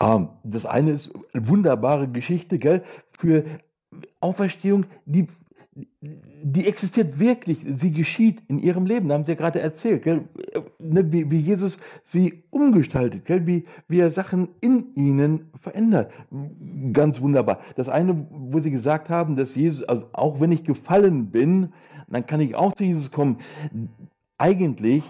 Ähm, 0.00 0.28
das 0.44 0.66
eine 0.66 0.92
ist 0.92 1.12
eine 1.32 1.48
wunderbare 1.48 2.08
Geschichte, 2.08 2.58
gell, 2.58 2.82
für 3.10 3.44
Auferstehung, 4.20 4.86
die, 5.04 5.26
die 6.00 6.66
existiert 6.66 7.18
wirklich, 7.18 7.58
sie 7.66 7.92
geschieht 7.92 8.42
in 8.48 8.58
ihrem 8.58 8.86
Leben, 8.86 9.08
da 9.08 9.14
haben 9.14 9.24
Sie 9.24 9.32
ja 9.32 9.38
gerade 9.38 9.60
erzählt, 9.60 10.02
gell, 10.02 10.28
ne, 10.78 11.10
wie, 11.12 11.30
wie, 11.30 11.38
Jesus 11.38 11.78
sie 12.02 12.44
umgestaltet, 12.50 13.24
gell, 13.24 13.46
wie, 13.46 13.64
wie 13.88 14.00
er 14.00 14.10
Sachen 14.10 14.48
in 14.60 14.94
ihnen 14.94 15.50
verändert. 15.60 16.12
Ganz 16.92 17.20
wunderbar. 17.20 17.60
Das 17.76 17.88
eine, 17.88 18.26
wo 18.30 18.58
Sie 18.60 18.70
gesagt 18.70 19.08
haben, 19.08 19.36
dass 19.36 19.54
Jesus, 19.54 19.82
also 19.84 20.08
auch 20.12 20.40
wenn 20.40 20.52
ich 20.52 20.64
gefallen 20.64 21.30
bin, 21.30 21.72
dann 22.08 22.26
kann 22.26 22.40
ich 22.40 22.54
auch 22.54 22.74
zu 22.74 22.84
Jesus 22.84 23.10
kommen. 23.10 23.38
Eigentlich 24.36 25.04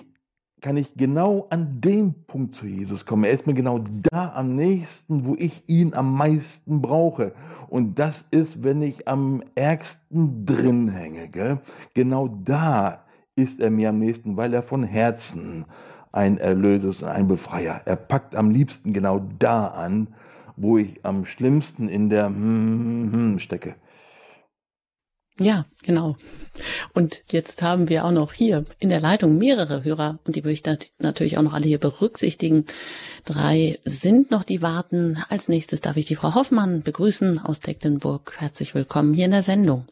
kann 0.62 0.76
ich 0.76 0.94
genau 0.94 1.46
an 1.50 1.80
dem 1.80 2.14
Punkt 2.26 2.54
zu 2.54 2.66
Jesus 2.66 3.04
kommen. 3.04 3.24
Er 3.24 3.32
ist 3.32 3.46
mir 3.46 3.54
genau 3.54 3.80
da 4.10 4.32
am 4.34 4.54
nächsten, 4.54 5.26
wo 5.26 5.34
ich 5.34 5.64
ihn 5.66 5.92
am 5.92 6.14
meisten 6.14 6.80
brauche. 6.80 7.32
Und 7.68 7.98
das 7.98 8.24
ist, 8.30 8.62
wenn 8.62 8.80
ich 8.80 9.08
am 9.08 9.42
ärgsten 9.56 10.46
drin 10.46 10.88
hänge. 10.88 11.28
Gell? 11.28 11.58
Genau 11.94 12.28
da 12.28 13.02
ist 13.34 13.60
er 13.60 13.70
mir 13.70 13.88
am 13.88 13.98
nächsten, 13.98 14.36
weil 14.36 14.54
er 14.54 14.62
von 14.62 14.84
Herzen 14.84 15.64
ein 16.12 16.38
Erlöser 16.38 16.90
ist 16.90 17.02
und 17.02 17.08
ein 17.08 17.26
Befreier. 17.26 17.80
Er 17.84 17.96
packt 17.96 18.36
am 18.36 18.50
liebsten 18.50 18.92
genau 18.92 19.20
da 19.38 19.66
an, 19.66 20.08
wo 20.56 20.78
ich 20.78 21.04
am 21.04 21.24
schlimmsten 21.24 21.88
in 21.88 22.08
der 22.08 22.26
hm, 22.26 23.10
hm 23.12 23.38
stecke. 23.40 23.74
Ja, 25.38 25.64
genau. 25.84 26.16
Und 26.94 27.22
jetzt 27.32 27.62
haben 27.62 27.88
wir 27.88 28.04
auch 28.04 28.10
noch 28.10 28.32
hier 28.32 28.64
in 28.80 28.90
der 28.90 29.00
Leitung 29.00 29.38
mehrere 29.38 29.82
Hörer 29.82 30.18
und 30.26 30.36
die 30.36 30.42
möchte 30.42 30.76
ich 30.78 30.92
natürlich 30.98 31.38
auch 31.38 31.42
noch 31.42 31.54
alle 31.54 31.64
hier 31.64 31.78
berücksichtigen. 31.78 32.66
Drei 33.24 33.78
sind 33.84 34.30
noch, 34.30 34.44
die 34.44 34.60
warten. 34.60 35.16
Als 35.30 35.48
nächstes 35.48 35.80
darf 35.80 35.96
ich 35.96 36.06
die 36.06 36.16
Frau 36.16 36.34
Hoffmann 36.34 36.82
begrüßen 36.82 37.40
aus 37.42 37.60
Tecklenburg. 37.60 38.40
Herzlich 38.40 38.74
willkommen 38.74 39.14
hier 39.14 39.24
in 39.24 39.30
der 39.30 39.42
Sendung. 39.42 39.86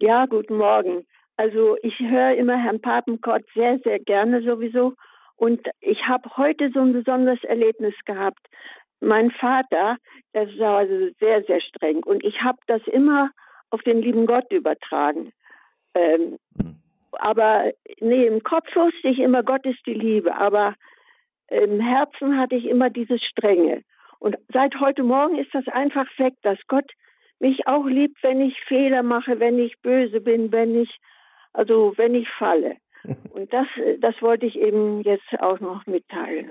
Ja, 0.00 0.26
guten 0.26 0.56
Morgen. 0.56 1.06
Also 1.36 1.76
ich 1.82 1.98
höre 2.00 2.34
immer 2.34 2.56
Herrn 2.56 2.80
Papenkott 2.80 3.44
sehr, 3.54 3.78
sehr 3.84 4.00
gerne 4.00 4.42
sowieso. 4.42 4.94
Und 5.36 5.60
ich 5.80 6.08
habe 6.08 6.28
heute 6.36 6.70
so 6.72 6.80
ein 6.80 6.92
besonderes 6.92 7.42
Erlebnis 7.44 7.94
gehabt. 8.04 8.40
Mein 9.00 9.30
Vater, 9.30 9.96
der 10.34 10.48
war 10.58 10.78
also 10.78 11.08
sehr, 11.20 11.44
sehr 11.44 11.60
streng. 11.60 12.02
Und 12.02 12.24
ich 12.24 12.42
habe 12.42 12.58
das 12.66 12.80
immer 12.86 13.30
auf 13.70 13.82
den 13.82 14.00
lieben 14.02 14.26
Gott 14.26 14.50
übertragen. 14.52 15.32
Ähm, 15.94 16.38
hm. 16.58 16.76
aber 17.12 17.72
nee, 18.00 18.26
im 18.26 18.42
Kopf 18.42 18.74
wusste 18.74 19.08
ich 19.08 19.18
immer, 19.18 19.42
Gott 19.42 19.64
ist 19.64 19.84
die 19.86 19.94
Liebe, 19.94 20.34
aber 20.34 20.74
im 21.48 21.80
Herzen 21.80 22.38
hatte 22.38 22.56
ich 22.56 22.66
immer 22.66 22.90
dieses 22.90 23.22
Strenge. 23.22 23.82
Und 24.18 24.36
seit 24.52 24.78
heute 24.80 25.02
Morgen 25.02 25.38
ist 25.38 25.54
das 25.54 25.66
einfach 25.68 26.06
weg, 26.18 26.34
dass 26.42 26.58
Gott 26.68 26.90
mich 27.38 27.66
auch 27.66 27.86
liebt, 27.86 28.22
wenn 28.22 28.40
ich 28.40 28.58
Fehler 28.62 29.02
mache, 29.02 29.40
wenn 29.40 29.58
ich 29.58 29.80
böse 29.82 30.20
bin, 30.20 30.52
wenn 30.52 30.80
ich, 30.80 30.98
also 31.52 31.92
wenn 31.96 32.14
ich 32.14 32.28
falle. 32.28 32.76
Und 33.30 33.52
das, 33.52 33.66
das 34.00 34.20
wollte 34.22 34.46
ich 34.46 34.58
eben 34.58 35.02
jetzt 35.02 35.40
auch 35.40 35.60
noch 35.60 35.86
mitteilen. 35.86 36.50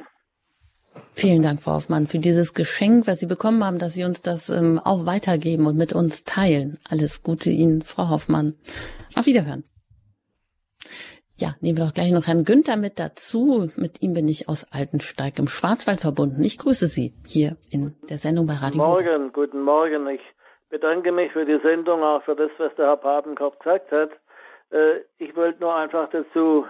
Vielen 1.13 1.43
Dank, 1.43 1.61
Frau 1.61 1.73
Hoffmann, 1.73 2.07
für 2.07 2.19
dieses 2.19 2.53
Geschenk, 2.53 3.07
was 3.07 3.19
Sie 3.19 3.25
bekommen 3.25 3.63
haben, 3.63 3.79
dass 3.79 3.93
Sie 3.93 4.03
uns 4.03 4.21
das 4.21 4.49
ähm, 4.49 4.79
auch 4.83 5.05
weitergeben 5.05 5.65
und 5.65 5.77
mit 5.77 5.93
uns 5.93 6.23
teilen. 6.23 6.77
Alles 6.89 7.23
Gute 7.23 7.49
Ihnen, 7.49 7.81
Frau 7.81 8.09
Hoffmann. 8.09 8.55
Auf 9.15 9.25
Wiederhören. 9.25 9.63
Ja, 11.37 11.49
nehmen 11.59 11.77
wir 11.77 11.85
doch 11.85 11.93
gleich 11.93 12.11
noch 12.11 12.27
Herrn 12.27 12.45
Günther 12.45 12.77
mit 12.77 12.97
dazu. 12.97 13.69
Mit 13.75 14.01
ihm 14.01 14.13
bin 14.13 14.27
ich 14.29 14.47
aus 14.47 14.71
Altensteig 14.71 15.37
im 15.37 15.47
Schwarzwald 15.47 15.99
verbunden. 15.99 16.41
Ich 16.43 16.57
grüße 16.57 16.87
Sie 16.87 17.13
hier 17.25 17.57
in 17.71 17.93
der 18.09 18.17
Sendung 18.17 18.47
bei 18.47 18.53
Radio. 18.53 18.77
Morgen, 18.77 19.33
guten 19.33 19.61
Morgen. 19.61 20.07
Ich 20.07 20.21
bedanke 20.69 21.11
mich 21.11 21.33
für 21.33 21.45
die 21.45 21.59
Sendung, 21.61 22.03
auch 22.03 22.23
für 22.23 22.35
das, 22.35 22.51
was 22.57 22.73
der 22.75 22.87
Herr 22.87 22.97
Papenkopf 22.97 23.59
gesagt 23.59 23.91
hat. 23.91 24.11
Äh, 24.71 25.01
ich 25.17 25.35
wollte 25.35 25.59
nur 25.59 25.75
einfach 25.75 26.09
dazu 26.09 26.65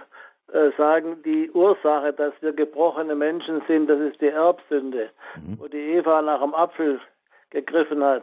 sagen, 0.76 1.22
die 1.24 1.50
Ursache, 1.50 2.12
dass 2.12 2.32
wir 2.40 2.52
gebrochene 2.52 3.14
Menschen 3.14 3.62
sind, 3.66 3.88
das 3.88 4.00
ist 4.00 4.20
die 4.20 4.28
Erbsünde, 4.28 5.10
mhm. 5.36 5.58
wo 5.58 5.66
die 5.66 5.94
Eva 5.94 6.22
nach 6.22 6.40
dem 6.40 6.54
Apfel 6.54 7.00
gegriffen 7.50 8.02
hat. 8.02 8.22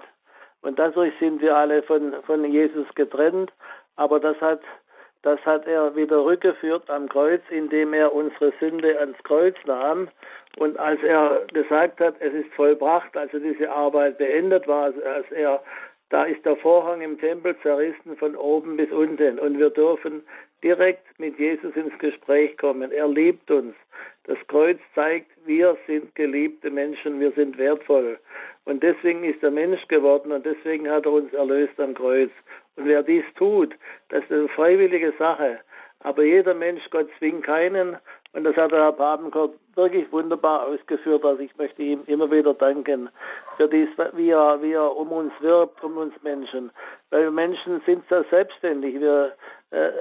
Und 0.61 0.79
dadurch 0.79 1.13
sind 1.19 1.41
wir 1.41 1.55
alle 1.55 1.83
von, 1.83 2.13
von 2.23 2.45
Jesus 2.45 2.87
getrennt. 2.95 3.51
Aber 3.95 4.19
das 4.19 4.39
hat 4.39 4.61
das 5.23 5.39
hat 5.45 5.65
er 5.67 5.95
wieder 5.95 6.25
rückgeführt 6.25 6.89
am 6.89 7.07
Kreuz, 7.07 7.41
indem 7.49 7.93
er 7.93 8.13
unsere 8.13 8.51
Sünde 8.59 8.99
ans 8.99 9.17
Kreuz 9.23 9.55
nahm. 9.65 10.09
Und 10.57 10.77
als 10.77 11.01
er 11.01 11.45
gesagt 11.53 12.01
hat, 12.01 12.15
es 12.19 12.33
ist 12.33 12.53
vollbracht, 12.53 13.15
also 13.15 13.39
diese 13.39 13.71
Arbeit 13.71 14.17
beendet 14.17 14.67
war, 14.67 14.93
als 15.05 15.31
er, 15.31 15.63
da 16.13 16.25
ist 16.25 16.45
der 16.45 16.55
Vorhang 16.57 17.01
im 17.01 17.19
Tempel 17.19 17.57
zerrissen 17.63 18.15
von 18.17 18.35
oben 18.35 18.77
bis 18.77 18.91
unten. 18.91 19.39
Und 19.39 19.57
wir 19.57 19.71
dürfen 19.71 20.21
direkt 20.63 21.07
mit 21.17 21.39
Jesus 21.39 21.75
ins 21.75 21.97
Gespräch 21.97 22.55
kommen. 22.57 22.91
Er 22.91 23.07
liebt 23.07 23.49
uns. 23.49 23.73
Das 24.25 24.37
Kreuz 24.47 24.77
zeigt, 24.93 25.31
wir 25.47 25.75
sind 25.87 26.13
geliebte 26.13 26.69
Menschen, 26.69 27.19
wir 27.19 27.31
sind 27.31 27.57
wertvoll. 27.57 28.19
Und 28.65 28.83
deswegen 28.83 29.23
ist 29.23 29.41
er 29.41 29.49
Mensch 29.49 29.87
geworden 29.87 30.31
und 30.31 30.45
deswegen 30.45 30.87
hat 30.87 31.07
er 31.07 31.13
uns 31.13 31.33
erlöst 31.33 31.79
am 31.79 31.95
Kreuz. 31.95 32.29
Und 32.75 32.85
wer 32.85 33.01
dies 33.01 33.25
tut, 33.35 33.73
das 34.09 34.23
ist 34.25 34.31
eine 34.31 34.47
freiwillige 34.49 35.13
Sache. 35.17 35.61
Aber 36.01 36.21
jeder 36.21 36.53
Mensch, 36.53 36.87
Gott 36.91 37.09
zwingt 37.17 37.43
keinen. 37.43 37.97
Und 38.33 38.45
das 38.45 38.55
hat 38.55 38.71
der 38.71 38.81
Herr 38.81 38.91
Papenkort 38.91 39.53
wirklich 39.75 40.11
wunderbar 40.11 40.65
ausgeführt. 40.67 41.23
Also 41.23 41.41
ich 41.41 41.55
möchte 41.57 41.83
ihm 41.83 42.03
immer 42.07 42.29
wieder 42.31 42.53
danken 42.55 43.09
für 43.57 43.67
dies, 43.67 43.89
wie 44.13 44.31
er, 44.31 44.59
wie 44.61 44.73
er 44.73 44.95
um 44.95 45.11
uns 45.11 45.31
wirbt, 45.39 45.83
um 45.83 45.97
uns 45.97 46.13
Menschen. 46.23 46.71
Weil 47.11 47.29
Menschen 47.29 47.81
sind 47.85 48.03
so 48.09 48.23
selbstständig. 48.31 48.99
Wir, 48.99 49.33
äh, 49.69 49.91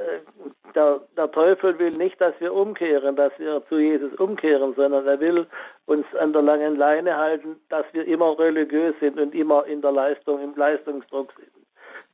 der, 0.74 1.00
der 1.16 1.30
Teufel 1.30 1.78
will 1.78 1.90
nicht, 1.90 2.18
dass 2.22 2.32
wir 2.40 2.54
umkehren, 2.54 3.16
dass 3.16 3.38
wir 3.38 3.62
zu 3.68 3.78
Jesus 3.78 4.14
umkehren, 4.14 4.74
sondern 4.76 5.06
er 5.06 5.20
will 5.20 5.46
uns 5.84 6.06
an 6.18 6.32
der 6.32 6.42
langen 6.42 6.76
Leine 6.76 7.16
halten, 7.16 7.56
dass 7.68 7.84
wir 7.92 8.06
immer 8.06 8.38
religiös 8.38 8.94
sind 9.00 9.20
und 9.20 9.34
immer 9.34 9.66
in 9.66 9.82
der 9.82 9.92
Leistung, 9.92 10.42
im 10.42 10.54
Leistungsdruck 10.56 11.32
sind 11.38 11.52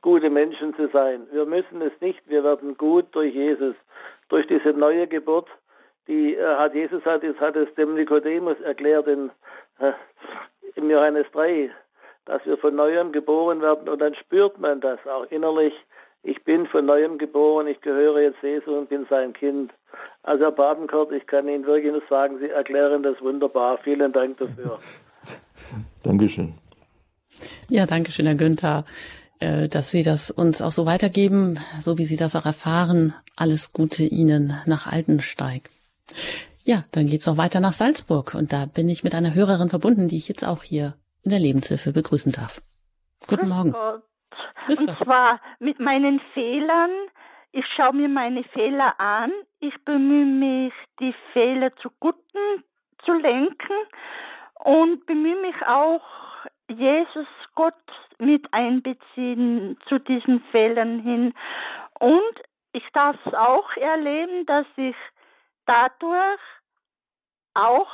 gute 0.01 0.29
Menschen 0.29 0.73
zu 0.75 0.87
sein. 0.89 1.27
Wir 1.31 1.45
müssen 1.45 1.81
es 1.81 1.91
nicht, 1.99 2.21
wir 2.27 2.43
werden 2.43 2.77
gut 2.77 3.07
durch 3.11 3.33
Jesus, 3.33 3.75
durch 4.29 4.47
diese 4.47 4.69
neue 4.69 5.07
Geburt, 5.07 5.47
die 6.09 6.35
äh, 6.35 6.55
hat 6.57 6.73
Jesus 6.73 7.05
hat, 7.05 7.23
es 7.23 7.39
hat 7.39 7.55
es 7.55 7.73
dem 7.75 7.93
Nikodemus 7.93 8.59
erklärt 8.61 9.07
in, 9.07 9.29
äh, 9.79 9.93
in 10.75 10.89
Johannes 10.89 11.27
3, 11.31 11.69
dass 12.25 12.45
wir 12.45 12.57
von 12.57 12.75
neuem 12.75 13.11
geboren 13.11 13.61
werden 13.61 13.87
und 13.87 13.99
dann 13.99 14.15
spürt 14.15 14.59
man 14.59 14.81
das 14.81 14.99
auch 15.05 15.25
innerlich. 15.31 15.73
Ich 16.23 16.43
bin 16.43 16.67
von 16.67 16.85
neuem 16.85 17.17
geboren, 17.17 17.67
ich 17.67 17.79
gehöre 17.79 18.19
jetzt 18.21 18.43
Jesus 18.43 18.67
und 18.67 18.89
bin 18.89 19.05
sein 19.09 19.31
Kind. 19.31 19.71
Also 20.23 20.45
Herr 20.45 20.51
Babenkort, 20.51 21.13
ich 21.13 21.25
kann 21.27 21.47
Ihnen 21.47 21.65
wirklich 21.65 21.93
nur 21.93 22.01
sagen, 22.09 22.39
Sie 22.39 22.49
erklären 22.49 23.03
das 23.03 23.21
wunderbar. 23.21 23.77
Vielen 23.83 24.11
Dank 24.11 24.37
dafür. 24.37 24.79
Dankeschön. 26.03 26.55
Ja, 27.69 27.85
danke 27.85 28.11
schön, 28.11 28.25
Herr 28.25 28.35
Günther. 28.35 28.83
Äh, 29.39 29.69
dass 29.69 29.91
Sie 29.91 30.03
das 30.03 30.31
uns 30.31 30.61
auch 30.61 30.71
so 30.71 30.85
weitergeben, 30.85 31.59
so 31.79 31.97
wie 31.97 32.05
Sie 32.05 32.17
das 32.17 32.35
auch 32.35 32.45
erfahren. 32.45 33.13
Alles 33.37 33.71
Gute 33.71 34.03
Ihnen 34.03 34.53
nach 34.65 34.91
Altensteig. 34.91 35.69
Ja, 36.63 36.83
dann 36.91 37.07
geht's 37.07 37.25
noch 37.25 37.37
weiter 37.37 37.59
nach 37.59 37.73
Salzburg 37.73 38.35
und 38.35 38.53
da 38.53 38.65
bin 38.65 38.89
ich 38.89 39.03
mit 39.03 39.15
einer 39.15 39.33
Hörerin 39.33 39.69
verbunden, 39.69 40.07
die 40.07 40.17
ich 40.17 40.27
jetzt 40.27 40.45
auch 40.45 40.63
hier 40.63 40.93
in 41.23 41.31
der 41.31 41.39
Lebenshilfe 41.39 41.93
begrüßen 41.93 42.31
darf. 42.31 42.61
Guten 43.27 43.41
Grüß 43.41 43.49
Morgen. 43.49 43.71
Gott. 43.71 44.03
Grüß 44.65 44.81
und 44.81 44.99
zwar 44.99 45.41
mit 45.59 45.79
meinen 45.79 46.21
Fehlern. 46.33 46.91
Ich 47.51 47.65
schaue 47.75 47.93
mir 47.93 48.09
meine 48.09 48.43
Fehler 48.43 48.99
an. 48.99 49.31
Ich 49.59 49.73
bemühe 49.85 50.25
mich, 50.25 50.73
die 50.99 51.13
Fehler 51.33 51.75
zu 51.77 51.89
Guten 51.99 52.63
zu 53.05 53.13
lenken 53.13 53.73
und 54.63 55.05
bemühe 55.05 55.41
mich 55.41 55.55
auch, 55.65 56.01
Jesus 56.67 57.27
Gott 57.55 57.73
mit 58.19 58.53
einbeziehen 58.53 59.77
zu 59.87 59.99
diesen 59.99 60.41
Fehlern 60.51 60.99
hin. 60.99 61.33
Und 61.99 62.43
ich 62.73 62.83
darf 62.93 63.15
es 63.25 63.33
auch 63.33 63.75
erleben, 63.77 64.45
dass 64.45 64.67
ich 64.77 64.95
dadurch 65.69 66.41
auch 67.53 67.91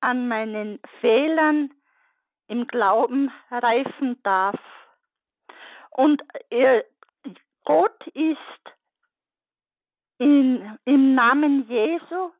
an 0.00 0.28
meinen 0.28 0.80
Fehlern 1.00 1.70
im 2.48 2.66
Glauben 2.66 3.30
reifen 3.50 4.22
darf. 4.22 4.58
Und 5.90 6.22
Gott 7.64 8.06
ist 8.14 8.38
in, 10.18 10.78
im 10.84 11.14
Namen 11.14 11.68
Jesu 11.68 12.30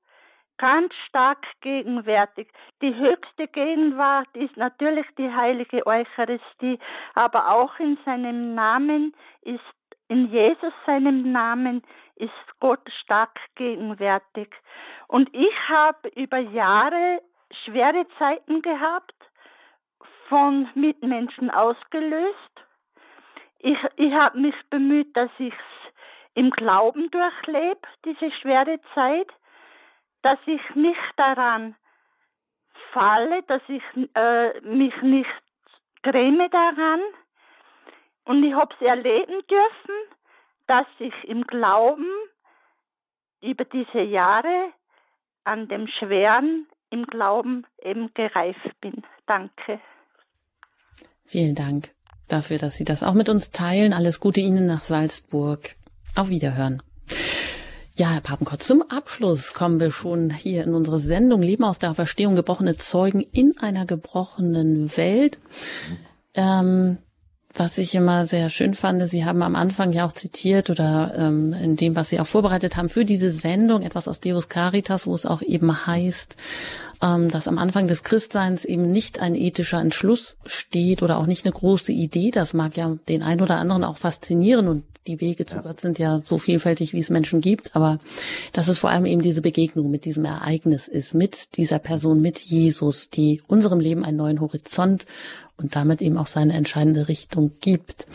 ganz 0.56 0.94
stark 1.08 1.44
gegenwärtig. 1.60 2.48
Die 2.80 2.94
höchste 2.94 3.48
Gegenwart 3.48 4.28
ist 4.34 4.56
natürlich 4.56 5.06
die 5.18 5.30
heilige 5.30 5.86
Eucharistie, 5.86 6.78
aber 7.14 7.50
auch 7.50 7.78
in 7.78 7.98
seinem 8.06 8.54
Namen 8.54 9.14
ist, 9.42 9.60
in 10.08 10.30
Jesus 10.30 10.72
seinem 10.86 11.30
Namen 11.32 11.82
ist 12.16 12.60
Gott 12.60 12.80
stark 13.02 13.38
gegenwärtig. 13.54 14.54
Und 15.08 15.28
ich 15.32 15.54
habe 15.68 16.08
über 16.10 16.38
Jahre 16.38 17.22
schwere 17.64 18.06
Zeiten 18.18 18.62
gehabt, 18.62 19.14
von 20.28 20.68
Mitmenschen 20.74 21.50
ausgelöst. 21.50 22.34
Ich, 23.60 23.78
ich 23.96 24.12
habe 24.12 24.38
mich 24.38 24.56
bemüht, 24.70 25.16
dass 25.16 25.30
ich 25.38 25.54
es 25.54 25.92
im 26.34 26.50
Glauben 26.50 27.10
durchlebe, 27.10 27.80
diese 28.04 28.32
schwere 28.32 28.80
Zeit 28.94 29.30
dass 30.26 30.40
ich 30.46 30.74
nicht 30.74 31.12
daran 31.16 31.76
falle, 32.90 33.44
dass 33.44 33.62
ich 33.68 33.82
äh, 34.14 34.60
mich 34.62 34.94
nicht 35.02 35.30
gräme 36.02 36.50
daran. 36.50 37.00
Und 38.24 38.42
ich 38.42 38.52
habe 38.52 38.74
es 38.74 38.84
erleben 38.84 39.40
dürfen, 39.46 40.15
dass 40.66 40.86
ich 40.98 41.14
im 41.24 41.42
Glauben 41.44 42.06
über 43.42 43.64
diese 43.64 44.00
Jahre 44.00 44.72
an 45.44 45.68
dem 45.68 45.86
Schweren 45.86 46.66
im 46.90 47.06
Glauben 47.06 47.64
eben 47.82 48.12
gereift 48.14 48.80
bin. 48.80 49.02
Danke. 49.26 49.80
Vielen 51.24 51.54
Dank 51.54 51.90
dafür, 52.28 52.58
dass 52.58 52.76
Sie 52.76 52.84
das 52.84 53.02
auch 53.02 53.14
mit 53.14 53.28
uns 53.28 53.50
teilen. 53.50 53.92
Alles 53.92 54.20
Gute 54.20 54.40
Ihnen 54.40 54.66
nach 54.66 54.82
Salzburg. 54.82 55.74
Auf 56.14 56.28
Wiederhören. 56.28 56.82
Ja, 57.94 58.10
Herr 58.10 58.20
Papenkott, 58.20 58.62
zum 58.62 58.82
Abschluss 58.90 59.54
kommen 59.54 59.80
wir 59.80 59.90
schon 59.90 60.30
hier 60.30 60.64
in 60.64 60.74
unsere 60.74 60.98
Sendung 60.98 61.40
Leben 61.40 61.64
aus 61.64 61.78
der 61.78 61.94
Verstehung 61.94 62.36
gebrochene 62.36 62.76
Zeugen 62.76 63.20
in 63.20 63.58
einer 63.58 63.86
gebrochenen 63.86 64.94
Welt. 64.96 65.40
Ähm, 66.34 66.98
was 67.56 67.78
ich 67.78 67.94
immer 67.94 68.26
sehr 68.26 68.50
schön 68.50 68.74
fand, 68.74 69.02
Sie 69.08 69.24
haben 69.24 69.42
am 69.42 69.56
Anfang 69.56 69.92
ja 69.92 70.06
auch 70.06 70.12
zitiert 70.12 70.70
oder 70.70 71.14
ähm, 71.16 71.52
in 71.52 71.76
dem, 71.76 71.96
was 71.96 72.10
Sie 72.10 72.20
auch 72.20 72.26
vorbereitet 72.26 72.76
haben 72.76 72.88
für 72.88 73.04
diese 73.04 73.30
Sendung, 73.30 73.82
etwas 73.82 74.08
aus 74.08 74.20
Deus 74.20 74.48
Caritas, 74.48 75.06
wo 75.06 75.14
es 75.14 75.26
auch 75.26 75.42
eben 75.42 75.86
heißt, 75.86 76.36
ähm, 77.02 77.30
dass 77.30 77.48
am 77.48 77.58
Anfang 77.58 77.88
des 77.88 78.02
Christseins 78.02 78.64
eben 78.64 78.90
nicht 78.90 79.20
ein 79.20 79.34
ethischer 79.34 79.80
Entschluss 79.80 80.36
steht 80.44 81.02
oder 81.02 81.18
auch 81.18 81.26
nicht 81.26 81.44
eine 81.44 81.52
große 81.52 81.92
Idee. 81.92 82.30
Das 82.30 82.54
mag 82.54 82.76
ja 82.76 82.96
den 83.08 83.22
einen 83.22 83.40
oder 83.40 83.56
anderen 83.56 83.84
auch 83.84 83.98
faszinieren 83.98 84.68
und 84.68 84.84
die 85.06 85.20
Wege 85.20 85.46
zu 85.46 85.56
ja. 85.56 85.62
Gott 85.62 85.80
sind 85.80 85.98
ja 85.98 86.20
so 86.24 86.38
vielfältig, 86.38 86.92
wie 86.92 86.98
es 86.98 87.10
Menschen 87.10 87.40
gibt, 87.40 87.76
aber 87.76 87.98
dass 88.52 88.68
es 88.68 88.78
vor 88.78 88.90
allem 88.90 89.06
eben 89.06 89.22
diese 89.22 89.40
Begegnung 89.40 89.90
mit 89.90 90.04
diesem 90.04 90.24
Ereignis 90.24 90.88
ist, 90.88 91.14
mit 91.14 91.56
dieser 91.56 91.78
Person, 91.78 92.20
mit 92.20 92.40
Jesus, 92.40 93.08
die 93.10 93.40
unserem 93.46 93.80
Leben 93.80 94.04
einen 94.04 94.16
neuen 94.16 94.40
Horizont 94.40 95.06
und 95.58 95.74
damit 95.74 96.02
eben 96.02 96.18
auch 96.18 96.26
seine 96.26 96.52
entscheidende 96.52 97.08
Richtung 97.08 97.52
gibt. 97.60 98.06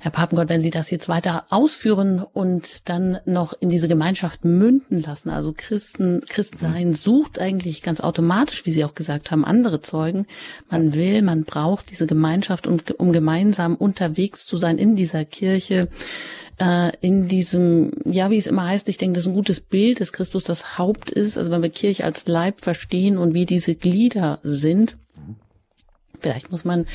Herr 0.00 0.10
Papengott, 0.10 0.48
wenn 0.48 0.62
Sie 0.62 0.70
das 0.70 0.90
jetzt 0.90 1.08
weiter 1.08 1.44
ausführen 1.50 2.24
und 2.32 2.88
dann 2.88 3.18
noch 3.24 3.52
in 3.58 3.68
diese 3.68 3.88
Gemeinschaft 3.88 4.44
münden 4.44 5.02
lassen, 5.02 5.30
also 5.30 5.52
Christen, 5.56 6.22
Christsein 6.28 6.94
sucht 6.94 7.38
eigentlich 7.40 7.82
ganz 7.82 8.00
automatisch, 8.00 8.66
wie 8.66 8.72
Sie 8.72 8.84
auch 8.84 8.94
gesagt 8.94 9.30
haben, 9.30 9.44
andere 9.44 9.80
Zeugen. 9.80 10.26
Man 10.70 10.94
will, 10.94 11.22
man 11.22 11.44
braucht 11.44 11.90
diese 11.90 12.06
Gemeinschaft, 12.06 12.66
um, 12.66 12.78
um 12.98 13.12
gemeinsam 13.12 13.74
unterwegs 13.74 14.46
zu 14.46 14.56
sein 14.56 14.78
in 14.78 14.94
dieser 14.94 15.24
Kirche, 15.24 15.88
äh, 16.58 16.92
in 17.00 17.26
diesem, 17.28 17.90
ja, 18.04 18.30
wie 18.30 18.38
es 18.38 18.46
immer 18.46 18.66
heißt, 18.66 18.88
ich 18.88 18.98
denke, 18.98 19.14
das 19.14 19.24
ist 19.24 19.28
ein 19.28 19.34
gutes 19.34 19.60
Bild, 19.60 20.00
dass 20.00 20.12
Christus 20.12 20.44
das 20.44 20.78
Haupt 20.78 21.10
ist. 21.10 21.36
Also 21.38 21.50
wenn 21.50 21.62
wir 21.62 21.70
Kirche 21.70 22.04
als 22.04 22.26
Leib 22.26 22.60
verstehen 22.60 23.18
und 23.18 23.34
wie 23.34 23.46
diese 23.46 23.74
Glieder 23.74 24.38
sind, 24.42 24.96
Vielleicht 26.24 26.50
muss 26.50 26.64
man 26.64 26.86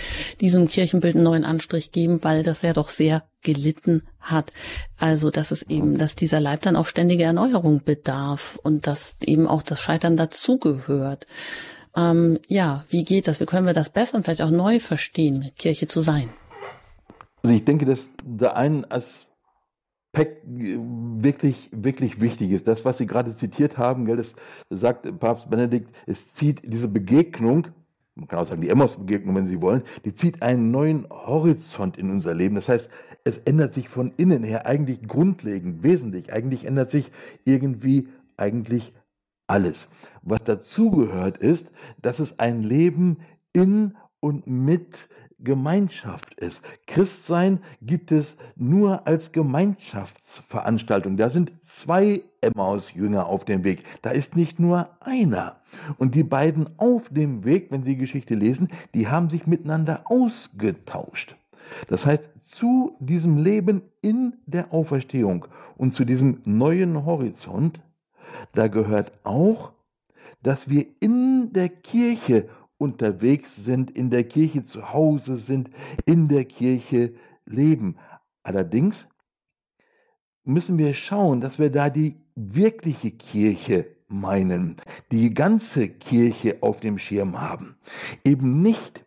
diesem 0.42 0.68
Kirchenbild 0.68 1.14
einen 1.14 1.24
neuen 1.24 1.46
Anstrich 1.46 1.92
geben, 1.92 2.24
weil 2.24 2.42
das 2.42 2.64
ja 2.64 2.74
doch 2.74 2.90
sehr 2.90 3.22
gelitten 3.44 4.02
hat. 4.20 4.52
Also, 4.98 5.30
dass 5.30 5.52
es 5.52 5.62
eben, 5.62 6.00
dass 6.00 6.16
dieser 6.16 6.40
Leib 6.40 6.64
dann 6.64 6.76
auch 6.76 6.88
ständige 6.88 7.26
Erneuerung 7.26 7.84
bedarf 7.84 8.60
und 8.64 8.88
dass 8.88 9.18
eben 9.24 9.46
auch 9.46 9.62
das 9.62 9.82
Scheitern 9.82 10.18
dazugehört. 10.18 11.28
Ähm, 11.96 12.40
ja, 12.48 12.86
wie 12.90 13.04
geht 13.04 13.28
das? 13.28 13.40
Wie 13.40 13.46
können 13.46 13.68
wir 13.68 13.76
das 13.76 13.92
besser 13.92 14.18
und 14.18 14.24
vielleicht 14.24 14.42
auch 14.42 14.50
neu 14.50 14.80
verstehen, 14.80 15.52
Kirche 15.60 15.88
zu 15.88 16.02
sein? 16.02 16.28
Also 17.44 17.56
ich 17.56 17.64
denke, 17.64 17.86
dass 17.86 18.10
der 18.24 18.56
ein 18.56 18.90
Aspekt 18.90 20.44
wirklich, 20.48 21.70
wirklich 21.72 22.20
wichtig 22.20 22.50
ist. 22.50 22.68
Das, 22.68 22.84
was 22.84 22.98
Sie 22.98 23.06
gerade 23.06 23.36
zitiert 23.36 23.78
haben, 23.78 24.06
gell, 24.06 24.18
das 24.18 24.34
sagt 24.72 25.20
Papst 25.20 25.52
Benedikt, 25.52 25.96
es 26.08 26.34
zieht 26.34 26.64
diese 26.64 26.88
Begegnung 26.88 27.68
man 28.20 28.28
kann 28.28 28.40
auch 28.40 28.48
sagen, 28.48 28.62
die 28.62 28.70
Emmaus-Begegnung, 28.70 29.36
wenn 29.36 29.48
Sie 29.48 29.62
wollen, 29.62 29.84
die 30.04 30.14
zieht 30.14 30.42
einen 30.42 30.72
neuen 30.72 31.10
Horizont 31.10 31.98
in 31.98 32.10
unser 32.10 32.34
Leben. 32.34 32.56
Das 32.56 32.68
heißt, 32.68 32.90
es 33.24 33.38
ändert 33.40 33.74
sich 33.74 33.90
von 33.90 34.14
innen 34.18 34.44
her 34.44 34.66
eigentlich 34.66 35.08
grundlegend, 35.08 35.84
wesentlich. 35.84 36.34
Eigentlich 36.34 36.66
ändert 36.66 36.92
sich 36.92 37.12
irgendwie 37.46 38.10
eigentlich 38.38 38.94
alles. 39.48 39.88
Was 40.22 40.44
dazugehört 40.44 41.38
ist, 41.38 41.72
dass 42.02 42.20
es 42.20 42.40
ein 42.40 42.64
Leben 42.64 43.18
in 43.54 43.96
und 44.20 44.48
mit 44.48 45.10
Gemeinschaft 45.42 46.34
ist. 46.36 46.62
Christsein 46.88 47.60
gibt 47.82 48.12
es 48.12 48.36
nur 48.56 49.08
als 49.08 49.32
Gemeinschaftsveranstaltung. 49.32 51.18
Da 51.18 51.30
sind 51.30 51.52
zwei 51.66 52.22
Emmaus-Jünger 52.42 53.26
auf 53.26 53.46
dem 53.46 53.64
Weg. 53.64 53.84
Da 54.02 54.12
ist 54.12 54.36
nicht 54.36 54.60
nur 54.60 54.90
einer. 55.00 55.58
Und 55.98 56.16
die 56.16 56.24
beiden 56.24 56.70
auf 56.78 57.10
dem 57.10 57.46
Weg, 57.46 57.72
wenn 57.72 57.84
Sie 57.84 57.92
die 57.92 57.98
Geschichte 57.98 58.36
lesen, 58.36 58.70
die 58.94 59.08
haben 59.08 59.30
sich 59.30 59.48
miteinander 59.48 60.04
ausgetauscht. 60.06 61.36
Das 61.88 62.06
heißt, 62.06 62.24
zu 62.42 62.96
diesem 63.00 63.38
Leben 63.38 63.84
in 64.02 64.34
der 64.46 64.74
Auferstehung 64.74 65.46
und 65.78 65.94
zu 65.94 66.04
diesem 66.04 66.42
neuen 66.46 67.06
Horizont, 67.06 67.80
da 68.54 68.68
gehört 68.68 69.12
auch, 69.24 69.72
dass 70.42 70.70
wir 70.70 70.86
in 71.00 71.54
der 71.54 71.70
Kirche 71.70 72.50
unterwegs 72.80 73.56
sind, 73.56 73.92
in 73.92 74.10
der 74.10 74.24
Kirche 74.24 74.64
zu 74.64 74.92
Hause 74.92 75.38
sind, 75.38 75.70
in 76.06 76.28
der 76.28 76.46
Kirche 76.46 77.14
leben. 77.46 77.98
Allerdings 78.42 79.08
müssen 80.44 80.78
wir 80.80 80.94
schauen, 80.96 81.42
dass 81.42 81.60
wir 81.60 81.70
da 81.70 81.90
die 81.90 82.16
wirkliche 82.36 83.12
Kirche 83.12 83.86
meinen, 84.08 84.78
die 85.12 85.34
ganze 85.34 85.90
Kirche 85.90 86.58
auf 86.62 86.80
dem 86.80 86.98
Schirm 86.98 87.40
haben. 87.40 87.76
Eben 88.24 88.62
nicht 88.62 89.06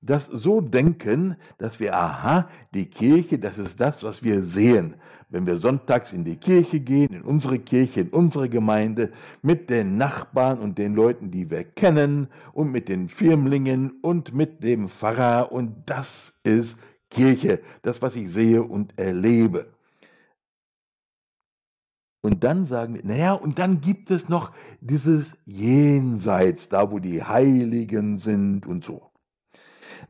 das 0.00 0.24
so 0.24 0.62
denken, 0.62 1.36
dass 1.58 1.78
wir, 1.78 1.94
aha, 1.94 2.48
die 2.74 2.86
Kirche, 2.86 3.38
das 3.38 3.58
ist 3.58 3.78
das, 3.80 4.02
was 4.02 4.22
wir 4.24 4.44
sehen, 4.44 4.94
wenn 5.30 5.46
wir 5.46 5.56
sonntags 5.56 6.12
in 6.12 6.24
die 6.24 6.36
Kirche 6.36 6.80
gehen, 6.80 7.14
in 7.14 7.22
unsere 7.22 7.58
Kirche, 7.58 8.00
in 8.00 8.08
unsere 8.10 8.48
Gemeinde, 8.48 9.12
mit 9.42 9.70
den 9.70 9.96
Nachbarn 9.96 10.58
und 10.58 10.76
den 10.76 10.94
Leuten, 10.94 11.30
die 11.30 11.50
wir 11.50 11.64
kennen 11.64 12.28
und 12.52 12.72
mit 12.72 12.88
den 12.88 13.08
Firmlingen 13.08 14.00
und 14.02 14.34
mit 14.34 14.62
dem 14.62 14.88
Pfarrer 14.88 15.52
und 15.52 15.84
das 15.86 16.34
ist 16.42 16.76
Kirche, 17.10 17.60
das, 17.82 18.02
was 18.02 18.16
ich 18.16 18.32
sehe 18.32 18.62
und 18.62 18.98
erlebe. 18.98 19.72
Und 22.22 22.44
dann 22.44 22.64
sagen 22.64 22.94
wir, 22.94 23.04
naja, 23.04 23.32
und 23.32 23.58
dann 23.58 23.80
gibt 23.80 24.10
es 24.10 24.28
noch 24.28 24.52
dieses 24.80 25.36
Jenseits, 25.46 26.68
da 26.68 26.90
wo 26.90 26.98
die 26.98 27.22
Heiligen 27.22 28.18
sind 28.18 28.66
und 28.66 28.84
so. 28.84 29.10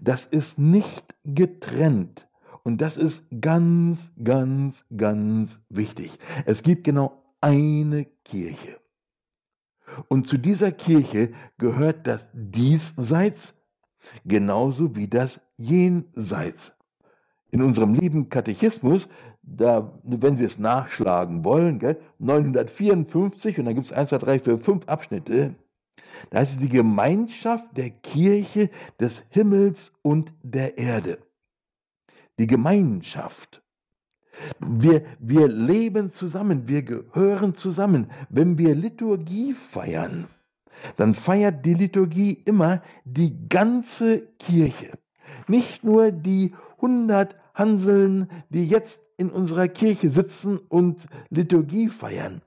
Das 0.00 0.24
ist 0.24 0.58
nicht 0.58 1.14
getrennt. 1.24 2.26
Und 2.62 2.80
das 2.80 2.96
ist 2.96 3.22
ganz, 3.40 4.12
ganz, 4.22 4.84
ganz 4.96 5.58
wichtig. 5.68 6.18
Es 6.46 6.62
gibt 6.62 6.84
genau 6.84 7.22
eine 7.40 8.06
Kirche. 8.24 8.80
Und 10.08 10.28
zu 10.28 10.38
dieser 10.38 10.72
Kirche 10.72 11.32
gehört 11.58 12.06
das 12.06 12.26
Diesseits 12.32 13.54
genauso 14.24 14.96
wie 14.96 15.08
das 15.08 15.40
Jenseits. 15.56 16.74
In 17.50 17.62
unserem 17.62 17.94
lieben 17.94 18.28
Katechismus, 18.28 19.08
da, 19.42 19.98
wenn 20.04 20.36
Sie 20.36 20.44
es 20.44 20.58
nachschlagen 20.58 21.44
wollen, 21.44 21.78
gell, 21.80 22.00
954, 22.18 23.58
und 23.58 23.64
dann 23.64 23.74
gibt 23.74 23.86
es 23.86 23.92
1, 23.92 24.10
2, 24.10 24.18
3, 24.18 24.38
4, 24.38 24.58
5 24.58 24.88
Abschnitte, 24.88 25.56
da 26.30 26.40
ist 26.40 26.60
die 26.60 26.68
Gemeinschaft 26.68 27.64
der 27.76 27.90
Kirche 27.90 28.70
des 29.00 29.24
Himmels 29.30 29.92
und 30.02 30.32
der 30.42 30.78
Erde. 30.78 31.18
Die 32.40 32.46
Gemeinschaft. 32.46 33.62
Wir, 34.60 35.04
wir 35.18 35.46
leben 35.46 36.10
zusammen, 36.10 36.66
wir 36.66 36.82
gehören 36.82 37.54
zusammen. 37.54 38.10
Wenn 38.30 38.56
wir 38.56 38.74
Liturgie 38.74 39.52
feiern, 39.52 40.26
dann 40.96 41.12
feiert 41.12 41.66
die 41.66 41.74
Liturgie 41.74 42.32
immer 42.46 42.80
die 43.04 43.46
ganze 43.50 44.22
Kirche. 44.38 44.92
Nicht 45.48 45.84
nur 45.84 46.12
die 46.12 46.54
100 46.76 47.36
Hanseln, 47.52 48.30
die 48.48 48.64
jetzt 48.64 49.00
in 49.18 49.28
unserer 49.28 49.68
Kirche 49.68 50.10
sitzen 50.10 50.56
und 50.56 51.08
Liturgie 51.28 51.88
feiern. 51.88 52.40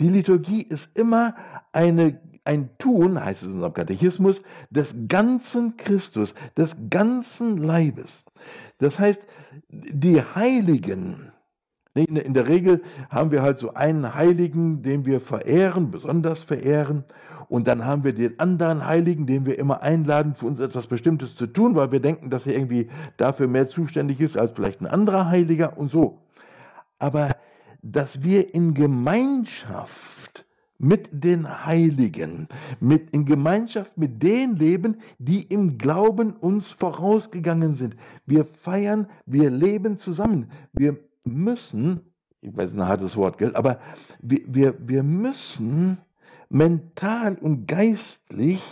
Die 0.00 0.08
Liturgie 0.08 0.62
ist 0.62 0.96
immer 0.96 1.36
eine 1.70 2.20
ein 2.48 2.70
Tun, 2.78 3.22
heißt 3.22 3.42
es 3.42 3.48
in 3.48 3.56
unserem 3.56 3.74
Katechismus, 3.74 4.40
des 4.70 4.94
ganzen 5.06 5.76
Christus, 5.76 6.34
des 6.56 6.74
ganzen 6.88 7.58
Leibes. 7.58 8.24
Das 8.78 8.98
heißt, 8.98 9.20
die 9.68 10.22
Heiligen, 10.22 11.32
in 11.94 12.34
der 12.34 12.46
Regel 12.46 12.82
haben 13.10 13.32
wir 13.32 13.42
halt 13.42 13.58
so 13.58 13.74
einen 13.74 14.14
Heiligen, 14.14 14.82
den 14.82 15.04
wir 15.04 15.20
verehren, 15.20 15.90
besonders 15.90 16.44
verehren. 16.44 17.04
Und 17.48 17.66
dann 17.66 17.84
haben 17.84 18.04
wir 18.04 18.12
den 18.12 18.38
anderen 18.38 18.86
Heiligen, 18.86 19.26
den 19.26 19.46
wir 19.46 19.58
immer 19.58 19.82
einladen, 19.82 20.34
für 20.34 20.46
uns 20.46 20.60
etwas 20.60 20.86
Bestimmtes 20.86 21.34
zu 21.34 21.46
tun, 21.46 21.74
weil 21.74 21.90
wir 21.90 22.00
denken, 22.00 22.30
dass 22.30 22.46
er 22.46 22.54
irgendwie 22.54 22.88
dafür 23.16 23.48
mehr 23.48 23.66
zuständig 23.66 24.20
ist 24.20 24.36
als 24.36 24.52
vielleicht 24.52 24.80
ein 24.80 24.86
anderer 24.86 25.28
Heiliger 25.28 25.76
und 25.76 25.90
so. 25.90 26.18
Aber 26.98 27.34
dass 27.82 28.22
wir 28.22 28.54
in 28.54 28.74
Gemeinschaft 28.74 30.17
mit 30.78 31.08
den 31.12 31.66
Heiligen, 31.66 32.48
mit 32.80 33.10
in 33.10 33.24
Gemeinschaft 33.24 33.98
mit 33.98 34.22
den 34.22 34.56
leben, 34.56 34.96
die 35.18 35.42
im 35.42 35.76
Glauben 35.76 36.34
uns 36.34 36.68
vorausgegangen 36.68 37.74
sind. 37.74 37.96
Wir 38.26 38.44
feiern, 38.44 39.08
wir 39.26 39.50
leben 39.50 39.98
zusammen. 39.98 40.50
Wir 40.72 40.96
müssen, 41.24 42.00
ich 42.40 42.56
weiß 42.56 42.72
ein 42.72 42.86
hartes 42.86 43.16
Wort, 43.16 43.38
gell, 43.38 43.54
aber 43.56 43.80
wir, 44.22 44.40
wir, 44.46 44.74
wir 44.78 45.02
müssen 45.02 45.98
mental 46.48 47.36
und 47.36 47.66
geistlich 47.66 48.62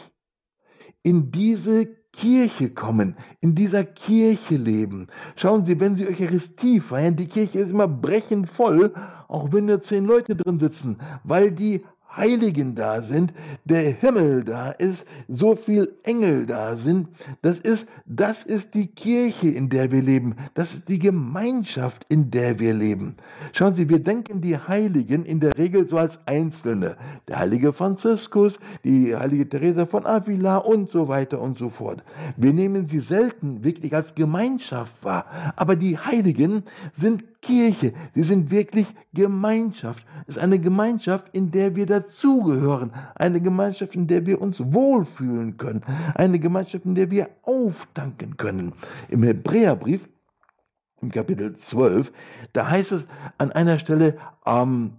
in 1.03 1.31
diese 1.31 1.87
Kirche 2.13 2.71
kommen, 2.71 3.15
in 3.41 3.55
dieser 3.55 3.85
Kirche 3.85 4.57
leben. 4.57 5.09
Schauen 5.35 5.65
Sie, 5.67 5.79
wenn 5.81 5.97
Sie 5.97 6.07
Eucharistie 6.07 6.81
feiern, 6.81 7.17
die 7.17 7.27
Kirche 7.27 7.59
ist 7.59 7.73
immer 7.73 7.89
brechend 7.89 8.49
voll, 8.49 8.95
auch 9.29 9.53
wenn 9.53 9.67
nur 9.67 9.81
zehn 9.81 10.07
Leute 10.07 10.35
drin 10.35 10.59
sitzen, 10.59 10.97
weil 11.25 11.51
die 11.51 11.85
Heiligen 12.17 12.75
da 12.75 13.03
sind, 13.03 13.33
der 13.65 13.83
Himmel 13.93 14.45
da 14.45 14.71
ist, 14.71 15.05
so 15.29 15.55
viel 15.55 15.93
Engel 16.03 16.47
da 16.47 16.77
sind. 16.77 17.09
Das 17.43 17.59
ist, 17.59 17.89
das 18.07 18.43
ist 18.43 18.75
die 18.75 18.87
Kirche, 18.87 19.49
in 19.49 19.69
der 19.69 19.91
wir 19.91 20.03
leben. 20.03 20.37
Das 20.55 20.75
ist 20.75 20.89
die 20.89 20.99
Gemeinschaft, 20.99 22.07
in 22.09 22.31
der 22.31 22.59
wir 22.59 22.75
leben. 22.75 23.17
Schauen 23.53 23.75
Sie, 23.75 23.89
wir 23.89 23.99
denken 23.99 24.41
die 24.41 24.57
Heiligen 24.57 25.25
in 25.25 25.41
der 25.41 25.57
Regel 25.59 25.87
so 25.89 25.99
als 25.99 26.27
Einzelne. 26.27 26.97
Der 27.29 27.39
heilige 27.39 27.73
Franziskus, 27.73 28.59
die 28.85 29.15
heilige 29.15 29.49
Teresa 29.49 29.87
von 29.87 30.07
Avila 30.07 30.59
und 30.59 30.91
so 30.91 31.09
weiter 31.09 31.41
und 31.41 31.59
so 31.59 31.71
fort. 31.71 32.03
Wir 32.37 32.53
nehmen 32.53 32.87
sie 32.87 33.01
selten 33.01 33.63
wirklich 33.63 33.95
als 33.95 34.15
Gemeinschaft 34.15 34.95
wahr. 35.05 35.27
Aber 35.57 35.77
die 35.77 35.99
Heiligen 35.99 36.63
sind 36.93 37.25
Kirche. 37.47 37.93
Sie 38.15 38.25
sind 38.25 38.51
wirklich 38.51 38.87
Gemeinschaft. 39.15 40.05
Es 40.27 40.37
ist 40.37 40.43
eine 40.43 40.59
Gemeinschaft, 40.59 41.29
in 41.33 41.53
der 41.53 41.77
wir 41.77 41.87
dazugehören. 41.87 42.93
Eine 43.15 43.41
Gemeinschaft, 43.41 43.95
in 43.95 44.09
der 44.09 44.27
wir 44.27 44.41
uns 44.41 44.61
wohlfühlen 44.61 45.57
können. 45.57 45.83
Eine 46.15 46.41
Gemeinschaft, 46.41 46.85
in 46.85 46.97
der 46.97 47.11
wir 47.11 47.31
auftanken 47.43 48.37
können. 48.37 48.73
Im 49.09 49.23
Hebräerbrief, 49.23 50.09
im 51.01 51.13
Kapitel 51.13 51.57
12, 51.57 52.13
da 52.53 52.69
heißt 52.69 52.93
es 52.93 53.07
an 53.39 53.53
einer 53.53 53.79
Stelle, 53.79 54.19
ähm, 54.45 54.93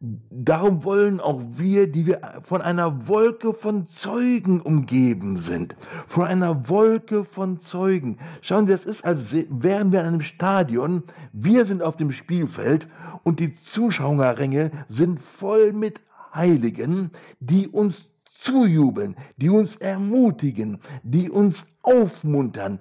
Darum 0.00 0.84
wollen 0.84 1.20
auch 1.20 1.40
wir, 1.56 1.90
die 1.90 2.06
wir 2.06 2.40
von 2.42 2.62
einer 2.62 3.08
Wolke 3.08 3.52
von 3.54 3.86
Zeugen 3.88 4.60
umgeben 4.60 5.36
sind, 5.36 5.74
von 6.06 6.26
einer 6.26 6.68
Wolke 6.68 7.24
von 7.24 7.58
Zeugen. 7.60 8.18
Schauen 8.40 8.66
Sie, 8.66 8.72
es 8.72 8.86
ist, 8.86 9.04
als 9.04 9.32
wären 9.32 9.92
wir 9.92 10.00
in 10.00 10.06
einem 10.06 10.20
Stadion, 10.22 11.02
wir 11.32 11.64
sind 11.66 11.82
auf 11.82 11.96
dem 11.96 12.12
Spielfeld 12.12 12.86
und 13.24 13.40
die 13.40 13.54
Zuschauerränge 13.62 14.70
sind 14.88 15.20
voll 15.20 15.72
mit 15.72 16.00
Heiligen, 16.34 17.10
die 17.40 17.68
uns 17.68 18.10
zujubeln, 18.24 19.16
die 19.36 19.50
uns 19.50 19.76
ermutigen, 19.76 20.78
die 21.02 21.28
uns 21.28 21.66
aufmuntern, 21.82 22.78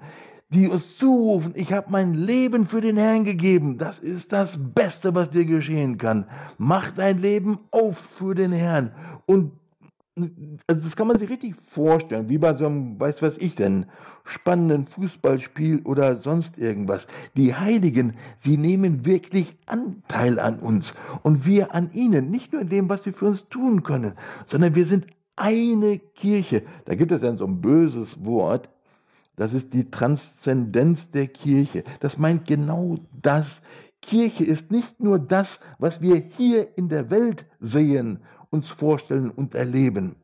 die 0.50 0.68
uns 0.68 0.98
zurufen, 0.98 1.54
ich 1.56 1.72
habe 1.72 1.92
mein 1.92 2.16
Leben 2.16 2.66
für 2.66 2.82
den 2.82 2.98
Herrn 2.98 3.24
gegeben. 3.24 3.78
Das 3.78 4.00
ist 4.00 4.34
das 4.34 4.58
Beste, 4.58 5.14
was 5.14 5.30
dir 5.30 5.46
geschehen 5.46 5.98
kann. 5.98 6.26
Mach 6.58 6.92
dein 6.92 7.22
Leben 7.22 7.60
auf 7.72 7.98
für 7.98 8.34
den 8.34 8.52
Herrn. 8.52 8.92
Und 9.28 9.52
also 10.68 10.82
das 10.82 10.96
kann 10.96 11.08
man 11.08 11.20
sich 11.20 11.30
richtig 11.30 11.56
vorstellen, 11.72 12.28
wie 12.28 12.38
bei 12.38 12.54
so 12.56 12.66
einem, 12.66 13.00
weiß 13.00 13.22
was 13.22 13.38
ich 13.38 13.56
denn, 13.56 13.86
spannenden 14.26 14.86
Fußballspiel 14.86 15.82
oder 15.84 16.22
sonst 16.22 16.58
irgendwas. 16.58 17.08
Die 17.38 17.56
Heiligen, 17.56 18.16
sie 18.40 18.58
nehmen 18.58 19.06
wirklich 19.06 19.56
Anteil 19.66 20.40
an 20.40 20.60
uns 20.60 20.94
und 21.24 21.46
wir 21.46 21.74
an 21.74 21.92
ihnen, 21.94 22.32
nicht 22.32 22.52
nur 22.52 22.64
in 22.64 22.70
dem, 22.70 22.90
was 22.90 23.04
sie 23.04 23.14
für 23.14 23.28
uns 23.28 23.48
tun 23.48 23.84
können, 23.84 24.14
sondern 24.46 24.76
wir 24.76 24.86
sind 24.86 25.06
eine 25.36 26.00
Kirche. 26.00 26.64
Da 26.86 26.96
gibt 26.96 27.12
es 27.12 27.22
dann 27.22 27.38
so 27.38 27.46
ein 27.46 27.62
böses 27.62 28.24
Wort, 28.26 28.68
das 29.40 29.54
ist 29.54 29.74
die 29.74 29.90
Transzendenz 29.90 31.12
der 31.12 31.28
Kirche. 31.28 31.86
Das 32.02 32.18
meint 32.18 32.46
genau 32.46 32.98
das. 33.22 33.62
Kirche 34.02 34.44
ist 34.44 34.70
nicht 34.70 35.00
nur 35.00 35.18
das, 35.18 35.62
was 35.78 36.02
wir 36.02 36.18
hier 36.18 36.78
in 36.78 36.90
der 36.90 37.10
Welt 37.10 37.46
sehen, 37.62 38.20
uns 38.50 38.68
vorstellen 38.68 39.32
und 39.32 39.56
erleben. 39.56 40.18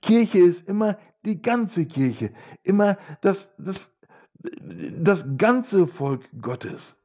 Kirche 0.00 0.38
ist 0.38 0.66
immer 0.66 0.96
die 1.26 1.42
ganze 1.42 1.84
Kirche, 1.84 2.30
immer 2.62 2.96
das, 3.20 3.50
das, 3.58 3.92
das 4.38 5.26
ganze 5.36 5.86
Volk 5.86 6.22
Gottes. 6.40 6.96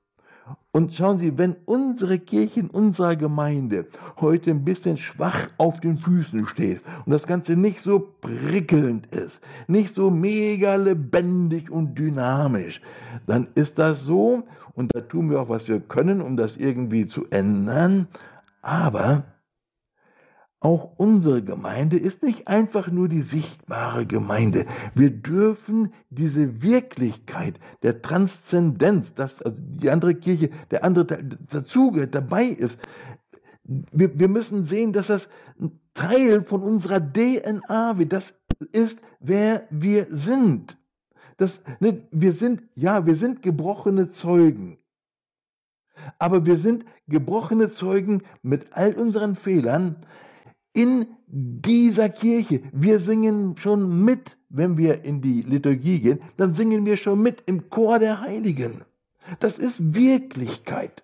Und 0.71 0.93
schauen 0.93 1.17
Sie, 1.17 1.37
wenn 1.37 1.55
unsere 1.65 2.19
Kirche 2.19 2.59
in 2.59 2.69
unserer 2.69 3.15
Gemeinde 3.15 3.87
heute 4.21 4.51
ein 4.51 4.63
bisschen 4.63 4.97
schwach 4.97 5.49
auf 5.57 5.79
den 5.79 5.97
Füßen 5.97 6.45
steht 6.47 6.81
und 7.05 7.11
das 7.11 7.25
Ganze 7.25 7.55
nicht 7.55 7.81
so 7.81 8.13
prickelnd 8.21 9.07
ist, 9.07 9.41
nicht 9.67 9.95
so 9.95 10.09
mega 10.09 10.75
lebendig 10.75 11.71
und 11.71 11.95
dynamisch, 11.97 12.81
dann 13.25 13.47
ist 13.55 13.79
das 13.79 14.01
so 14.01 14.43
und 14.75 14.95
da 14.95 15.01
tun 15.01 15.29
wir 15.29 15.41
auch, 15.41 15.49
was 15.49 15.67
wir 15.67 15.79
können, 15.79 16.21
um 16.21 16.37
das 16.37 16.55
irgendwie 16.55 17.07
zu 17.07 17.25
ändern. 17.31 18.07
Aber 18.61 19.23
auch 20.61 20.91
unsere 20.97 21.41
Gemeinde 21.41 21.97
ist 21.97 22.21
nicht 22.21 22.47
einfach 22.49 22.91
nur 22.91 23.07
die 23.07 23.21
sichtbare 23.21 24.05
Gemeinde. 24.05 24.65
Wir 24.93 25.09
dürfen 25.09 25.93
diese 26.09 26.61
Wirklichkeit 26.61 27.59
der 27.81 28.01
Transzendenz, 28.01 29.13
dass 29.13 29.41
also 29.41 29.57
die 29.57 29.89
andere 29.89 30.15
Kirche, 30.15 30.49
der 30.69 30.83
andere 30.83 31.23
dazugehört, 31.49 32.13
dabei 32.13 32.45
ist, 32.45 32.77
wir, 33.63 34.19
wir 34.19 34.27
müssen 34.27 34.65
sehen, 34.65 34.91
dass 34.91 35.07
das 35.07 35.29
ein 35.61 35.79
Teil 35.93 36.43
von 36.43 36.61
unserer 36.61 36.99
DNA 36.99 37.97
wird. 37.97 38.11
Das 38.11 38.37
ist, 38.71 38.99
wer 39.19 39.65
wir 39.69 40.07
sind. 40.09 40.77
Das, 41.37 41.61
ne, 41.79 42.01
wir 42.11 42.33
sind, 42.33 42.63
ja, 42.75 43.05
wir 43.05 43.15
sind 43.15 43.43
gebrochene 43.43 44.09
Zeugen. 44.09 44.77
Aber 46.17 46.45
wir 46.45 46.57
sind 46.57 46.85
gebrochene 47.07 47.69
Zeugen 47.69 48.23
mit 48.41 48.67
all 48.71 48.93
unseren 48.93 49.35
Fehlern, 49.35 50.05
in 50.73 51.07
dieser 51.27 52.09
Kirche. 52.09 52.61
Wir 52.71 52.99
singen 52.99 53.55
schon 53.57 54.03
mit, 54.03 54.37
wenn 54.49 54.77
wir 54.77 55.03
in 55.03 55.21
die 55.21 55.41
Liturgie 55.41 55.99
gehen, 55.99 56.19
dann 56.37 56.53
singen 56.53 56.85
wir 56.85 56.97
schon 56.97 57.21
mit 57.21 57.43
im 57.45 57.69
Chor 57.69 57.99
der 57.99 58.21
Heiligen. 58.21 58.81
Das 59.39 59.59
ist 59.59 59.93
Wirklichkeit. 59.93 61.03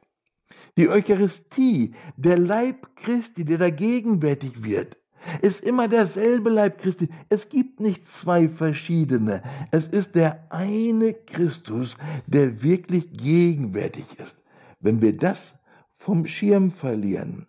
Die 0.78 0.90
Eucharistie, 0.90 1.96
der 2.18 2.38
Leib 2.38 2.96
Christi, 2.96 3.46
der 3.46 3.60
da 3.60 3.70
gegenwärtig 3.70 4.64
wird, 4.64 4.98
ist 5.42 5.64
immer 5.64 5.88
derselbe 5.88 6.50
Leib 6.50 6.80
Christi. 6.80 7.10
Es 7.30 7.50
gibt 7.50 7.80
nicht 7.80 8.08
zwei 8.08 8.48
verschiedene. 8.50 9.42
Es 9.72 9.88
ist 9.88 10.16
der 10.16 10.46
eine 10.52 11.14
Christus, 11.14 11.98
der 12.28 12.62
wirklich 12.62 13.12
gegenwärtig 13.12 14.06
ist. 14.24 14.38
Wenn 14.80 15.02
wir 15.02 15.16
das 15.18 15.54
vom 15.98 16.26
Schirm 16.26 16.70
verlieren, 16.70 17.48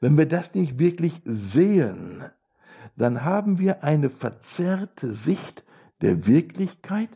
wenn 0.00 0.16
wir 0.16 0.26
das 0.26 0.54
nicht 0.54 0.78
wirklich 0.78 1.20
sehen, 1.24 2.24
dann 2.96 3.24
haben 3.24 3.58
wir 3.58 3.84
eine 3.84 4.10
verzerrte 4.10 5.14
Sicht 5.14 5.64
der 6.00 6.26
Wirklichkeit 6.26 7.10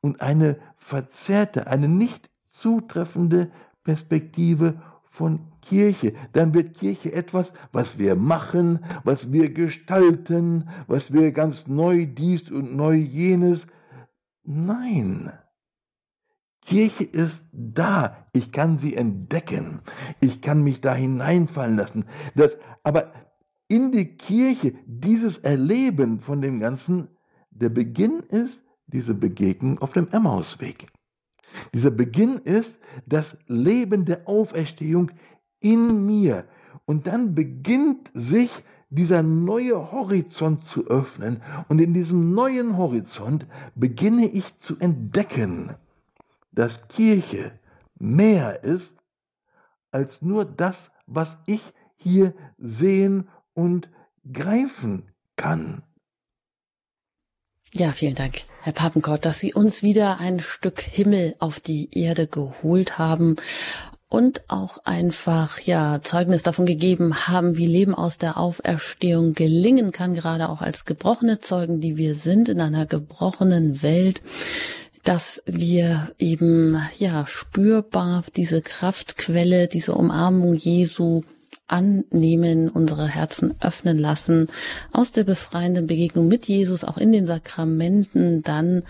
und 0.00 0.20
eine 0.20 0.56
verzerrte, 0.76 1.66
eine 1.66 1.88
nicht 1.88 2.30
zutreffende 2.50 3.50
Perspektive 3.84 4.74
von 5.10 5.40
Kirche. 5.62 6.14
Dann 6.32 6.54
wird 6.54 6.78
Kirche 6.78 7.12
etwas, 7.12 7.52
was 7.72 7.98
wir 7.98 8.16
machen, 8.16 8.84
was 9.04 9.32
wir 9.32 9.50
gestalten, 9.50 10.68
was 10.86 11.12
wir 11.12 11.32
ganz 11.32 11.66
neu 11.66 12.06
dies 12.06 12.50
und 12.50 12.74
neu 12.74 12.94
jenes. 12.94 13.66
Nein, 14.44 15.32
Kirche 16.68 17.04
ist 17.04 17.42
da. 17.50 18.26
Ich 18.34 18.52
kann 18.52 18.76
sie 18.76 18.94
entdecken. 18.94 19.80
Ich 20.20 20.42
kann 20.42 20.62
mich 20.62 20.82
da 20.82 20.94
hineinfallen 20.94 21.78
lassen. 21.78 22.04
Das, 22.34 22.58
aber 22.82 23.10
in 23.68 23.90
die 23.90 24.16
Kirche, 24.16 24.74
dieses 24.84 25.38
Erleben 25.38 26.20
von 26.20 26.42
dem 26.42 26.60
Ganzen, 26.60 27.08
der 27.50 27.70
Beginn 27.70 28.20
ist 28.28 28.60
diese 28.86 29.14
Begegnung 29.14 29.78
auf 29.78 29.94
dem 29.94 30.08
Emmausweg. 30.08 30.88
Dieser 31.72 31.90
Beginn 31.90 32.34
ist 32.44 32.76
das 33.06 33.38
Leben 33.46 34.04
der 34.04 34.28
Auferstehung 34.28 35.10
in 35.60 36.06
mir. 36.06 36.44
Und 36.84 37.06
dann 37.06 37.34
beginnt 37.34 38.10
sich 38.12 38.50
dieser 38.90 39.22
neue 39.22 39.90
Horizont 39.90 40.66
zu 40.66 40.86
öffnen. 40.86 41.42
Und 41.68 41.80
in 41.80 41.94
diesem 41.94 42.34
neuen 42.34 42.76
Horizont 42.76 43.46
beginne 43.74 44.26
ich 44.26 44.58
zu 44.58 44.78
entdecken 44.78 45.74
dass 46.58 46.88
Kirche 46.88 47.52
mehr 48.00 48.64
ist 48.64 48.92
als 49.92 50.22
nur 50.22 50.44
das, 50.44 50.90
was 51.06 51.38
ich 51.46 51.60
hier 51.94 52.34
sehen 52.58 53.28
und 53.54 53.88
greifen 54.32 55.12
kann. 55.36 55.84
Ja, 57.72 57.92
vielen 57.92 58.16
Dank, 58.16 58.42
Herr 58.62 58.72
Papenkort, 58.72 59.24
dass 59.24 59.38
Sie 59.38 59.54
uns 59.54 59.84
wieder 59.84 60.18
ein 60.18 60.40
Stück 60.40 60.80
Himmel 60.80 61.36
auf 61.38 61.60
die 61.60 61.90
Erde 61.96 62.26
geholt 62.26 62.98
haben 62.98 63.36
und 64.08 64.42
auch 64.48 64.78
einfach, 64.84 65.60
ja, 65.60 66.00
Zeugnis 66.02 66.42
davon 66.42 66.66
gegeben 66.66 67.28
haben, 67.28 67.56
wie 67.56 67.66
Leben 67.66 67.94
aus 67.94 68.18
der 68.18 68.36
Auferstehung 68.36 69.34
gelingen 69.34 69.92
kann, 69.92 70.16
gerade 70.16 70.48
auch 70.48 70.60
als 70.60 70.86
gebrochene 70.86 71.38
Zeugen, 71.38 71.80
die 71.80 71.96
wir 71.96 72.16
sind 72.16 72.48
in 72.48 72.60
einer 72.60 72.84
gebrochenen 72.84 73.80
Welt 73.82 74.22
dass 75.04 75.42
wir 75.46 76.12
eben 76.18 76.80
ja 76.98 77.26
spürbar 77.26 78.24
diese 78.36 78.62
Kraftquelle, 78.62 79.68
diese 79.68 79.94
Umarmung 79.94 80.54
Jesu 80.54 81.22
annehmen, 81.68 82.70
unsere 82.70 83.06
Herzen 83.06 83.54
öffnen 83.60 83.98
lassen, 83.98 84.48
aus 84.92 85.12
der 85.12 85.24
befreienden 85.24 85.86
Begegnung 85.86 86.26
mit 86.26 86.46
Jesus, 86.46 86.82
auch 86.82 86.96
in 86.96 87.12
den 87.12 87.26
Sakramenten, 87.26 88.42
dann 88.42 88.82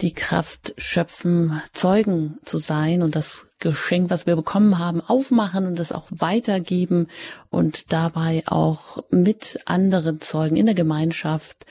die 0.00 0.12
Kraft 0.12 0.74
schöpfen, 0.78 1.60
Zeugen 1.72 2.38
zu 2.44 2.58
sein 2.58 3.02
und 3.02 3.14
das 3.14 3.44
Geschenk, 3.58 4.10
was 4.10 4.26
wir 4.26 4.34
bekommen 4.34 4.78
haben, 4.78 5.00
aufmachen 5.00 5.66
und 5.66 5.78
es 5.78 5.92
auch 5.92 6.06
weitergeben 6.10 7.06
und 7.50 7.92
dabei 7.92 8.42
auch 8.46 8.98
mit 9.10 9.60
anderen 9.66 10.20
Zeugen 10.20 10.56
in 10.56 10.66
der 10.66 10.74
Gemeinschaft 10.74 11.66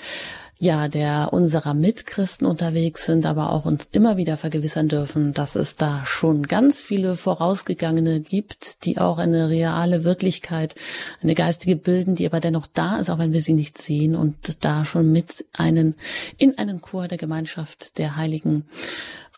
ja, 0.62 0.88
der 0.88 1.30
unserer 1.34 1.74
Mitchristen 1.74 2.45
unterwegs 2.45 3.07
sind, 3.07 3.26
aber 3.26 3.51
auch 3.51 3.66
uns 3.66 3.88
immer 3.91 4.16
wieder 4.18 4.38
vergewissern 4.38 4.89
dürfen, 4.89 5.34
dass 5.34 5.55
es 5.55 5.76
da 5.76 6.05
schon 6.05 6.43
ganz 6.45 6.82
viele 6.82 7.16
Vorausgegangene 7.16 8.20
gibt, 8.20 8.86
die 8.86 8.99
auch 8.99 9.18
eine 9.18 9.49
reale 9.49 10.03
Wirklichkeit, 10.03 10.76
eine 11.24 11.34
geistige 11.34 11.76
bilden, 11.76 12.14
die 12.14 12.28
aber 12.28 12.39
dennoch 12.39 12.68
da 12.72 12.97
ist, 12.97 13.09
auch 13.09 13.18
wenn 13.18 13.34
wir 13.34 13.41
sie 13.41 13.53
nicht 13.53 13.80
sehen 13.80 14.16
und 14.16 14.64
da 14.64 14.86
schon 14.86 15.12
mit 15.12 15.45
einen, 15.53 15.95
in 16.38 16.55
einen 16.59 16.80
Chor 16.80 17.07
der 17.07 17.18
Gemeinschaft 17.18 17.97
der 17.97 18.16
Heiligen 18.16 18.66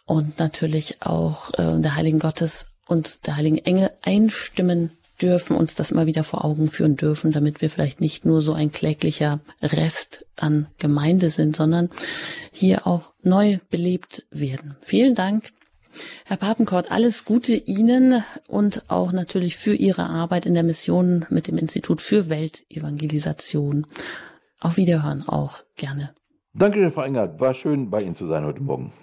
und 0.05 0.39
natürlich 0.39 1.03
auch 1.03 1.53
äh, 1.53 1.79
der 1.79 1.95
Heiligen 1.95 2.19
Gottes 2.19 2.65
und 2.85 3.25
der 3.27 3.37
Heiligen 3.37 3.59
Engel 3.59 3.91
einstimmen 4.01 4.91
dürfen, 5.21 5.55
uns 5.55 5.75
das 5.75 5.91
immer 5.91 6.05
wieder 6.05 6.23
vor 6.23 6.43
Augen 6.43 6.67
führen 6.67 6.95
dürfen, 6.95 7.31
damit 7.31 7.61
wir 7.61 7.69
vielleicht 7.69 8.01
nicht 8.01 8.25
nur 8.25 8.41
so 8.41 8.53
ein 8.53 8.71
kläglicher 8.71 9.39
Rest 9.61 10.25
an 10.35 10.67
Gemeinde 10.79 11.29
sind, 11.29 11.55
sondern 11.55 11.89
hier 12.51 12.87
auch 12.87 13.13
neu 13.21 13.59
belebt 13.69 14.25
werden. 14.31 14.75
Vielen 14.81 15.15
Dank. 15.15 15.51
Herr 16.25 16.37
Papenkort, 16.37 16.91
alles 16.91 17.23
Gute 17.23 17.53
Ihnen 17.53 18.23
und 18.47 18.85
auch 18.87 19.11
natürlich 19.11 19.57
für 19.57 19.75
Ihre 19.75 20.05
Arbeit 20.05 20.45
in 20.45 20.55
der 20.55 20.63
Mission 20.63 21.25
mit 21.29 21.47
dem 21.47 21.57
Institut 21.57 22.01
für 22.01 22.29
Weltevangelisation. 22.29 23.85
Auf 24.59 24.77
Wiederhören 24.77 25.27
auch 25.27 25.63
gerne. 25.75 26.13
Danke, 26.53 26.91
Frau 26.91 27.01
Engert. 27.03 27.39
War 27.39 27.53
schön, 27.53 27.89
bei 27.89 28.01
Ihnen 28.01 28.15
zu 28.15 28.27
sein 28.27 28.45
heute 28.45 28.61
Morgen. 28.61 28.93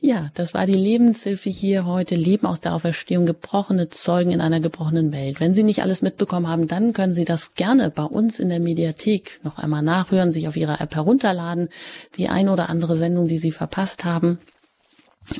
Ja, 0.00 0.30
das 0.34 0.54
war 0.54 0.64
die 0.64 0.74
Lebenshilfe 0.74 1.50
hier 1.50 1.84
heute. 1.84 2.14
Leben 2.14 2.46
aus 2.46 2.60
der 2.60 2.72
Auferstehung, 2.72 3.26
gebrochene 3.26 3.88
Zeugen 3.88 4.30
in 4.30 4.40
einer 4.40 4.60
gebrochenen 4.60 5.10
Welt. 5.10 5.40
Wenn 5.40 5.54
Sie 5.54 5.64
nicht 5.64 5.82
alles 5.82 6.02
mitbekommen 6.02 6.46
haben, 6.46 6.68
dann 6.68 6.92
können 6.92 7.14
Sie 7.14 7.24
das 7.24 7.54
gerne 7.54 7.90
bei 7.90 8.04
uns 8.04 8.38
in 8.38 8.48
der 8.48 8.60
Mediathek 8.60 9.40
noch 9.42 9.58
einmal 9.58 9.82
nachhören, 9.82 10.30
sich 10.30 10.46
auf 10.46 10.56
Ihrer 10.56 10.80
App 10.80 10.94
herunterladen. 10.94 11.68
Die 12.16 12.28
ein 12.28 12.48
oder 12.48 12.70
andere 12.70 12.96
Sendung, 12.96 13.26
die 13.26 13.40
Sie 13.40 13.50
verpasst 13.50 14.04
haben 14.04 14.38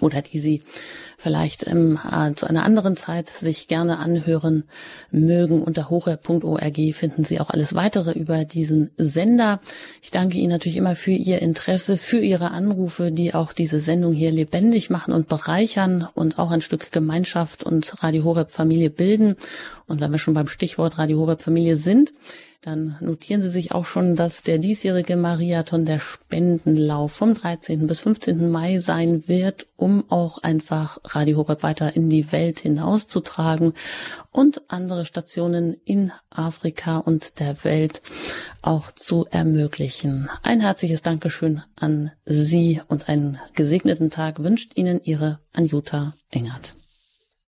oder 0.01 0.23
die 0.23 0.41
Sie 0.41 0.63
vielleicht 1.19 1.66
ähm, 1.66 1.99
äh, 2.11 2.33
zu 2.35 2.47
einer 2.47 2.64
anderen 2.64 2.97
Zeit 2.97 3.29
sich 3.29 3.66
gerne 3.66 3.99
anhören 3.99 4.64
mögen. 5.11 5.62
Unter 5.62 5.91
hocher.org 5.91 6.79
finden 6.95 7.25
Sie 7.25 7.41
auch 7.41 7.51
alles 7.51 7.75
weitere 7.75 8.12
über 8.12 8.45
diesen 8.45 8.91
Sender. 8.97 9.61
Ich 10.01 10.12
danke 10.12 10.39
Ihnen 10.39 10.53
natürlich 10.53 10.77
immer 10.77 10.95
für 10.95 11.11
Ihr 11.11 11.43
Interesse, 11.43 11.97
für 11.97 12.21
Ihre 12.21 12.53
Anrufe, 12.53 13.11
die 13.11 13.35
auch 13.35 13.53
diese 13.53 13.81
Sendung 13.81 14.12
hier 14.12 14.31
lebendig 14.31 14.91
machen 14.91 15.12
und 15.12 15.29
bereichern 15.29 16.07
und 16.14 16.39
auch 16.39 16.53
ein 16.53 16.61
Stück 16.61 16.93
Gemeinschaft 16.93 17.64
und 17.64 18.03
Radio 18.03 18.23
Horeb 18.23 18.53
Familie 18.53 18.89
bilden. 18.89 19.37
Und 19.89 20.01
wenn 20.01 20.12
wir 20.12 20.19
schon 20.19 20.35
beim 20.35 20.49
Stichwort 20.49 20.99
Radio 20.99 21.19
Horeb 21.19 21.43
Familie 21.43 21.75
sind, 21.75 22.12
dann 22.62 22.97
notieren 23.01 23.41
Sie 23.41 23.51
sich 23.51 23.73
auch 23.73 23.87
schon, 23.87 24.16
dass 24.16 24.43
der 24.43 24.59
diesjährige 24.59 25.16
Marathon 25.16 25.85
der 25.85 26.01
Spendenlauf 26.01 27.12
vom 27.12 27.35
13. 27.35 27.87
bis 27.87 28.01
15. 28.01 28.51
Mai 28.51 28.81
sein 28.81 29.29
wird, 29.29 29.66
um 29.77 30.05
auch 30.11 30.43
einfach 30.43 30.99
Radio 31.15 31.39
Horeb 31.39 31.63
weiter 31.63 31.95
in 31.97 32.09
die 32.09 32.33
Welt 32.33 32.61
hinauszutragen 32.61 33.75
und 34.31 34.63
andere 34.69 35.05
Stationen 35.05 35.77
in 35.85 36.13
Afrika 36.31 36.99
und 36.99 37.41
der 37.41 37.65
Welt 37.65 38.03
auch 38.63 38.93
zu 38.93 39.27
ermöglichen. 39.31 40.29
Ein 40.43 40.61
herzliches 40.61 41.03
Dankeschön 41.03 41.63
an 41.77 42.13
Sie 42.25 42.81
und 42.89 43.09
einen 43.09 43.39
gesegneten 43.55 44.11
Tag 44.11 44.43
wünscht 44.43 44.77
Ihnen 44.77 45.01
Ihre 45.03 45.41
Anjuta 45.53 46.15
Engert. 46.31 46.78